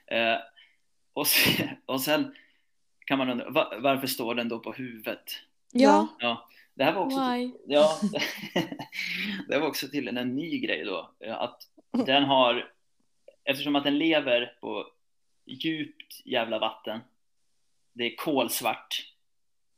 Ja. 0.07 0.15
Eh, 0.17 0.39
och, 1.13 1.27
sen, 1.27 1.67
och 1.85 2.01
sen 2.01 2.35
kan 3.05 3.17
man 3.17 3.29
undra, 3.29 3.49
va, 3.49 3.73
varför 3.79 4.07
står 4.07 4.35
den 4.35 4.49
då 4.49 4.59
på 4.59 4.73
huvudet? 4.73 5.23
Ja. 5.71 6.07
Ja, 6.19 6.49
det 6.73 6.83
här 6.83 6.93
var 6.93 7.01
också, 7.05 7.19
Why? 7.33 7.51
ja, 7.67 7.99
det 9.49 9.59
var 9.59 9.67
också 9.67 9.87
till 9.87 10.07
en 10.07 10.35
ny 10.35 10.59
grej 10.59 10.83
då. 10.85 11.11
Att 11.27 11.61
den 12.05 12.23
har, 12.23 12.71
eftersom 13.43 13.75
att 13.75 13.83
den 13.83 13.97
lever 13.97 14.57
på 14.61 14.87
djupt 15.45 16.25
jävla 16.25 16.59
vatten, 16.59 16.99
det 17.93 18.03
är 18.03 18.15
kolsvart, 18.15 19.07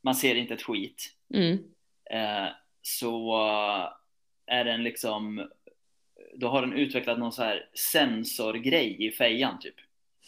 man 0.01 0.15
ser 0.15 0.35
inte 0.35 0.53
ett 0.53 0.61
skit. 0.61 1.15
Mm. 1.33 1.57
Eh, 2.11 2.51
så 2.81 3.33
eh, 3.33 3.89
är 4.45 4.65
den 4.65 4.83
liksom, 4.83 5.49
då 6.35 6.47
har 6.47 6.61
den 6.61 6.73
utvecklat 6.73 7.19
någon 7.19 7.31
så 7.31 7.43
här 7.43 7.69
sensorgrej 7.73 9.05
i 9.05 9.11
fejan 9.11 9.59
typ. 9.59 9.75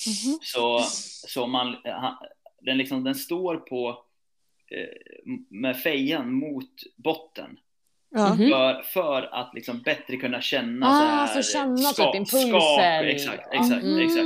Mhm. 0.07 0.39
Så, 0.41 0.79
så 1.27 1.47
man, 1.47 1.75
han, 1.83 2.17
den, 2.59 2.77
liksom, 2.77 3.03
den 3.03 3.15
står 3.15 3.57
på 3.57 4.05
eh, 4.71 4.87
med 5.49 5.77
fejan 5.77 6.33
mot 6.33 6.71
botten 6.95 7.59
Ja. 8.15 8.33
Mhm. 8.33 8.49
för, 8.49 8.81
för 8.83 9.21
att 9.35 9.51
liksom 9.53 9.81
bättre 9.81 10.17
kunna 10.17 10.41
känna 10.41 10.87
Ah, 10.87 10.91
så 10.99 11.05
här, 11.05 11.27
för 11.27 11.41
känna 11.41 11.77
typ 11.77 11.87
ska- 11.95 12.15
impulser. 12.17 12.49
skak- 12.59 13.05
exakt, 13.05 13.53
exakt, 13.53 13.83
Mm. 13.83 13.99
exakt. 14.05 14.25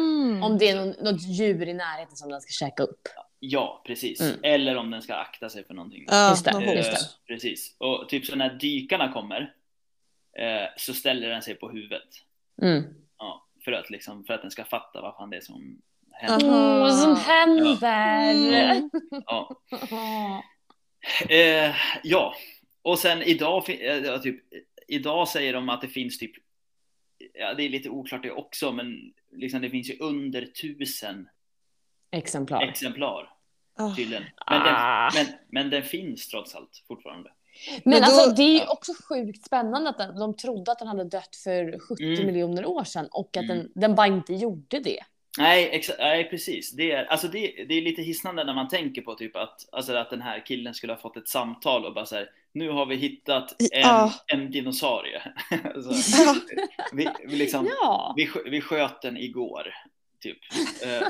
Om 0.50 0.58
det 0.60 0.70
är 0.70 0.76
någon, 0.76 0.90
något 1.14 1.22
djur 1.22 1.68
i 1.68 1.74
närheten 1.74 2.16
som 2.16 2.30
den 2.30 2.42
ska 2.42 2.66
käka 2.66 2.84
upp. 2.84 3.02
Ja, 3.40 3.82
precis. 3.88 4.22
Mm. 4.22 4.40
Eller 4.44 4.76
om 4.78 4.92
den 4.92 5.02
ska 5.02 5.16
akta 5.16 5.50
sig 5.50 5.68
för 5.68 5.74
någonting. 5.74 6.06
Ja, 6.08 6.30
Just 6.30 6.46
det, 6.46 6.52
Eh, 6.52 6.76
just 6.76 6.92
det. 6.92 7.34
Precis. 7.34 7.76
Och 7.78 8.10
typ 8.10 8.26
så 8.26 8.36
när 8.36 8.50
dykarna 8.54 9.12
kommer 9.14 9.54
eh, 10.40 10.68
så 10.78 10.94
ställer 10.94 11.30
den 11.30 11.42
sig 11.42 11.56
på 11.56 11.70
huvudet. 11.70 12.08
Mm. 12.62 12.84
Ja, 13.18 13.46
för, 13.66 13.72
att 13.72 13.90
liksom, 13.90 14.24
för 14.24 14.34
att 14.34 14.42
den 14.42 14.52
ska 14.52 14.64
fatta 14.66 15.02
vad 15.02 15.16
fan 15.16 15.30
det 15.30 15.38
är 15.38 15.42
som 15.42 15.82
händer. 16.12 16.50
Aha. 16.50 16.80
Vad 16.80 16.96
som 16.96 17.16
händer? 17.16 18.32
Mm. 18.32 18.90
Ja. 19.26 19.50
Eh, 21.30 21.76
ja, 22.04 22.34
och 22.82 22.99
sen 22.99 23.21
idag, 23.21 23.63
eh, 23.69 24.21
typ, 24.21 24.39
idag 24.88 25.27
säger 25.27 25.53
de 25.53 25.69
att 25.69 25.82
det 25.82 25.88
finns 25.88 26.17
typ, 26.17 26.32
ja 27.34 27.53
det 27.53 27.63
är 27.63 27.69
lite 27.69 27.89
oklart 27.89 28.23
det 28.23 28.32
också, 28.32 28.71
men 28.71 29.13
liksom 29.32 29.61
det 29.61 29.69
finns 29.69 29.89
ju 29.89 29.97
under 29.99 30.45
tusen 30.45 31.30
Exemplar. 32.11 32.61
exemplar 32.69 33.34
Ah. 33.75 33.95
tydligen. 33.95 34.23
Men 34.49 34.59
den, 34.63 34.75
Ah. 34.77 35.11
men, 35.15 35.25
men 35.49 35.69
den 35.69 35.84
finns 35.84 36.27
trots 36.27 36.55
allt 36.55 36.84
fortfarande. 36.88 37.32
Men, 37.69 37.82
Men 37.86 37.99
då- 38.01 38.05
alltså, 38.05 38.32
det 38.36 38.41
är 38.43 38.59
ju 38.59 38.67
också 38.67 38.91
sjukt 39.09 39.45
spännande 39.45 39.89
att 39.89 39.97
den, 39.97 40.15
de 40.19 40.36
trodde 40.36 40.71
att 40.71 40.80
den 40.80 40.88
hade 40.88 41.03
dött 41.03 41.36
för 41.43 41.80
70 41.80 42.03
Mm. 42.03 42.25
miljoner 42.25 42.65
år 42.65 42.84
sedan 42.84 43.07
och 43.11 43.38
att 43.38 43.43
Mm. 43.43 43.57
den, 43.57 43.71
den 43.75 43.95
bara 43.95 44.07
inte 44.07 44.34
gjorde 44.34 44.80
det. 44.80 44.99
Nej, 45.40 45.82
nej 46.00 46.30
precis. 46.30 46.72
Det 46.72 46.92
är, 46.92 47.06
alltså 47.06 47.28
det, 47.28 47.66
det 47.70 47.74
är 47.78 47.82
lite 47.82 48.02
hisnande 48.02 48.44
när 48.44 48.54
man 48.54 48.68
tänker 48.68 49.02
på 49.02 49.16
typ 49.16 49.36
att, 49.36 49.70
alltså 49.72 49.94
att 49.96 50.10
den 50.10 50.22
här 50.22 50.46
killen 50.46 50.74
skulle 50.74 50.94
ha 50.94 51.00
fått 51.00 51.18
ett 51.18 51.28
samtal 51.30 51.86
och 51.86 51.94
bara 51.94 52.06
så 52.06 52.16
här, 52.16 52.30
nu 52.54 52.70
har 52.70 52.86
vi 52.86 52.96
hittat 52.96 53.56
en, 53.62 53.82
Ja. 53.82 54.14
en 54.28 54.52
dinosaurie. 54.52 55.22
alltså, 55.76 56.22
Ja. 56.24 56.36
vi, 56.94 57.10
vi, 57.26 57.36
liksom, 57.36 57.70
Ja. 57.82 58.14
vi, 58.18 58.30
vi 58.46 58.62
sköt 58.62 59.02
den 59.02 59.18
igår, 59.18 59.74
typ. 60.22 60.38
Eh, 60.86 61.08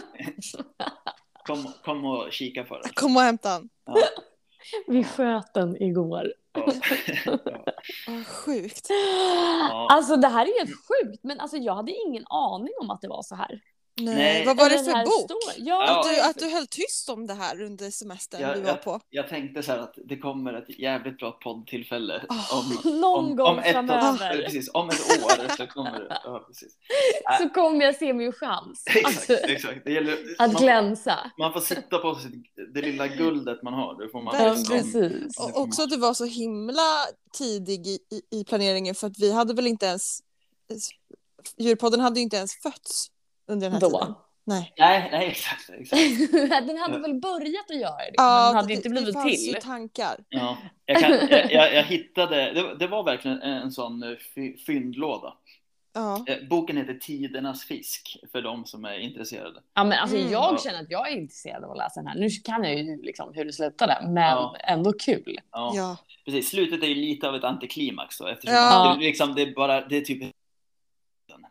kom, 1.46 1.74
kom 1.84 2.06
och 2.06 2.32
kika 2.32 2.64
på 2.64 2.80
den. 2.80 2.92
Kom 2.94 3.16
och 3.16 3.22
hämta. 3.22 3.62
Ja, 3.86 3.96
Vi 4.88 5.04
sköt 5.04 5.54
den 5.54 5.84
igår. 5.84 6.34
ja, 6.54 6.74
ja. 7.46 7.66
Sjukt. 8.26 8.88
Alltså 9.72 10.16
det 10.16 10.28
här 10.28 10.46
är 10.46 10.60
helt 10.60 10.78
sjukt 10.88 11.24
men 11.24 11.40
alltså, 11.40 11.58
jag 11.58 11.76
hade 11.76 11.92
ingen 11.92 12.26
aning 12.30 12.74
om 12.82 12.90
att 12.90 13.02
det 13.02 13.08
var 13.08 13.22
så 13.24 13.36
här. 13.36 13.62
Nej. 14.00 14.16
Nej. 14.16 14.46
Vad 14.46 14.58
var 14.58 14.70
det 14.70 14.84
för 14.84 15.06
bok? 15.06 15.32
Ja. 15.58 16.00
Att, 16.00 16.10
du, 16.10 16.22
att 16.22 16.38
du 16.40 16.50
höll 16.56 16.68
tyst 16.68 17.10
om 17.10 17.28
det 17.28 17.34
här 17.34 17.62
under 17.62 17.92
semestern 17.92 18.42
Ja, 18.42 18.54
du 18.56 18.62
var 18.62 18.74
på. 18.76 19.00
Jag 19.10 19.28
tänkte 19.28 19.64
så 19.64 19.72
här 19.72 19.80
att 19.80 19.94
det 20.06 20.18
kommer 20.18 20.54
ett 20.54 20.80
jävligt 20.80 21.18
bra 21.18 21.32
poddtillfälle 21.32 22.26
Ah, 22.30 22.58
om, 22.60 22.92
någon 23.02 23.26
om, 23.26 23.36
gång 23.36 23.48
om 23.48 23.60
ett, 23.60 23.72
framöver 23.72 24.42
precis, 24.44 24.70
om 24.74 24.90
ett 24.90 25.24
år 25.24 25.56
så 25.58 25.68
kommer 25.68 26.00
det. 26.00 26.22
Ja, 26.24 26.44
precis. 26.48 26.74
så 27.42 27.50
kommer 27.50 27.86
jag 27.86 27.96
se 27.96 28.14
min 28.14 28.32
chans 28.32 28.84
Exakt, 28.88 29.06
alltså, 29.06 29.34
exakt. 29.34 29.82
Det 29.86 29.92
gäller, 29.92 30.18
att 30.38 30.54
man, 30.54 30.62
glänsa. 30.62 31.32
man 31.38 31.54
får 31.54 31.62
sitta 31.62 31.98
på 31.98 32.16
sitt, 32.16 32.34
det 32.74 32.82
lilla 32.82 33.08
guldet 33.08 33.64
man 33.64 33.74
har. 33.74 34.02
Det 34.04 34.10
får 34.10 34.22
man 34.22 34.36
Ja, 34.44 34.54
liksom- 34.54 34.76
precis. 34.78 35.40
Och 35.40 35.58
också 35.62 35.84
att 35.84 35.90
du 35.90 35.98
var 35.98 36.14
så 36.14 36.26
himla 36.26 36.82
tidig 37.38 37.88
i, 37.88 38.00
i, 38.12 38.40
i 38.40 38.44
planeringen 38.44 38.96
för 38.96 39.08
att 39.08 39.20
vi 39.20 39.32
hade 39.34 39.54
väl 39.54 39.68
inte 39.68 39.86
ens... 39.86 40.20
Djurpodden 41.58 42.00
hade 42.00 42.20
ju 42.20 42.24
inte 42.24 42.38
ens 42.38 42.56
fötts 42.56 43.08
under 43.50 43.70
den 43.70 43.74
här 43.74 43.80
Då. 43.82 44.00
tiden. 44.00 44.14
Nej. 44.44 44.74
Nej, 44.78 45.10
nej, 45.12 45.28
exakt. 45.28 45.70
exakt. 45.70 46.32
den 46.68 46.78
hade 46.78 47.00
väl 47.00 47.14
börjat 47.20 47.70
att 47.72 47.80
göra 47.80 47.98
det 47.98 48.12
Ja, 48.14 48.44
men 48.48 48.56
hade 48.56 48.68
det, 48.68 48.74
inte 48.74 48.90
det 48.90 48.94
blivit 48.94 49.14
fanns 49.14 49.48
ju 49.48 49.54
till. 49.54 49.62
tankar. 49.62 50.16
Ja, 50.30 50.58
jag, 50.86 51.00
kan, 51.02 51.12
jag, 51.30 51.52
jag, 51.52 51.74
jag 51.76 51.84
hittade, 51.84 52.36
det, 52.54 52.76
det 52.80 52.88
var 52.88 53.04
verkligen 53.04 53.42
en 53.42 53.72
sån 53.72 54.04
eh, 54.04 54.10
fy- 54.36 54.58
fyndlåda. 54.58 55.34
Ja. 55.94 56.24
Eh, 56.28 56.48
Boken 56.50 56.78
heter 56.78 56.94
Tidernas 56.94 57.64
fisk 57.64 58.18
för 58.32 58.42
de 58.42 58.66
som 58.66 58.86
är 58.86 59.00
intresserade. 59.00 59.60
Ja, 59.76 59.84
men 59.84 60.00
alltså, 60.00 60.18
Mm. 60.18 60.32
jag 60.32 60.54
Ja. 60.54 60.58
känner 60.64 60.82
att 60.82 60.92
jag 60.92 61.12
är 61.12 61.18
intresserad 61.18 61.64
av 61.64 61.72
att 61.72 61.78
läsa 61.78 62.00
den 62.00 62.08
här. 62.08 62.20
Nu 62.20 62.30
kan 62.44 62.64
jag 62.64 62.76
ju 62.78 63.02
liksom 63.02 63.32
hur 63.34 63.46
det 63.46 63.54
slutade, 63.54 63.98
men 64.04 64.16
Ja. 64.24 64.56
ändå 64.60 64.94
kul. 64.94 65.40
Ja, 65.52 65.72
Ja. 65.76 65.98
precis. 66.26 66.50
Slutet 66.50 66.84
är 66.84 66.88
ju 66.88 66.96
lite 66.96 67.28
av 67.30 67.36
ett 67.36 67.44
antiklimax 67.44 68.18
då 68.18 68.28
eftersom 68.28 68.56
Ja. 68.56 68.96
det, 69.00 69.06
liksom, 69.06 69.36
det 69.36 69.42
är 69.42 69.54
bara, 69.56 69.88
det 69.88 69.98
är 69.98 70.02
typ 70.02 70.34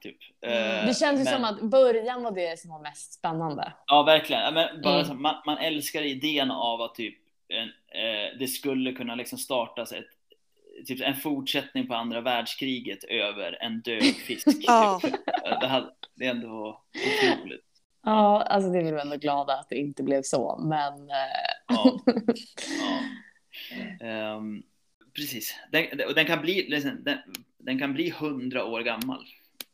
Typ. 0.01 0.17
Mm. 0.43 0.81
Eh, 0.81 0.87
Det 0.87 0.95
känns 0.95 1.21
ju 1.21 1.25
men- 1.25 1.35
som 1.35 1.45
att 1.45 1.61
början 1.63 2.23
var 2.23 2.31
det 2.31 2.59
som 2.61 2.71
var 2.71 2.81
mest 2.83 3.13
spännande. 3.13 3.73
Ja, 3.87 4.03
verkligen. 4.03 4.55
Men 4.55 4.83
bara 4.83 4.95
Mm. 4.95 5.07
så, 5.07 5.15
man, 5.15 5.35
man 5.47 5.59
älskar 5.59 6.03
idén 6.03 6.51
av 6.51 6.81
att 6.83 6.95
typ 6.95 7.15
en, 7.49 7.69
eh, 8.03 8.39
det 8.39 8.47
skulle 8.47 8.93
kunna 8.93 9.15
liksom 9.15 9.39
startas 9.39 9.93
ett, 9.93 10.05
typ 10.87 11.01
en 11.01 11.15
fortsättning 11.17 11.87
på 11.87 11.95
andra 11.95 12.21
världskriget 12.21 13.05
över 13.05 13.63
en 13.63 13.81
död 13.81 14.03
fisk. 14.03 14.47
Ja. 14.67 15.01
typ. 15.03 15.15
det, 15.61 15.67
hade, 15.67 15.91
det 16.15 16.27
är 16.27 16.31
ändå 16.31 16.83
otroligt. 16.95 17.65
Ja, 18.05 18.43
alltså 18.43 18.71
det 18.71 18.79
är 18.79 18.93
vi 18.93 19.01
ändå 19.01 19.17
glada 19.17 19.53
att 19.55 19.69
det 19.69 19.77
inte 19.77 20.03
blev 20.03 20.23
så, 20.23 20.59
men 20.63 21.09
Ja. 21.69 22.01
ja. 24.01 24.43
Precis. 25.15 25.55
Den, 25.73 25.87
och 26.09 26.15
den, 26.15 26.27
kan 26.27 26.41
bli, 26.43 26.67
liksom, 26.69 27.05
den, 27.05 27.19
den 27.59 27.79
kan 27.79 27.93
bli 27.95 28.11
hundra 28.11 28.65
år 28.65 28.81
gammal. 28.81 29.25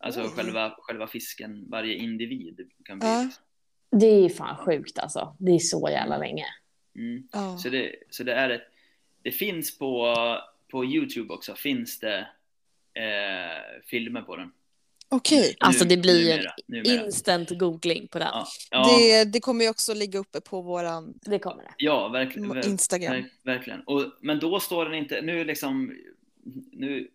Alltså 0.05 0.23
Oj. 0.23 0.29
själva, 0.29 0.75
själva 0.79 1.07
fisken, 1.07 1.65
varje 1.71 1.95
individ 1.95 2.61
kan 2.85 2.99
bli. 2.99 3.09
Ja. 3.09 3.29
det 3.91 4.07
är 4.07 4.29
fan 4.29 4.57
sjukt 4.57 4.99
alltså. 4.99 5.37
Det 5.39 5.51
är 5.53 5.59
så 5.59 5.89
jävla 5.91 6.19
länge. 6.19 6.45
Mm. 6.97 7.29
Ja. 7.33 7.59
Så 7.59 7.69
det, 7.69 7.95
så 8.11 8.25
det 8.25 8.35
är 8.35 8.51
ett, 8.51 8.63
det 9.23 9.33
finns 9.33 9.79
på, 9.79 10.15
på 10.71 10.85
Youtube 10.85 11.35
också, 11.35 11.55
finns 11.55 11.99
det 11.99 12.19
eh, 12.95 13.83
filmer 13.87 14.23
på 14.23 14.37
den. 14.37 14.53
Okej. 15.09 15.57
Alltså, 15.61 15.85
det 15.85 15.97
blir 15.97 16.25
numera, 16.35 16.53
numera. 16.67 17.05
Instant 17.05 17.51
googling 17.51 18.09
på 18.09 18.19
den. 18.19 18.29
Ja, 18.33 18.47
ja, 18.71 18.97
Det, 18.99 19.25
det 19.25 19.41
kommer 19.41 19.65
ju 19.65 19.71
också 19.71 19.95
ligga 19.95 20.19
uppe 20.19 20.41
på 20.41 20.61
våran 20.63 21.15
Det 21.23 21.39
kommer 21.39 21.63
det. 21.63 21.75
ja 21.79 22.09
verkligen. 22.09 22.53
ver- 22.53 22.69
Instagram. 22.69 23.13
Verk, 23.13 23.33
verkligen. 23.43 23.81
Och, 23.81 24.03
men 24.21 24.39
då 24.39 24.61
står 24.61 24.85
den 24.85 24.95
inte, 24.95 25.23
nu 25.23 25.45
liksom, 25.45 25.97
nu, 26.73 27.09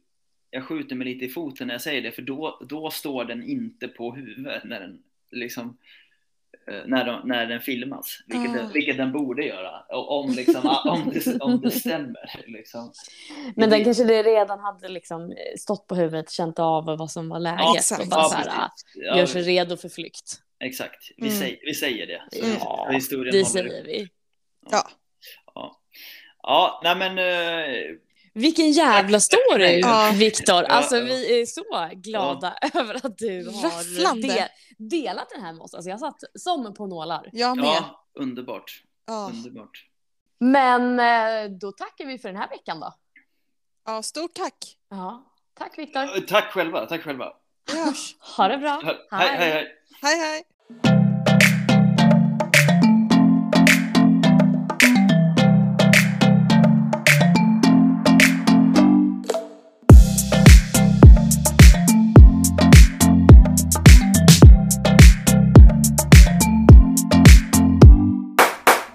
jag 0.51 0.63
skjuter 0.63 0.95
mig 0.95 1.07
lite 1.07 1.25
i 1.25 1.29
foten 1.29 1.67
när 1.67 1.73
jag 1.73 1.81
säger 1.81 2.01
det, 2.01 2.11
för 2.11 2.21
då, 2.21 2.59
då 2.69 2.91
står 2.91 3.25
den 3.25 3.43
inte 3.43 3.87
på 3.87 4.11
huvudet 4.15 4.63
när 4.63 4.79
den 4.79 5.03
liksom 5.31 5.77
eh, 6.67 6.81
när, 6.85 7.05
de, 7.05 7.27
när 7.27 7.45
den 7.45 7.61
filmas, 7.61 8.19
vilket, 8.27 8.49
Ah. 8.51 8.53
den, 8.53 8.71
vilket 8.73 8.97
den 8.97 9.11
borde 9.11 9.45
göra, 9.45 9.79
och 9.89 10.19
om, 10.19 10.31
liksom, 10.31 10.61
om, 10.85 11.11
det, 11.13 11.39
om 11.41 11.61
det 11.61 11.71
stämmer. 11.71 12.43
Liksom. 12.47 12.91
Men 13.55 13.69
den 13.69 13.83
kanske 13.83 14.03
det 14.03 14.23
redan 14.23 14.59
hade 14.59 14.89
liksom 14.89 15.33
stått 15.59 15.87
på 15.87 15.95
huvudet, 15.95 16.31
känt 16.31 16.59
av 16.59 16.85
vad 16.85 17.11
som 17.11 17.29
var 17.29 17.39
läget 17.39 17.75
exakt. 17.75 18.01
och 18.03 18.07
bara 18.09 18.21
Ja, 18.21 18.29
så 18.29 18.35
här, 18.35 18.43
precis. 18.69 18.95
gör 19.05 19.17
Ja, 19.17 19.27
sig 19.27 19.41
redo 19.41 19.77
för 19.77 19.89
flykt. 19.89 20.41
exakt, 20.59 21.11
vi, 21.17 21.27
Mm. 21.27 21.39
säger, 21.39 21.59
vi 21.61 21.73
säger 21.73 22.07
det. 22.07 22.21
Så 22.31 22.45
Ja, 22.59 22.89
historien 22.91 23.33
Det 23.35 23.45
säger 23.45 23.83
vi. 23.83 24.09
Ja. 24.71 24.87
Ja, 25.55 25.79
ja 26.43 26.81
nej 26.83 26.95
men 26.95 27.17
eh, 27.17 27.95
Vilken 28.33 28.71
jävla 28.71 29.19
story, 29.19 29.79
Ja. 29.83 30.11
Viktor. 30.15 30.63
Alltså, 30.63 30.95
Ja. 30.97 31.03
vi 31.03 31.41
är 31.41 31.45
så 31.45 31.63
glada 31.95 32.55
över 32.73 33.05
att 33.05 33.17
du 33.17 33.45
har 33.45 33.63
Rafflande. 33.63 34.27
de- 34.77 34.89
delat 34.89 35.29
den 35.29 35.41
här 35.41 35.53
med 35.53 35.61
oss. 35.61 35.73
Alltså, 35.73 35.89
jag 35.89 35.99
satt 35.99 36.19
som 36.39 36.73
på 36.73 36.87
nålar. 36.87 37.29
Jag 37.33 37.57
med. 37.57 37.65
ja, 37.65 38.05
underbart. 38.19 38.83
Ja. 39.07 39.31
Underbart. 39.33 39.85
Men 40.39 40.99
eh, 40.99 41.51
då 41.51 41.71
tackar 41.71 42.05
vi 42.05 42.19
för 42.19 42.29
den 42.29 42.37
här 42.37 42.49
veckan 42.49 42.79
då. 42.79 42.93
ja, 43.85 44.01
stort 44.03 44.33
tack. 44.33 44.77
Ja. 44.89 45.25
Tack 45.53 45.77
Viktor. 45.77 46.01
Eh, 46.03 46.21
Tack 46.27 46.51
själva, 46.53 46.85
tack 46.85 47.01
själva. 47.03 47.33
Vi 47.71 47.79
hörs. 47.79 48.15
Ha 48.37 48.47
det 48.47 48.57
bra. 48.57 48.81
Hej, 49.11 49.27
hej, 49.37 49.51
hej. 49.51 49.67
Hej, 50.01 50.17
hej. 50.19 50.98